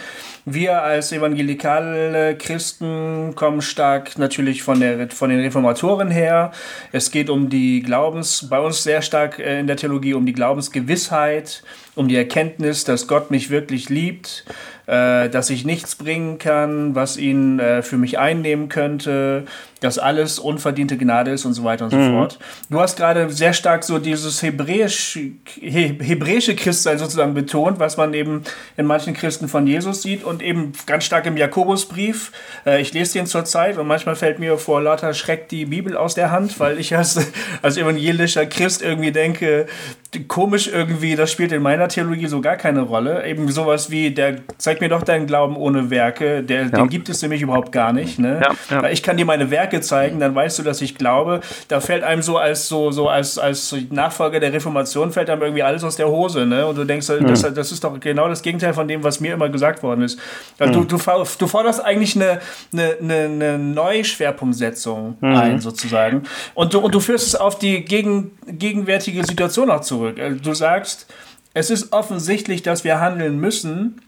[0.51, 6.51] Wir als evangelikale Christen kommen stark natürlich von, der, von den Reformatoren her.
[6.91, 10.33] Es geht um die Glaubens, bei uns sehr stark äh, in der Theologie um die
[10.33, 11.61] Glaubensgewissheit,
[11.93, 14.45] um die Erkenntnis, dass Gott mich wirklich liebt,
[14.87, 19.45] äh, dass ich nichts bringen kann, was ihn äh, für mich einnehmen könnte,
[19.81, 22.11] dass alles unverdiente Gnade ist und so weiter und so mhm.
[22.11, 22.39] fort.
[22.69, 28.13] Du hast gerade sehr stark so dieses hebräisch, he, hebräische Christsein sozusagen betont, was man
[28.13, 28.43] eben
[28.77, 32.31] in manchen Christen von Jesus sieht und eben ganz stark im Jakobusbrief.
[32.65, 36.15] Äh, ich lese den zurzeit und manchmal fällt mir vor lauter Schreck die Bibel aus
[36.15, 37.19] der Hand, weil ich als,
[37.61, 39.67] als evangelischer Christ irgendwie denke,
[40.27, 43.25] komisch irgendwie, das spielt in meiner Theologie so gar keine Rolle.
[43.27, 46.69] Eben sowas wie, der zeig mir doch deinen Glauben ohne Werke, der, ja.
[46.69, 48.17] den gibt es nämlich überhaupt gar nicht.
[48.17, 48.41] Ne?
[48.41, 48.89] Ja, ja.
[48.89, 51.41] Ich kann dir meine Werke zeigen, dann weißt du, dass ich glaube.
[51.67, 55.63] Da fällt einem so als so, so als, als Nachfolger der Reformation fällt einem irgendwie
[55.63, 56.45] alles aus der Hose.
[56.45, 56.65] Ne?
[56.65, 57.27] Und du denkst, mhm.
[57.27, 60.19] das, das ist doch genau das Gegenteil von dem, was mir immer gesagt worden ist.
[60.59, 60.71] Mhm.
[60.73, 62.39] Du, du, du forderst eigentlich eine,
[62.73, 65.35] eine, eine, eine Neuschwerpunktsetzung mhm.
[65.35, 66.23] ein, sozusagen.
[66.53, 70.17] Und du, und du führst es auf die gegen, gegenwärtige Situation auch zurück.
[70.17, 71.07] Äh, du sagst,
[71.53, 74.01] es ist offensichtlich, dass wir handeln müssen.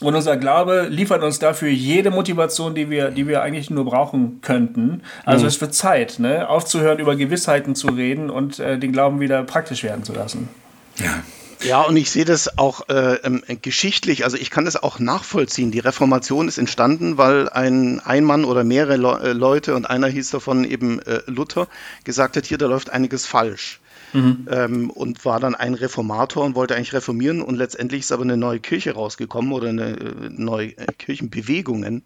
[0.00, 4.40] Und unser Glaube liefert uns dafür jede Motivation, die wir, die wir eigentlich nur brauchen
[4.40, 5.02] könnten.
[5.26, 5.48] Also mhm.
[5.48, 6.48] es wird Zeit, ne?
[6.48, 10.48] aufzuhören, über Gewissheiten zu reden und äh, den Glauben wieder praktisch werden zu lassen.
[10.96, 11.22] Ja.
[11.62, 15.70] Ja, und ich sehe das auch äh, ähm, geschichtlich, also ich kann das auch nachvollziehen.
[15.70, 20.08] Die Reformation ist entstanden, weil ein, ein Mann oder mehrere Le äh, Leute, und einer
[20.08, 21.68] hieß davon eben äh, Luther,
[22.04, 23.80] gesagt hat, hier, da läuft einiges falsch.
[24.12, 24.48] Mhm.
[24.50, 28.36] Ähm, und war dann ein Reformator und wollte eigentlich reformieren und letztendlich ist aber eine
[28.36, 32.02] neue Kirche rausgekommen oder eine äh, neue äh, Kirchenbewegungen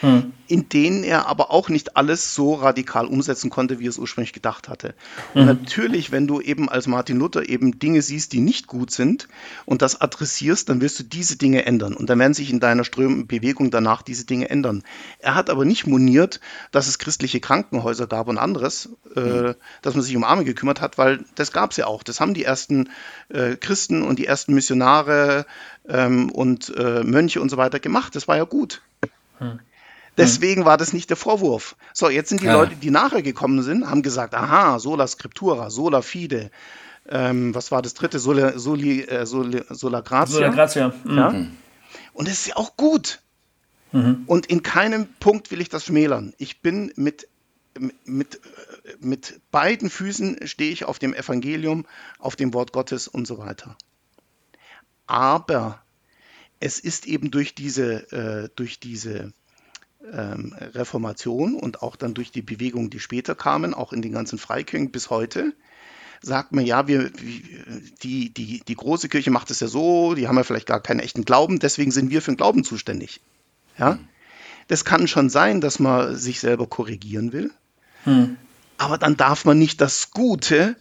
[0.00, 0.32] hm.
[0.46, 4.32] in denen er aber auch nicht alles so radikal umsetzen konnte, wie er es ursprünglich
[4.32, 4.94] gedacht hatte.
[5.34, 5.46] Und hm.
[5.46, 9.28] natürlich, wenn du eben als Martin Luther eben Dinge siehst, die nicht gut sind
[9.66, 11.94] und das adressierst, dann wirst du diese Dinge ändern.
[11.94, 14.84] Und dann werden sich in deiner strömenden Bewegung danach diese Dinge ändern.
[15.18, 16.40] Er hat aber nicht moniert,
[16.70, 19.46] dass es christliche Krankenhäuser gab und anderes, äh, hm.
[19.46, 22.02] äh, dass man sich um Arme gekümmert hat, weil das gab es ja auch.
[22.02, 22.90] Das haben die ersten
[23.28, 25.46] äh, Christen und die ersten Missionare
[25.88, 28.14] ähm, und äh, Mönche und so weiter gemacht.
[28.14, 28.82] Das war ja gut.
[29.38, 29.60] Hm.
[30.18, 31.76] Deswegen war das nicht der Vorwurf.
[31.94, 32.54] So, jetzt sind die ja.
[32.54, 36.50] Leute, die nachher gekommen sind, haben gesagt, aha, sola scriptura, sola fide.
[37.08, 38.18] Ähm, was war das dritte?
[38.18, 40.34] Sola, soli, äh, sola, sola gratia.
[40.34, 40.92] Sola gratia.
[41.04, 41.16] Mhm.
[41.16, 41.28] Ja?
[42.12, 43.20] Und das ist ja auch gut.
[43.92, 44.24] Mhm.
[44.26, 46.34] Und in keinem Punkt will ich das schmälern.
[46.36, 47.28] Ich bin mit,
[48.04, 48.40] mit,
[49.00, 51.86] mit beiden Füßen stehe ich auf dem Evangelium,
[52.18, 53.76] auf dem Wort Gottes und so weiter.
[55.06, 55.80] Aber
[56.60, 59.32] es ist eben durch diese, äh, durch diese
[60.12, 64.38] ähm, Reformation und auch dann durch die Bewegungen, die später kamen, auch in den ganzen
[64.38, 65.54] Freikirchen bis heute,
[66.20, 67.10] sagt man, ja, wir,
[68.02, 71.00] die, die, die große Kirche macht es ja so, die haben ja vielleicht gar keinen
[71.00, 73.20] echten Glauben, deswegen sind wir für den Glauben zuständig.
[73.78, 73.92] Ja?
[73.92, 74.08] Hm.
[74.66, 77.50] Das kann schon sein, dass man sich selber korrigieren will,
[78.04, 78.36] hm.
[78.76, 80.76] aber dann darf man nicht das Gute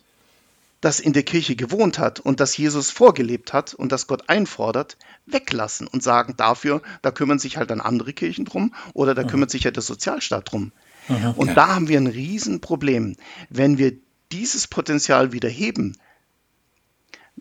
[0.81, 4.97] das in der Kirche gewohnt hat und das Jesus vorgelebt hat und das Gott einfordert,
[5.25, 9.27] weglassen und sagen, dafür, da kümmern sich halt dann andere Kirchen drum oder da mhm.
[9.27, 10.71] kümmert sich ja der Sozialstaat drum.
[11.07, 13.15] Mhm, und da haben wir ein Riesenproblem.
[13.49, 13.93] Wenn wir
[14.31, 15.97] dieses Potenzial wieder heben,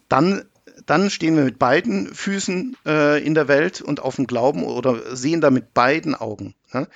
[0.09, 0.45] dann,
[0.87, 5.15] dann stehen wir mit beiden Füßen äh, in der Welt und auf dem Glauben oder
[5.17, 6.55] sehen da mit beiden Augen.
[6.73, 6.89] Ne?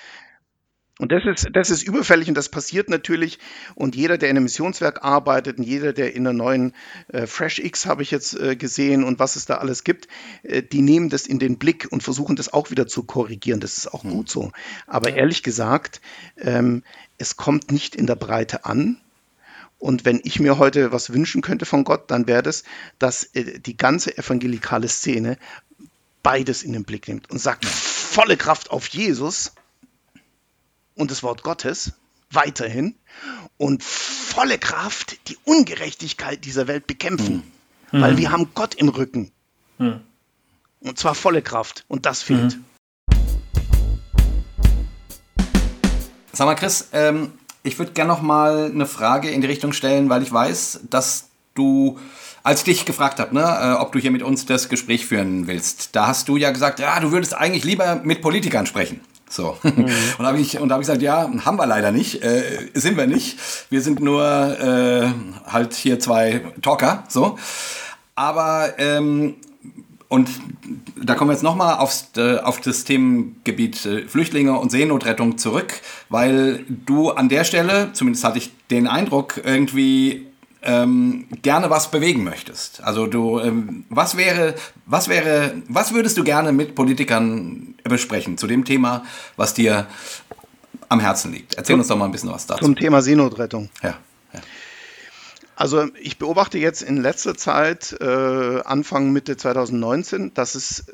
[1.01, 3.39] Und das ist, das ist überfällig und das passiert natürlich.
[3.75, 6.75] Und jeder, der in einem Missionswerk arbeitet und jeder, der in der neuen
[7.09, 10.09] äh, Fresh X habe ich jetzt äh, gesehen und was es da alles gibt,
[10.43, 13.61] äh, die nehmen das in den Blick und versuchen das auch wieder zu korrigieren.
[13.61, 14.11] Das ist auch mhm.
[14.11, 14.53] gut so.
[14.87, 16.03] Aber ehrlich gesagt,
[16.37, 16.83] ähm,
[17.17, 19.01] es kommt nicht in der Breite an.
[19.79, 22.63] Und wenn ich mir heute was wünschen könnte von Gott, dann wäre das,
[22.99, 25.39] dass äh, die ganze evangelikale Szene
[26.23, 29.55] beides in den Blick nimmt und sagt, volle Kraft auf Jesus
[31.01, 31.93] und das Wort Gottes
[32.31, 32.95] weiterhin
[33.57, 37.43] und volle Kraft die Ungerechtigkeit dieser Welt bekämpfen.
[37.91, 38.01] Mhm.
[38.01, 39.33] Weil wir haben Gott im Rücken.
[39.79, 40.01] Mhm.
[40.81, 41.85] Und zwar volle Kraft.
[41.89, 42.57] Und das fehlt.
[42.57, 42.65] Mhm.
[46.33, 47.33] Sag mal, Chris, ähm,
[47.63, 51.29] ich würde gerne noch mal eine Frage in die Richtung stellen, weil ich weiß, dass
[51.55, 51.99] du,
[52.43, 55.49] als ich dich gefragt habe, ne, äh, ob du hier mit uns das Gespräch führen
[55.49, 59.01] willst, da hast du ja gesagt, ja, du würdest eigentlich lieber mit Politikern sprechen.
[59.31, 59.57] So.
[59.71, 59.87] Mhm.
[60.19, 62.43] Und habe ich, und da habe ich gesagt, ja, haben wir leider nicht, äh,
[62.75, 63.39] sind wir nicht.
[63.71, 65.09] Wir sind nur äh,
[65.47, 67.39] halt hier zwei Talker, so.
[68.17, 69.37] Aber ähm,
[70.09, 70.29] und
[71.01, 71.79] da kommen wir jetzt nochmal
[72.17, 78.25] äh, auf das Themengebiet äh, Flüchtlinge und Seenotrettung zurück, weil du an der Stelle, zumindest
[78.25, 80.27] hatte ich den Eindruck, irgendwie
[80.63, 82.83] ähm, gerne was bewegen möchtest.
[82.83, 84.55] Also du, ähm, was wäre,
[84.87, 89.05] was wäre, was würdest du gerne mit Politikern besprechen zu dem Thema,
[89.37, 89.87] was dir
[90.89, 91.55] am Herzen liegt?
[91.55, 92.65] Erzähl uns doch mal ein bisschen was dazu.
[92.65, 93.71] Zum Thema Seenotrettung.
[93.83, 93.97] Ja.
[94.33, 94.41] ja.
[95.57, 100.85] Also ich beobachte jetzt in letzter Zeit, äh, Anfang Mitte 2019, dass es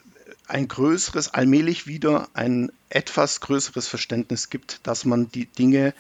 [0.49, 5.93] ein größeres, allmählich wieder ein etwas größeres Verständnis gibt, dass man die Dinge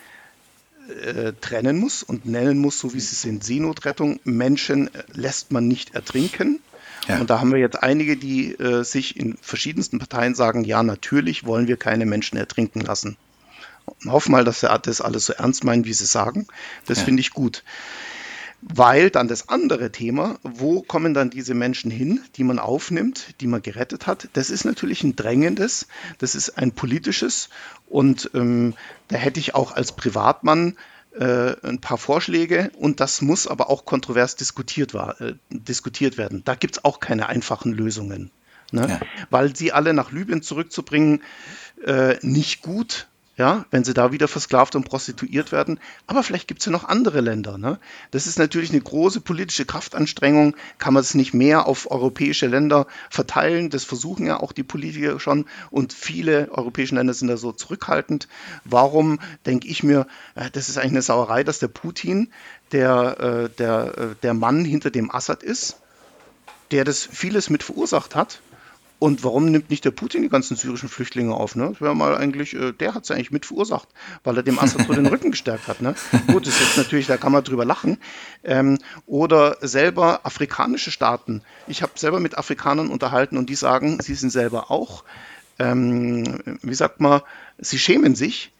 [0.88, 3.44] äh, trennen muss und nennen muss, so wie sie sind.
[3.44, 6.60] Seenotrettung, Menschen äh, lässt man nicht ertrinken.
[7.08, 7.18] Ja.
[7.18, 11.44] Und da haben wir jetzt einige, die äh, sich in verschiedensten Parteien sagen, ja, natürlich
[11.44, 13.16] wollen wir keine Menschen ertrinken lassen.
[13.84, 16.46] Und hoffen mal, dass sie das alles so ernst meinen, wie sie sagen.
[16.86, 17.04] Das ja.
[17.04, 17.62] finde ich gut.
[18.62, 23.46] Weil dann das andere Thema, wo kommen dann diese Menschen hin, die man aufnimmt, die
[23.46, 25.86] man gerettet hat, das ist natürlich ein drängendes,
[26.18, 27.48] das ist ein politisches
[27.86, 28.74] und ähm,
[29.08, 30.76] da hätte ich auch als Privatmann
[31.18, 36.42] äh, ein paar Vorschläge und das muss aber auch kontrovers diskutiert, war, äh, diskutiert werden.
[36.44, 38.30] Da gibt es auch keine einfachen Lösungen.
[38.72, 38.88] Ne?
[38.88, 39.00] Ja.
[39.30, 41.22] Weil sie alle nach Libyen zurückzubringen,
[41.84, 45.78] äh, nicht gut ja, wenn sie da wieder versklavt und prostituiert werden.
[46.06, 47.58] Aber vielleicht gibt es ja noch andere Länder.
[47.58, 47.78] Ne?
[48.10, 50.56] Das ist natürlich eine große politische Kraftanstrengung.
[50.78, 53.68] Kann man es nicht mehr auf europäische Länder verteilen?
[53.68, 55.44] Das versuchen ja auch die Politiker schon.
[55.70, 58.26] Und viele europäische Länder sind da so zurückhaltend.
[58.64, 60.06] Warum denke ich mir,
[60.52, 62.32] das ist eigentlich eine Sauerei, dass der Putin
[62.72, 65.76] der, äh, der, äh, der Mann hinter dem Assad ist,
[66.70, 68.40] der das vieles mit verursacht hat
[68.98, 71.54] und warum nimmt nicht der Putin die ganzen syrischen Flüchtlinge auf?
[71.54, 71.68] Ne?
[71.70, 73.88] Das wäre mal eigentlich, äh, der hat es eigentlich mit verursacht,
[74.24, 75.82] weil er dem Assad so den Rücken gestärkt hat.
[75.82, 75.94] Ne?
[76.28, 77.98] Gut, das ist jetzt natürlich, da kann man drüber lachen.
[78.42, 81.42] Ähm, oder selber afrikanische Staaten.
[81.66, 85.04] Ich habe selber mit Afrikanern unterhalten und die sagen, sie sind selber auch,
[85.58, 87.20] ähm, wie sagt man,
[87.58, 88.52] sie schämen sich,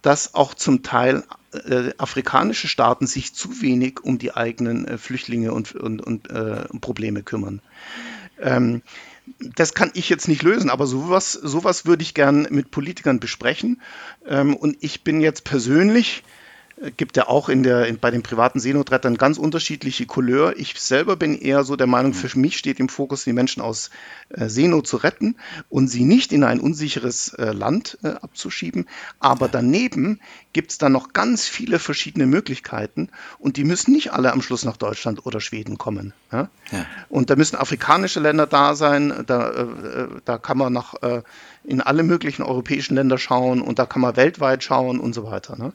[0.00, 5.52] dass auch zum Teil äh, afrikanische Staaten sich zu wenig um die eigenen äh, Flüchtlinge
[5.52, 7.60] und, und, und äh, Probleme kümmern.
[8.40, 8.82] Ähm,
[9.38, 13.80] das kann ich jetzt nicht lösen, aber sowas, sowas würde ich gern mit Politikern besprechen.
[14.26, 16.22] Ähm, und ich bin jetzt persönlich
[16.96, 20.54] gibt ja auch in der, in, bei den privaten Seenotrettern ganz unterschiedliche Couleur.
[20.56, 23.90] Ich selber bin eher so der Meinung, für mich steht im Fokus, die Menschen aus
[24.30, 25.36] äh, Seenot zu retten
[25.68, 28.88] und sie nicht in ein unsicheres äh, Land äh, abzuschieben.
[29.20, 30.20] Aber daneben
[30.52, 34.64] gibt es dann noch ganz viele verschiedene Möglichkeiten und die müssen nicht alle am Schluss
[34.64, 36.12] nach Deutschland oder Schweden kommen.
[36.32, 36.48] Ja?
[36.72, 36.86] Ja.
[37.08, 41.22] Und da müssen afrikanische Länder da sein, da, äh, äh, da kann man nach äh,
[41.64, 45.56] in alle möglichen europäischen Länder schauen und da kann man weltweit schauen und so weiter.
[45.56, 45.72] Ne?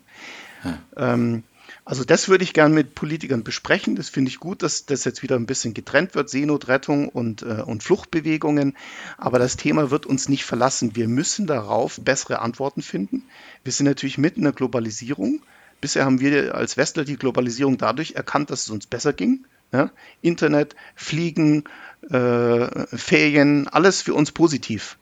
[0.96, 1.42] Ähm,
[1.84, 3.96] also das würde ich gerne mit Politikern besprechen.
[3.96, 7.62] Das finde ich gut, dass das jetzt wieder ein bisschen getrennt wird, Seenotrettung und, äh,
[7.64, 8.76] und Fluchtbewegungen.
[9.16, 10.96] Aber das Thema wird uns nicht verlassen.
[10.96, 13.24] Wir müssen darauf bessere Antworten finden.
[13.64, 15.40] Wir sind natürlich mitten in der Globalisierung.
[15.80, 19.46] Bisher haben wir als Westler die Globalisierung dadurch erkannt, dass es uns besser ging.
[19.72, 19.90] Ja?
[20.20, 21.64] Internet, Fliegen,
[22.10, 24.98] äh, Ferien, alles für uns positiv.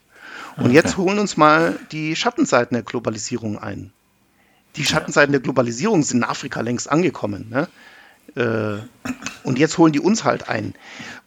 [0.56, 0.74] Und okay.
[0.74, 3.92] jetzt holen uns mal die Schattenseiten der Globalisierung ein
[4.76, 7.48] die Schattenseiten der Globalisierung sind in Afrika längst angekommen.
[7.50, 7.68] Ne?
[8.34, 8.78] Äh,
[9.44, 10.74] und jetzt holen die uns halt ein.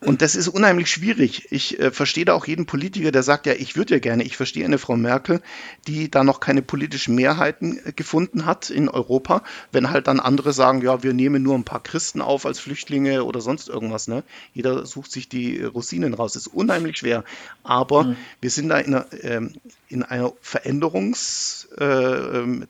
[0.02, 1.48] Und das ist unheimlich schwierig.
[1.52, 4.38] Ich äh, verstehe da auch jeden Politiker, der sagt, ja, ich würde ja gerne, ich
[4.38, 5.42] verstehe eine Frau Merkel,
[5.88, 10.54] die da noch keine politischen Mehrheiten äh, gefunden hat in Europa, wenn halt dann andere
[10.54, 14.08] sagen, ja, wir nehmen nur ein paar Christen auf als Flüchtlinge oder sonst irgendwas.
[14.08, 14.24] Ne?
[14.54, 16.34] Jeder sucht sich die Rosinen raus.
[16.34, 17.24] Das ist unheimlich schwer.
[17.64, 18.18] Aber mhm.
[18.42, 19.56] wir sind da in einer, ähm,
[19.88, 21.72] in einer Veränderungszeit.
[21.80, 22.68] Äh, ähm,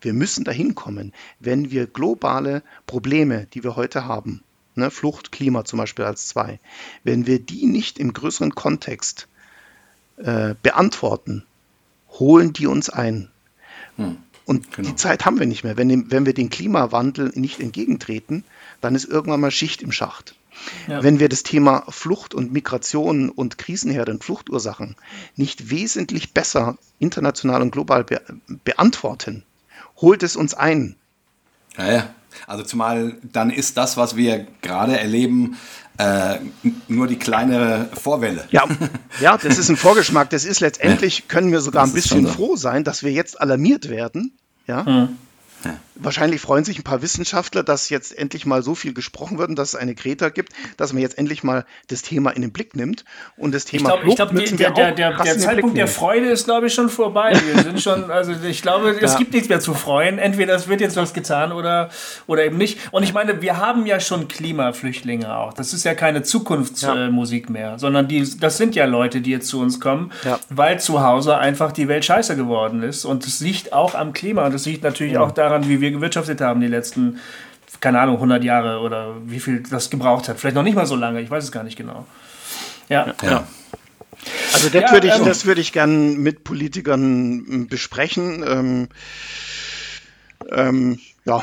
[0.00, 4.42] wir müssen dahin kommen, wenn wir globale Probleme, die wir heute haben,
[4.74, 6.60] ne, Flucht, Klima zum Beispiel als zwei,
[7.04, 9.28] wenn wir die nicht im größeren Kontext
[10.16, 11.44] äh, beantworten,
[12.10, 13.28] holen die uns ein.
[13.96, 14.16] Hm,
[14.46, 14.88] Und genau.
[14.88, 15.76] die Zeit haben wir nicht mehr.
[15.76, 18.44] Wenn, wenn wir den Klimawandel nicht entgegentreten,
[18.80, 20.34] dann ist irgendwann mal Schicht im Schacht.
[20.88, 21.02] Ja.
[21.02, 24.96] Wenn wir das Thema Flucht und Migration und Krisenherde und Fluchtursachen
[25.36, 28.20] nicht wesentlich besser international und global be
[28.64, 29.44] beantworten,
[30.00, 30.96] holt es uns ein.
[31.76, 32.10] Ja, ja.
[32.46, 35.56] Also zumal dann ist das, was wir gerade erleben,
[35.98, 36.38] äh,
[36.86, 38.44] nur die kleine Vorwelle.
[38.50, 38.64] Ja,
[39.20, 40.30] ja, das ist ein Vorgeschmack.
[40.30, 42.32] Das ist letztendlich, können wir sogar das ein bisschen so.
[42.32, 44.36] froh sein, dass wir jetzt alarmiert werden.
[44.66, 44.86] Ja.
[44.86, 45.16] Hm.
[45.64, 45.76] Ja.
[45.96, 49.58] Wahrscheinlich freuen sich ein paar Wissenschaftler, dass jetzt endlich mal so viel gesprochen wird und
[49.58, 52.76] dass es eine Greta gibt, dass man jetzt endlich mal das Thema in den Blick
[52.76, 53.04] nimmt.
[53.36, 56.68] Und das Thema ich glaube, glaub, der, der, der, der Zeitpunkt der Freude ist, glaube
[56.68, 57.32] ich, schon vorbei.
[57.52, 59.18] Wir sind schon, also ich glaube, es ja.
[59.18, 60.18] gibt nichts mehr zu freuen.
[60.18, 61.90] Entweder es wird jetzt was getan oder,
[62.28, 62.78] oder eben nicht.
[62.92, 65.52] Und ich meine, wir haben ja schon Klimaflüchtlinge auch.
[65.52, 67.52] Das ist ja keine Zukunftsmusik ja.
[67.52, 70.12] mehr, sondern die, das sind ja Leute, die jetzt zu uns kommen,
[70.48, 73.04] weil zu Hause einfach die Welt scheiße geworden ist.
[73.04, 76.40] Und es liegt auch am Klima und es liegt natürlich auch daran, wie wir gewirtschaftet
[76.40, 77.18] haben die letzten,
[77.80, 80.38] keine Ahnung, 100 Jahre oder wie viel das gebraucht hat.
[80.38, 82.06] Vielleicht noch nicht mal so lange, ich weiß es gar nicht genau.
[82.88, 83.14] Ja.
[83.22, 83.46] ja.
[84.52, 88.44] Also das ja, würde ich, ähm, das würde ich gern mit Politikern besprechen.
[88.46, 88.88] Ähm,
[90.50, 91.42] ähm, ja.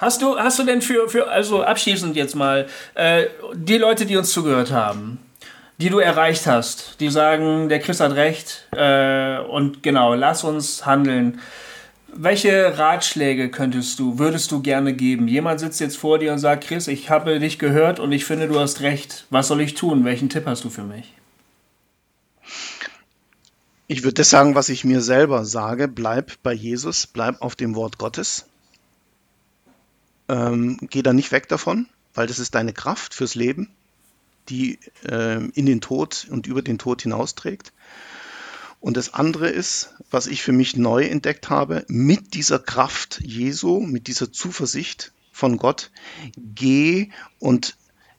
[0.00, 4.16] Hast du, hast du denn für, für also abschließend jetzt mal, äh, die Leute, die
[4.16, 5.18] uns zugehört haben,
[5.78, 10.86] die du erreicht hast, die sagen, der Chris hat recht äh, und genau, lass uns
[10.86, 11.40] handeln.
[12.16, 15.26] Welche Ratschläge könntest du, würdest du gerne geben?
[15.26, 18.46] Jemand sitzt jetzt vor dir und sagt, Chris, ich habe dich gehört und ich finde,
[18.46, 19.26] du hast recht.
[19.30, 20.04] Was soll ich tun?
[20.04, 21.12] Welchen Tipp hast du für mich?
[23.88, 25.88] Ich würde das sagen, was ich mir selber sage.
[25.88, 28.46] Bleib bei Jesus, bleib auf dem Wort Gottes.
[30.28, 33.70] Ähm, geh da nicht weg davon, weil das ist deine Kraft fürs Leben,
[34.48, 37.72] die äh, in den Tod und über den Tod hinausträgt.
[38.80, 43.80] Und das andere ist, was ich für mich neu entdeckt habe, mit dieser Kraft Jesu,
[43.80, 45.90] mit dieser Zuversicht von Gott,
[46.36, 47.76] geh und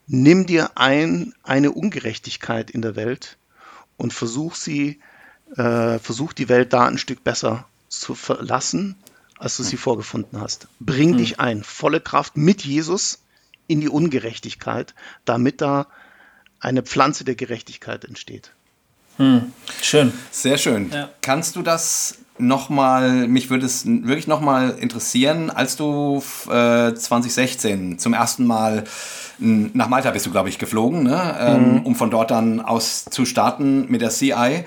[0.08, 3.38] nimm dir ein eine Ungerechtigkeit in der Welt
[3.98, 5.00] und versuch sie,
[5.56, 8.96] äh, versuch die Welt da ein Stück besser zu verlassen,
[9.38, 10.68] als du sie vorgefunden hast.
[10.80, 11.18] Bring mhm.
[11.18, 13.20] dich ein, volle Kraft mit Jesus
[13.68, 14.94] in die Ungerechtigkeit,
[15.24, 15.88] damit da
[16.60, 18.52] eine Pflanze der Gerechtigkeit entsteht.
[19.18, 20.14] Hm, schön.
[20.32, 20.92] Sehr schön.
[20.92, 21.10] Ja.
[21.22, 28.14] Kannst du das nochmal, mich würde es wirklich nochmal interessieren, als du äh, 2016 zum
[28.14, 28.84] ersten Mal
[29.38, 31.36] nach Malta bist du, glaube ich, geflogen, ne?
[31.40, 31.80] Ähm, mhm.
[31.82, 34.64] um von dort dann aus zu starten mit der CI.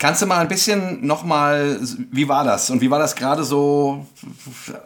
[0.00, 1.78] Kannst du mal ein bisschen nochmal,
[2.10, 2.70] wie war das?
[2.70, 4.06] Und wie war das gerade so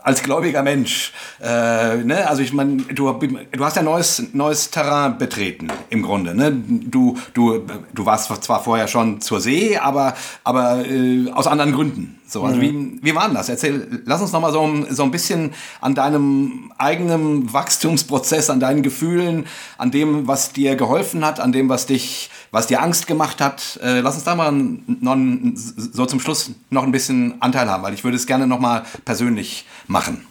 [0.03, 1.13] als gläubiger Mensch?
[1.41, 2.29] Äh, ne?
[2.29, 6.35] Also ich meine, du, du hast ja neues, neues Terrain betreten im Grunde.
[6.35, 6.51] Ne?
[6.51, 12.19] Du, du, du warst zwar vorher schon zur See, aber, aber äh, aus anderen Gründen.
[12.35, 12.61] So, also mhm.
[12.63, 13.49] wie, wie war denn das?
[13.49, 19.47] Erzähl, lass uns nochmal so, so ein bisschen an deinem eigenen Wachstumsprozess, an deinen Gefühlen,
[19.79, 23.79] an dem, was dir geholfen hat, an dem, was dich was dir Angst gemacht hat.
[23.83, 25.17] Äh, lass uns da mal noch,
[25.55, 28.85] so zum Schluss noch ein bisschen Anteil haben, weil ich würde es gerne noch mal
[29.05, 30.27] persönlich machen.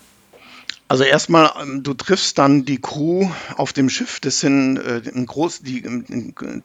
[0.94, 4.20] Also erstmal, ähm, du triffst dann die Crew auf dem Schiff.
[4.20, 5.82] Das sind äh, ein groß, die,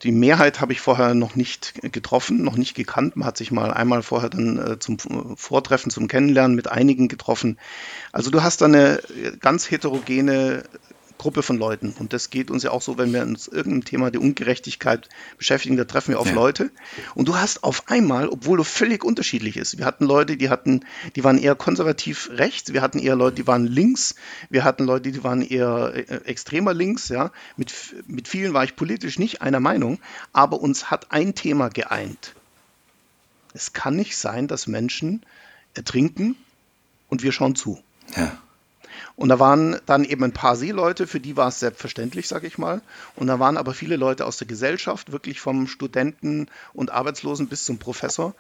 [0.03, 3.17] die Mehrheit habe ich vorher noch nicht getroffen, noch nicht gekannt.
[3.17, 4.99] Man hat sich mal einmal vorher dann äh, zum
[5.35, 7.59] Vortreffen, zum Kennenlernen mit einigen getroffen.
[8.13, 9.01] Also du hast da eine
[9.41, 10.65] ganz heterogene
[11.19, 11.95] Gruppe von Leuten.
[11.99, 15.77] Und das geht uns ja auch so, wenn wir uns irgendein Thema der Ungerechtigkeit beschäftigen,
[15.77, 16.35] da treffen wir auf ja.
[16.35, 16.70] Leute.
[17.15, 20.85] Und du hast auf einmal, obwohl du völlig unterschiedlich ist, wir hatten Leute, die hatten,
[21.16, 24.15] die waren eher konservativ rechts, wir hatten eher Leute, die waren links,
[24.49, 27.32] wir hatten Leute, die waren eher äh, extremer links, ja.
[27.57, 27.74] Mit,
[28.07, 29.99] mit vielen war ich politisch nicht einer Meinung,
[30.32, 32.35] aber uns hat ein Thema geeint.
[33.55, 35.23] Es kann nicht sein, dass Menschen
[35.74, 36.36] ertrinken
[37.09, 37.82] und wir schauen zu.
[38.16, 38.39] Ja.
[39.19, 42.57] Und da waren dann eben ein paar Seeleute, für die war es selbstverständlich, sage ich
[42.57, 42.81] mal.
[43.16, 47.65] Und da waren aber viele Leute aus der Gesellschaft, wirklich vom Studenten und Arbeitslosen bis
[47.65, 48.36] zum Professor,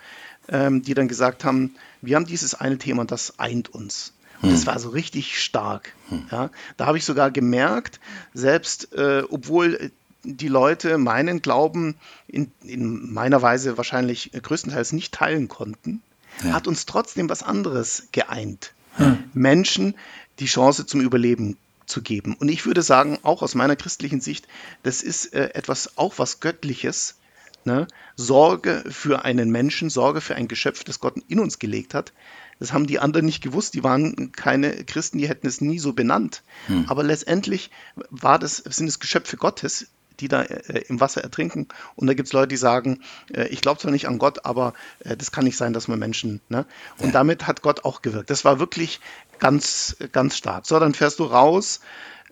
[0.48, 4.12] ähm, die dann gesagt haben, wir haben dieses eine Thema und das eint uns.
[4.40, 4.66] Und das hm.
[4.68, 5.94] war so richtig stark.
[6.10, 6.26] Hm.
[6.30, 7.98] Ja, da habe ich sogar gemerkt,
[8.32, 9.90] selbst äh, obwohl
[10.22, 11.96] die Leute meinen Glauben
[12.28, 16.04] in, in, meiner Weise wahrscheinlich größtenteils nicht teilen konnten,
[16.44, 16.52] ja.
[16.52, 18.74] hat uns trotzdem was anderes geeint.
[18.94, 19.24] Hm.
[19.34, 19.94] Menschen,
[20.38, 21.56] die Chance zum Überleben
[21.86, 22.34] zu geben.
[22.34, 24.46] Und ich würde sagen, auch aus meiner christlichen Sicht,
[24.82, 27.16] das ist äh, etwas, auch was Göttliches.
[27.64, 27.86] Ne?
[28.16, 32.12] Sorge für einen Menschen, Sorge für ein Geschöpf, das Gott in uns gelegt hat.
[32.58, 33.74] Das haben die anderen nicht gewusst.
[33.74, 36.42] Die waren keine Christen, die hätten es nie so benannt.
[36.66, 36.86] Hm.
[36.88, 37.70] Aber letztendlich
[38.10, 39.86] war das, sind es Geschöpfe Gottes,
[40.20, 41.68] die da äh, im Wasser ertrinken.
[41.94, 43.02] Und da gibt es Leute, die sagen,
[43.32, 45.98] äh, ich glaube zwar nicht an Gott, aber äh, das kann nicht sein, dass man
[45.98, 46.40] Menschen.
[46.48, 46.66] Ne?
[46.98, 47.12] Und ja.
[47.12, 48.30] damit hat Gott auch gewirkt.
[48.30, 49.00] Das war wirklich
[49.38, 50.66] ganz, ganz stark.
[50.66, 51.80] So, dann fährst du raus.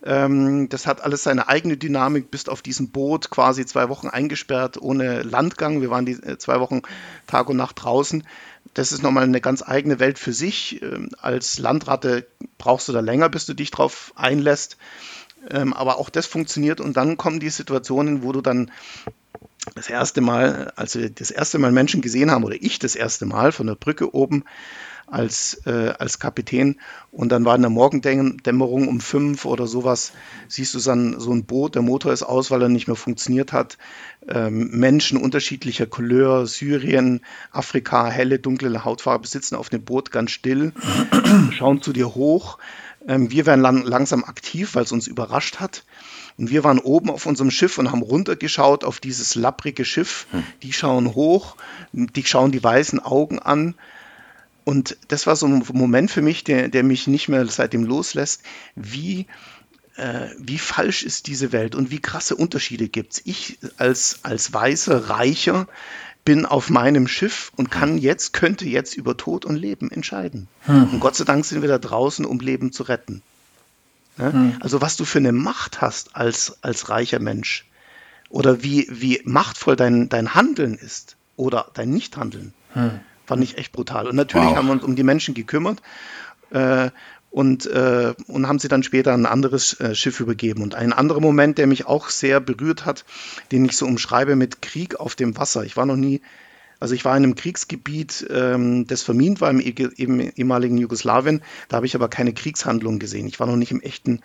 [0.05, 2.31] Ähm, das hat alles seine eigene Dynamik.
[2.31, 5.81] Bist auf diesem Boot quasi zwei Wochen eingesperrt ohne Landgang.
[5.81, 6.83] Wir waren die äh, zwei Wochen
[7.27, 8.24] Tag und Nacht draußen.
[8.74, 10.83] Das ist nochmal eine ganz eigene Welt für sich.
[10.83, 12.27] Ähm, als Landratte
[12.59, 14.77] brauchst du da länger, bis du dich drauf einlässt.
[15.51, 18.70] Ähm, aber auch das funktioniert und dann kommen die Situationen, wo du dann
[19.74, 23.27] das erste Mal, als wir das erste Mal Menschen gesehen haben, oder ich das erste
[23.27, 24.45] Mal von der Brücke oben,
[25.07, 26.81] als, äh, als Kapitän.
[27.12, 30.12] Und dann war in der Morgendämmerung um fünf oder sowas,
[30.49, 33.53] siehst du dann so ein Boot, der Motor ist aus, weil er nicht mehr funktioniert
[33.53, 33.78] hat.
[34.28, 37.20] Ähm, Menschen unterschiedlicher Couleur, Syrien,
[37.53, 40.73] Afrika, helle, dunkle Hautfarbe sitzen auf dem Boot ganz still,
[41.53, 42.59] schauen zu dir hoch.
[43.09, 45.85] Ähm, wir werden lang, langsam aktiv, weil es uns überrascht hat.
[46.39, 50.27] Und wir waren oben auf unserem Schiff und haben runtergeschaut auf dieses lapprige Schiff.
[50.33, 50.45] Hm.
[50.62, 51.57] Die schauen hoch,
[51.93, 53.74] die schauen die weißen Augen an.
[54.66, 58.43] Und das war so ein Moment für mich, der, der mich nicht mehr seitdem loslässt,
[58.74, 59.28] wie,
[59.94, 63.22] äh, wie falsch ist diese Welt und wie krasse Unterschiede gibt es.
[63.24, 65.68] Ich als, als weißer Reicher
[66.24, 70.48] bin auf meinem Schiff und kann jetzt, könnte jetzt über Tod und Leben entscheiden.
[70.62, 70.94] Hm.
[70.94, 73.22] Und Gott sei Dank sind wir da draußen, um Leben zu retten.
[74.16, 74.32] Ne?
[74.32, 74.56] Hm.
[74.59, 77.66] Also was du für eine Macht hast als, als reicher Mensch
[78.30, 82.98] oder wie, wie machtvoll dein, dein Handeln ist oder dein Nichthandeln, hm.
[83.27, 84.07] Fand ich echt brutal.
[84.07, 84.57] Und natürlich wow.
[84.57, 85.82] haben wir uns um die Menschen gekümmert
[86.51, 86.90] äh,
[87.31, 90.62] und, äh, und haben sie dann später ein anderes äh, Schiff übergeben.
[90.62, 93.05] Und ein anderer Moment, der mich auch sehr berührt hat,
[93.53, 95.65] den ich so umschreibe mit Krieg auf dem Wasser.
[95.65, 96.23] Ich war noch nie
[96.78, 101.43] also ich war in einem Kriegsgebiet, ähm, das vermint war im, im ehemaligen Jugoslawien.
[101.69, 103.27] Da habe ich aber keine Kriegshandlung gesehen.
[103.27, 104.20] Ich war noch nicht im echten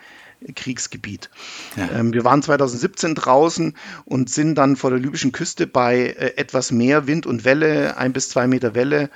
[0.54, 1.30] Kriegsgebiet.
[1.76, 1.90] Ja.
[1.92, 3.74] Ähm, wir waren 2017 draußen
[4.04, 8.12] und sind dann vor der libyschen Küste bei äh, etwas mehr Wind und Welle, ein
[8.12, 9.10] bis zwei Meter Welle,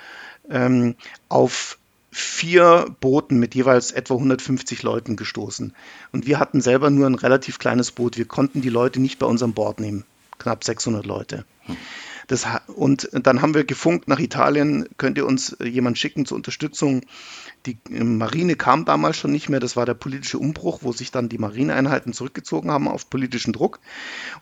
[0.49, 0.95] ähm,
[1.29, 1.79] auf
[2.11, 5.75] vier Booten mit jeweils etwa 150 Leuten gestoßen.
[6.13, 8.17] Und wir hatten selber nur ein relativ kleines Boot.
[8.17, 10.05] Wir konnten die Leute nicht bei uns an Bord nehmen.
[10.39, 11.45] Knapp 600 Leute.
[11.67, 11.77] Hm.
[12.27, 17.03] Das, und dann haben wir gefunkt nach Italien, könnt ihr uns jemand schicken zur Unterstützung.
[17.67, 21.11] Die äh, Marine kam damals schon nicht mehr, das war der politische Umbruch, wo sich
[21.11, 23.81] dann die Marineeinheiten zurückgezogen haben auf politischen Druck.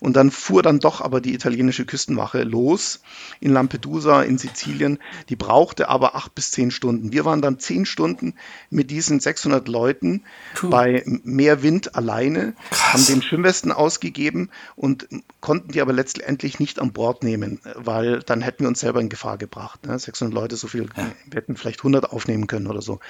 [0.00, 3.00] Und dann fuhr dann doch aber die italienische Küstenwache los
[3.40, 4.98] in Lampedusa, in Sizilien.
[5.28, 7.12] Die brauchte aber acht bis zehn Stunden.
[7.12, 8.34] Wir waren dann zehn Stunden
[8.70, 10.22] mit diesen 600 Leuten
[10.54, 10.70] Puh.
[10.70, 12.92] bei mehr Wind alleine, Krass.
[12.92, 15.08] haben den Schwimmwesten ausgegeben und
[15.40, 19.08] konnten die aber letztendlich nicht an Bord nehmen weil dann hätten wir uns selber in
[19.08, 19.86] Gefahr gebracht.
[19.86, 19.98] Ne?
[19.98, 21.12] 600 Leute, so viel, ja.
[21.26, 23.00] wir hätten vielleicht 100 aufnehmen können oder so.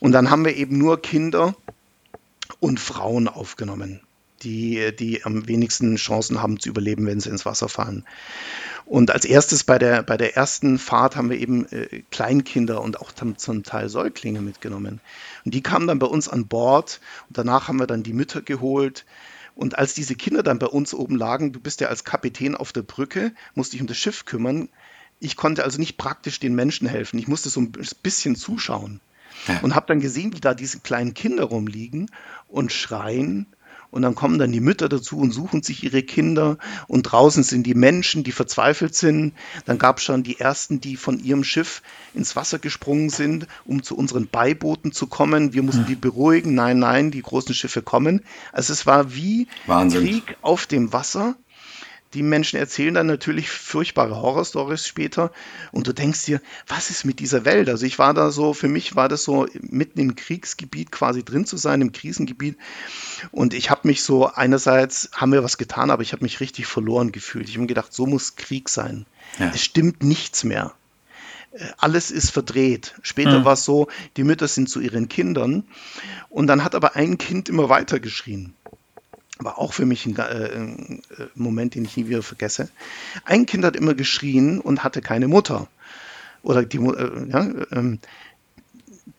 [0.00, 1.54] Und dann haben wir eben nur Kinder
[2.60, 4.00] und Frauen aufgenommen,
[4.42, 8.04] die, die am wenigsten Chancen haben zu überleben, wenn sie ins Wasser fallen.
[8.84, 13.00] Und als erstes bei der, bei der ersten Fahrt haben wir eben äh, Kleinkinder und
[13.00, 15.00] auch zum Teil Säuglinge mitgenommen.
[15.44, 18.42] Und die kamen dann bei uns an Bord und danach haben wir dann die Mütter
[18.42, 19.04] geholt,
[19.56, 22.72] und als diese Kinder dann bei uns oben lagen, du bist ja als Kapitän auf
[22.72, 24.68] der Brücke, musst dich um das Schiff kümmern.
[25.18, 27.18] Ich konnte also nicht praktisch den Menschen helfen.
[27.18, 29.00] Ich musste so ein bisschen zuschauen.
[29.46, 29.60] Ja.
[29.60, 32.10] Und habe dann gesehen, wie da diese kleinen Kinder rumliegen
[32.48, 33.46] und schreien
[33.90, 36.58] und dann kommen dann die Mütter dazu und suchen sich ihre Kinder.
[36.86, 39.32] Und draußen sind die Menschen, die verzweifelt sind.
[39.64, 41.82] Dann gab es schon die ersten, die von ihrem Schiff
[42.14, 45.52] ins Wasser gesprungen sind, um zu unseren Beibooten zu kommen.
[45.52, 45.88] Wir mussten hm.
[45.88, 46.54] die beruhigen.
[46.54, 48.22] Nein, nein, die großen Schiffe kommen.
[48.52, 50.02] Also es war wie Wahnsinn.
[50.02, 51.36] Krieg auf dem Wasser
[52.16, 55.32] die Menschen erzählen dann natürlich furchtbare Horrorstories später
[55.70, 57.68] und du denkst dir, was ist mit dieser Welt?
[57.68, 61.44] Also ich war da so, für mich war das so mitten im Kriegsgebiet quasi drin
[61.44, 62.56] zu sein, im Krisengebiet
[63.32, 66.66] und ich habe mich so, einerseits haben wir was getan, aber ich habe mich richtig
[66.66, 67.50] verloren gefühlt.
[67.50, 69.04] Ich habe mir gedacht, so muss Krieg sein.
[69.38, 69.50] Ja.
[69.54, 70.72] Es stimmt nichts mehr
[71.52, 72.94] äh, alles ist verdreht.
[73.02, 73.44] Später mhm.
[73.44, 75.64] war es so, die Mütter sind zu ihren Kindern
[76.30, 78.54] und dann hat aber ein Kind immer weiter geschrien
[79.38, 82.68] war auch für mich ein, äh, ein, äh, Moment, den ich nie wieder vergesse.
[83.24, 85.68] Ein Kind hat immer geschrien und hatte keine Mutter.
[86.42, 87.98] Oder die, äh, ja, ähm,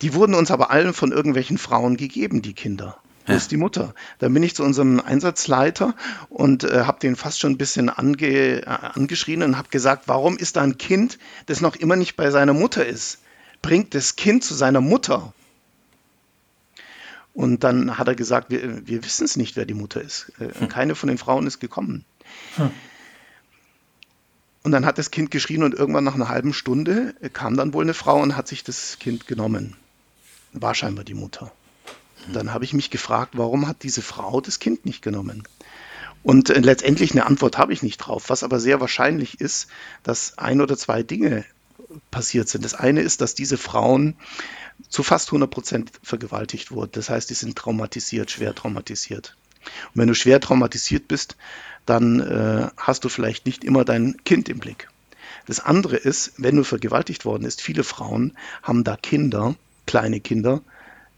[0.02, 2.98] die wurden uns aber allen von irgendwelchen Frauen gegeben, die Kinder.
[3.26, 3.38] Wo ja.
[3.38, 3.94] ist die Mutter?
[4.20, 5.96] Dann bin ich zu unserem Einsatzleiter
[6.30, 10.38] und äh, habe den fast schon ein bisschen ange, äh, angeschrien und habe gesagt, warum
[10.38, 13.20] ist da ein Kind, das noch immer nicht bei seiner Mutter ist?
[13.62, 15.34] Bringt das Kind zu seiner Mutter.
[17.38, 20.32] Und dann hat er gesagt, wir, wir wissen es nicht, wer die Mutter ist.
[20.40, 20.70] Äh, hm.
[20.70, 22.04] Keine von den Frauen ist gekommen.
[22.56, 22.72] Hm.
[24.64, 27.84] Und dann hat das Kind geschrien und irgendwann nach einer halben Stunde kam dann wohl
[27.84, 29.76] eine Frau und hat sich das Kind genommen.
[30.52, 31.52] War scheinbar die Mutter.
[32.26, 35.44] Und dann habe ich mich gefragt, warum hat diese Frau das Kind nicht genommen?
[36.24, 38.32] Und äh, letztendlich eine Antwort habe ich nicht drauf.
[38.32, 39.68] Was aber sehr wahrscheinlich ist,
[40.02, 41.46] dass ein oder zwei Dinge
[42.10, 42.66] passiert sind.
[42.66, 44.16] Das eine ist, dass diese Frauen
[44.90, 46.92] zu fast 100 Prozent vergewaltigt wurden.
[46.94, 49.36] Das heißt, die sind traumatisiert, schwer traumatisiert.
[49.94, 51.36] Und wenn du schwer traumatisiert bist,
[51.86, 54.90] dann äh, hast du vielleicht nicht immer dein Kind im Blick.
[55.46, 59.56] Das andere ist, wenn du vergewaltigt worden bist, viele Frauen haben da Kinder,
[59.86, 60.62] kleine Kinder,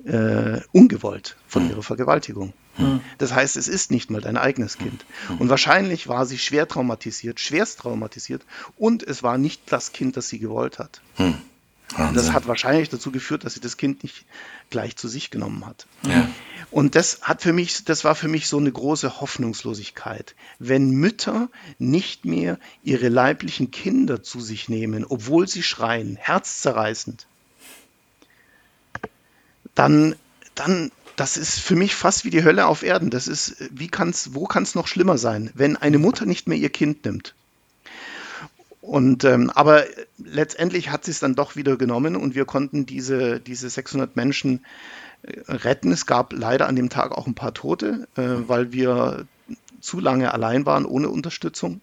[0.05, 1.71] äh, ungewollt von hm.
[1.71, 2.53] ihrer Vergewaltigung.
[2.75, 3.01] Hm.
[3.17, 5.03] Das heißt, es ist nicht mal dein eigenes Kind.
[5.27, 5.37] Hm.
[5.39, 8.45] Und wahrscheinlich war sie schwer traumatisiert, schwerst traumatisiert
[8.77, 11.01] und es war nicht das Kind, das sie gewollt hat.
[11.95, 12.15] Wahnsinn.
[12.15, 14.25] Das hat wahrscheinlich dazu geführt, dass sie das Kind nicht
[14.69, 15.87] gleich zu sich genommen hat.
[16.03, 16.29] Ja.
[16.71, 20.35] Und das hat für mich, das war für mich so eine große Hoffnungslosigkeit.
[20.59, 21.49] Wenn Mütter
[21.79, 27.25] nicht mehr ihre leiblichen Kinder zu sich nehmen, obwohl sie schreien, herzzerreißend,
[29.73, 30.15] dann,
[30.55, 33.09] dann, das ist für mich fast wie die Hölle auf Erden.
[33.09, 36.57] Das ist, wie kann's, wo kann es noch schlimmer sein, wenn eine Mutter nicht mehr
[36.57, 37.33] ihr Kind nimmt?
[38.81, 39.83] Und, ähm, aber
[40.17, 44.65] letztendlich hat sie es dann doch wieder genommen und wir konnten diese, diese 600 Menschen
[45.23, 45.91] äh, retten.
[45.91, 49.25] Es gab leider an dem Tag auch ein paar Tote, äh, weil wir
[49.81, 51.81] zu lange allein waren ohne Unterstützung.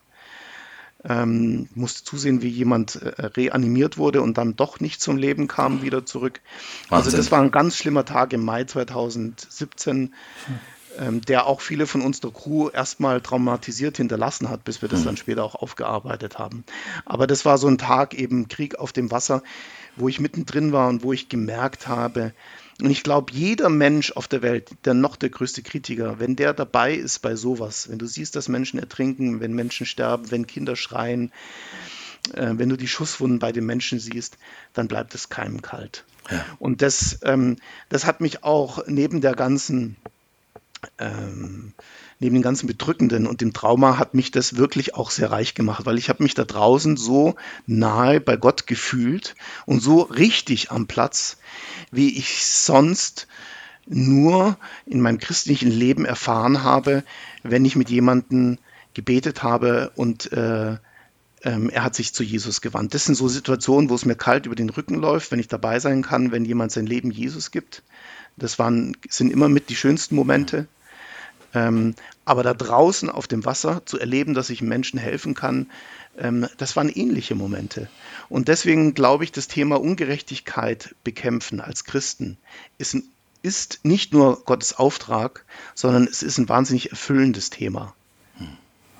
[1.04, 5.82] Ähm, musste zusehen, wie jemand äh, reanimiert wurde und dann doch nicht zum Leben kam,
[5.82, 6.40] wieder zurück.
[6.40, 7.04] Also Wahnsinn.
[7.04, 10.14] Also das war ein ganz schlimmer Tag im Mai 2017.
[10.46, 10.58] Hm
[10.98, 15.00] ähm, der auch viele von uns der Crew erstmal traumatisiert hinterlassen hat, bis wir das
[15.00, 15.04] mhm.
[15.04, 16.64] dann später auch aufgearbeitet haben.
[17.04, 19.42] Aber das war so ein Tag eben Krieg auf dem Wasser,
[19.96, 22.32] wo ich mittendrin war und wo ich gemerkt habe,
[22.82, 26.52] und ich glaube, jeder Mensch auf der Welt, der noch der größte Kritiker, wenn der
[26.52, 30.76] dabei ist bei sowas, wenn du siehst, dass Menschen ertrinken, wenn Menschen sterben, wenn Kinder
[30.76, 31.32] schreien,
[32.34, 34.36] äh, wenn du die Schusswunden bei den Menschen siehst,
[34.74, 36.04] dann bleibt es keinem kalt.
[36.30, 36.44] Ja.
[36.58, 37.56] Und das, ähm,
[37.88, 39.96] das hat mich auch neben der ganzen
[40.98, 41.72] ähm,
[42.18, 45.86] neben dem ganzen Bedrückenden und dem Trauma hat mich das wirklich auch sehr reich gemacht,
[45.86, 47.34] weil ich habe mich da draußen so
[47.66, 49.34] nahe bei Gott gefühlt
[49.66, 51.38] und so richtig am Platz,
[51.90, 53.26] wie ich sonst
[53.86, 57.04] nur in meinem christlichen Leben erfahren habe,
[57.42, 58.58] wenn ich mit jemandem
[58.94, 60.76] gebetet habe und äh,
[61.42, 62.94] ähm, er hat sich zu Jesus gewandt.
[62.94, 65.78] Das sind so Situationen, wo es mir kalt über den Rücken läuft, wenn ich dabei
[65.80, 67.82] sein kann, wenn jemand sein Leben Jesus gibt.
[68.36, 70.66] Das waren, sind immer mit die schönsten Momente.
[71.54, 71.94] Ähm,
[72.24, 75.70] aber da draußen auf dem Wasser zu erleben, dass ich Menschen helfen kann,
[76.18, 77.88] ähm, das waren ähnliche Momente.
[78.28, 82.36] Und deswegen glaube ich, das Thema Ungerechtigkeit bekämpfen als Christen
[82.78, 82.96] ist,
[83.42, 85.44] ist nicht nur Gottes Auftrag,
[85.74, 87.94] sondern es ist ein wahnsinnig erfüllendes Thema.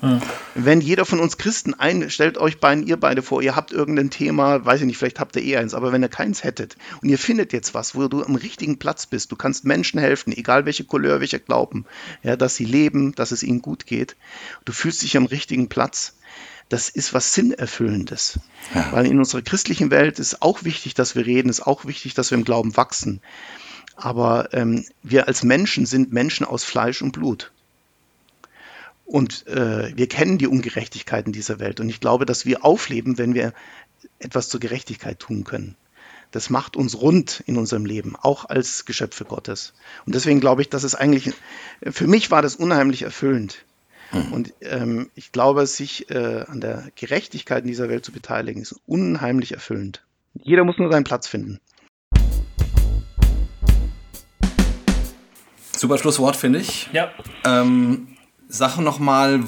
[0.01, 0.21] Hm.
[0.55, 4.11] Wenn jeder von uns Christen ein, stellt euch beiden, ihr beide vor, ihr habt irgendein
[4.11, 7.09] Thema, weiß ich nicht, vielleicht habt ihr eh eins, aber wenn ihr keins hättet und
[7.09, 10.67] ihr findet jetzt was, wo du am richtigen Platz bist, du kannst Menschen helfen, egal
[10.67, 11.87] welche Couleur, welcher Glauben,
[12.23, 14.17] ja, dass sie leben, dass es ihnen gut geht,
[14.67, 16.17] du fühlst dich am richtigen Platz,
[16.69, 18.41] das ist was Sinnerfüllendes.
[18.75, 18.93] Ja.
[18.93, 22.31] Weil in unserer christlichen Welt ist auch wichtig, dass wir reden, ist auch wichtig, dass
[22.31, 23.21] wir im Glauben wachsen.
[23.95, 27.53] Aber ähm, wir als Menschen sind Menschen aus Fleisch und Blut.
[29.07, 31.79] Und äh, wir kennen die Ungerechtigkeiten dieser Welt.
[31.79, 33.53] Und ich glaube, dass wir aufleben, wenn wir
[34.19, 35.77] etwas zur Gerechtigkeit tun können.
[36.33, 39.75] Das macht uns rund in unserem Leben, auch als Geschöpfe Gottes.
[40.07, 41.33] Und deswegen glaube ich, dass es eigentlich,
[41.89, 43.65] für mich war das unheimlich erfüllend.
[44.13, 44.33] Mhm.
[44.33, 48.75] Und ähm, ich glaube, sich äh, an der Gerechtigkeit in dieser Welt zu beteiligen, ist
[48.87, 50.05] unheimlich erfüllend.
[50.35, 51.61] Jeder muss nur seinen Platz finden.
[55.77, 56.89] Super Schlusswort, finde ich.
[56.93, 57.13] Ja.
[57.45, 58.16] Ähm,
[58.49, 59.43] Sag noch mal,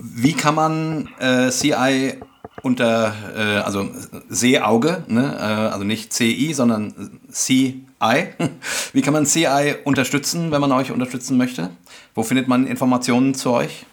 [0.00, 2.14] wie kann man äh, CI
[2.62, 3.88] unter, äh, also
[4.28, 5.36] Sehauge, ne?
[5.38, 7.84] äh, also nicht CI, sondern CI.
[8.92, 11.70] Wie kann man CI unterstützen, wenn man euch unterstützen möchte?
[12.14, 13.86] Wo findet man Informationen zu euch?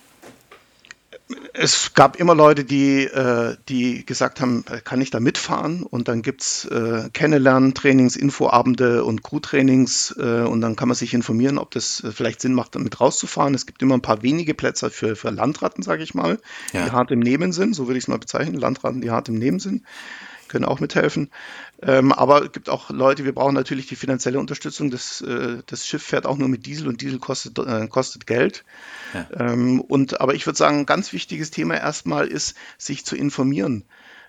[1.53, 5.83] Es gab immer Leute, die, äh, die gesagt haben, äh, kann ich da mitfahren?
[5.83, 10.95] Und dann gibt es äh, Kennenlernen, Trainings, Infoabende und Crew-Trainings äh, und dann kann man
[10.95, 13.53] sich informieren, ob das vielleicht Sinn macht, damit rauszufahren.
[13.53, 16.39] Es gibt immer ein paar wenige Plätze für, für Landratten, sage ich mal,
[16.73, 16.85] ja.
[16.85, 19.35] die hart im Neben sind, so würde ich es mal bezeichnen, Landratten, die hart im
[19.35, 19.83] Neben sind
[20.51, 21.29] können auch mithelfen.
[21.83, 24.91] Ähm, aber es gibt auch Leute, wir brauchen natürlich die finanzielle Unterstützung.
[24.91, 28.63] Das, äh, das Schiff fährt auch nur mit Diesel und Diesel kostet, äh, kostet Geld.
[29.13, 29.27] Ja.
[29.37, 33.83] Ähm, und, aber ich würde sagen, ein ganz wichtiges Thema erstmal ist, sich zu informieren.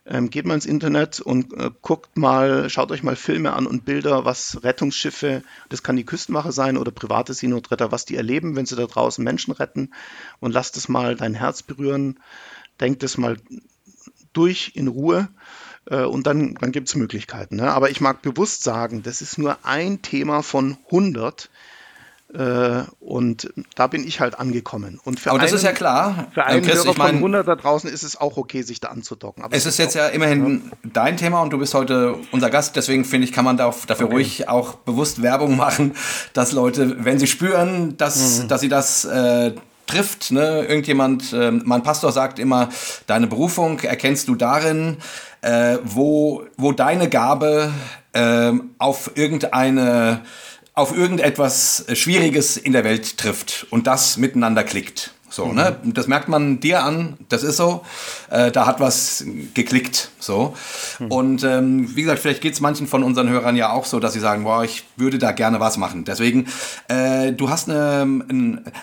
[0.04, 3.84] Ähm, geht mal ins Internet und äh, guckt mal, schaut euch mal Filme an und
[3.84, 8.66] Bilder, was Rettungsschiffe, das kann die Küstenwache sein oder private Seenotretter, was die erleben, wenn
[8.66, 9.92] sie da draußen Menschen retten
[10.40, 12.18] und lasst es mal dein Herz berühren.
[12.80, 13.36] Denkt es mal
[14.32, 15.28] durch in Ruhe
[15.86, 17.56] äh, und dann, dann gibt es Möglichkeiten.
[17.56, 17.70] Ne?
[17.72, 21.50] Aber ich mag bewusst sagen, das ist nur ein Thema von 100.
[22.34, 24.98] Äh, und da bin ich halt angekommen.
[25.04, 26.28] Und für Aber das einen, ist ja klar.
[26.32, 28.80] Für einen Chris, Hörer ich mein, von 100 da draußen ist es auch okay, sich
[28.80, 29.44] da anzudocken.
[29.44, 30.90] Aber es ist jetzt ja immerhin ja.
[30.94, 32.74] dein Thema und du bist heute unser Gast.
[32.76, 34.14] Deswegen finde ich, kann man da dafür okay.
[34.14, 35.94] ruhig auch bewusst Werbung machen,
[36.32, 38.48] dass Leute, wenn sie spüren, dass, mhm.
[38.48, 39.52] dass sie das äh,
[39.86, 40.30] trifft.
[40.30, 40.64] Ne?
[40.64, 42.70] Irgendjemand, äh, mein Pastor sagt immer,
[43.06, 44.96] deine Berufung erkennst du darin,
[45.42, 47.72] äh, wo, wo deine Gabe
[48.12, 50.22] äh, auf irgendeine
[50.74, 55.12] auf irgendetwas Schwieriges in der Welt trifft und das miteinander klickt.
[55.32, 55.54] So, mhm.
[55.54, 55.76] ne?
[55.84, 57.84] Das merkt man dir an, das ist so.
[58.30, 59.24] Äh, da hat was
[59.54, 60.10] geklickt.
[60.18, 60.54] So.
[61.02, 61.10] Mhm.
[61.10, 64.12] Und ähm, wie gesagt, vielleicht geht es manchen von unseren Hörern ja auch so, dass
[64.12, 66.04] sie sagen, boah, ich würde da gerne was machen.
[66.04, 66.46] Deswegen,
[66.88, 68.24] äh, du hast eine,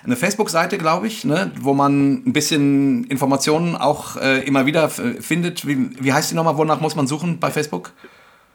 [0.03, 1.51] eine Facebook-Seite, glaube ich, ne?
[1.59, 5.67] wo man ein bisschen Informationen auch äh, immer wieder findet.
[5.67, 6.57] Wie, wie heißt die nochmal?
[6.57, 7.93] Wonach muss man suchen bei Facebook?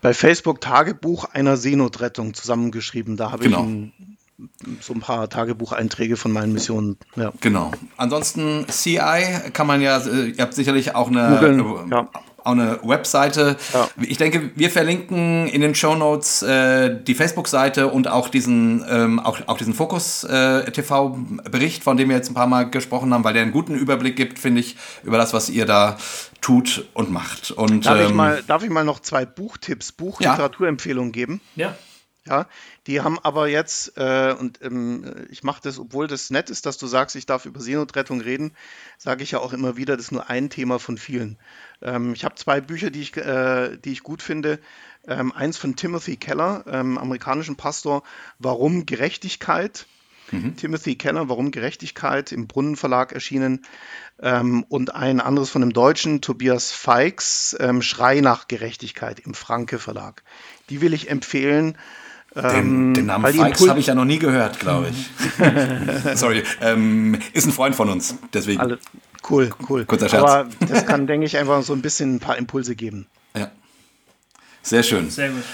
[0.00, 3.16] Bei Facebook Tagebuch einer Seenotrettung zusammengeschrieben.
[3.16, 3.60] Da habe genau.
[3.60, 4.14] ich ein
[4.80, 6.96] so ein paar Tagebucheinträge von meinen Missionen.
[7.16, 7.32] Ja.
[7.40, 7.70] Genau.
[7.96, 8.98] Ansonsten CI
[9.52, 12.08] kann man ja, äh, ihr habt sicherlich auch eine, Googlen, äh, ja.
[12.44, 13.56] Auch eine Webseite.
[13.72, 13.88] Ja.
[14.00, 19.18] Ich denke, wir verlinken in den Show Notes äh, die Facebook-Seite und auch diesen, ähm,
[19.18, 23.32] auch, auch diesen Fokus-TV-Bericht, äh, von dem wir jetzt ein paar Mal gesprochen haben, weil
[23.32, 25.96] der einen guten Überblick gibt, finde ich, über das, was ihr da
[26.40, 27.50] tut und macht.
[27.50, 31.40] Und, darf, ähm, ich mal, darf ich mal noch zwei Buchtipps, Buchliteraturempfehlungen geben?
[31.56, 31.74] Ja.
[32.26, 32.48] Ja,
[32.86, 36.78] die haben aber jetzt, äh, und ähm, ich mache das, obwohl das nett ist, dass
[36.78, 38.52] du sagst, ich darf über Seenotrettung reden,
[38.96, 41.38] sage ich ja auch immer wieder, das ist nur ein Thema von vielen.
[41.82, 44.58] Ähm, ich habe zwei Bücher, die ich, äh, die ich gut finde.
[45.06, 48.02] Ähm, eins von Timothy Keller, ähm, amerikanischen Pastor,
[48.38, 49.84] Warum Gerechtigkeit?
[50.30, 50.56] Mhm.
[50.56, 53.66] Timothy Keller, Warum Gerechtigkeit, im Brunnenverlag erschienen.
[54.18, 59.78] Ähm, und ein anderes von dem Deutschen, Tobias Feix, ähm, Schrei nach Gerechtigkeit im Franke
[59.78, 60.22] Verlag.
[60.70, 61.76] Die will ich empfehlen.
[62.34, 66.14] Den, ähm, den Namen Fikes habe ich ja noch nie gehört, glaube ich.
[66.18, 68.60] Sorry, ähm, ist ein Freund von uns, deswegen.
[68.60, 68.78] Alle,
[69.30, 69.84] cool, cool.
[69.84, 70.22] Kurzer Scherz.
[70.24, 73.06] Aber das kann, denke ich, einfach so ein bisschen ein paar Impulse geben.
[73.36, 73.52] Ja.
[74.62, 75.10] Sehr schön.
[75.10, 75.44] Sehr gut.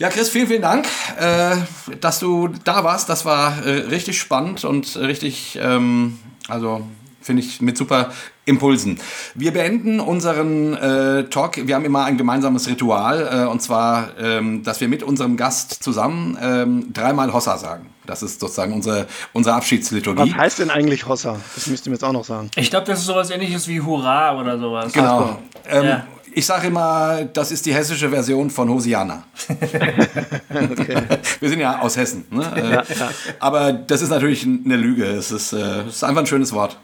[0.00, 0.86] Ja, Chris, vielen, vielen Dank,
[1.18, 1.56] äh,
[2.00, 3.08] dass du da warst.
[3.08, 6.18] Das war äh, richtig spannend und richtig, ähm,
[6.48, 6.86] also
[7.20, 8.12] finde ich mit super
[8.48, 8.98] Impulsen.
[9.34, 11.66] Wir beenden unseren äh, Talk.
[11.66, 15.82] Wir haben immer ein gemeinsames Ritual, äh, und zwar, ähm, dass wir mit unserem Gast
[15.82, 17.86] zusammen ähm, dreimal Hossa sagen.
[18.06, 20.32] Das ist sozusagen unsere, unsere Abschiedsliturgie.
[20.32, 21.36] Was heißt denn eigentlich Hossa?
[21.54, 22.50] Das müsst ihr mir jetzt auch noch sagen.
[22.56, 24.92] Ich glaube, das ist sowas ähnliches wie Hurra oder sowas.
[24.94, 25.38] Genau.
[25.68, 26.06] Ähm, ja.
[26.32, 29.24] Ich sage immer, das ist die hessische Version von Hosiana.
[29.50, 31.02] okay.
[31.40, 32.24] Wir sind ja aus Hessen.
[32.30, 32.50] Ne?
[32.56, 33.10] Ja, ja.
[33.40, 35.04] Aber das ist natürlich eine Lüge.
[35.04, 36.78] Es ist, äh, es ist einfach ein schönes Wort.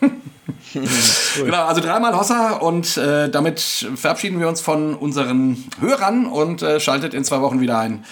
[1.36, 6.80] Genau, also dreimal Hossa und äh, damit verabschieden wir uns von unseren Hörern und äh,
[6.80, 8.04] schaltet in zwei Wochen wieder ein.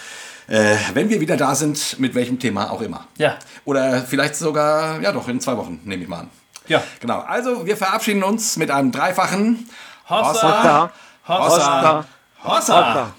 [0.48, 3.06] Äh, wenn wir wieder da sind, mit welchem Thema auch immer.
[3.18, 3.36] Ja.
[3.64, 6.30] Oder vielleicht sogar, ja doch, in zwei Wochen, nehme ich mal an.
[6.68, 6.82] Ja.
[7.00, 9.68] Genau, also wir verabschieden uns mit einem dreifachen
[10.08, 10.92] Hossa, Hossa,
[11.26, 12.04] Hossa,
[12.44, 12.84] Hossa.
[12.84, 13.12] Hossa.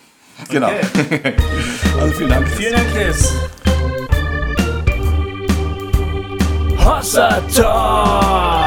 [0.49, 0.67] Genau.
[0.67, 1.33] Okay.
[1.99, 2.47] also vielen Dank.
[2.49, 3.33] Vielen Dank, Chris.
[6.85, 8.66] Hossa Talk.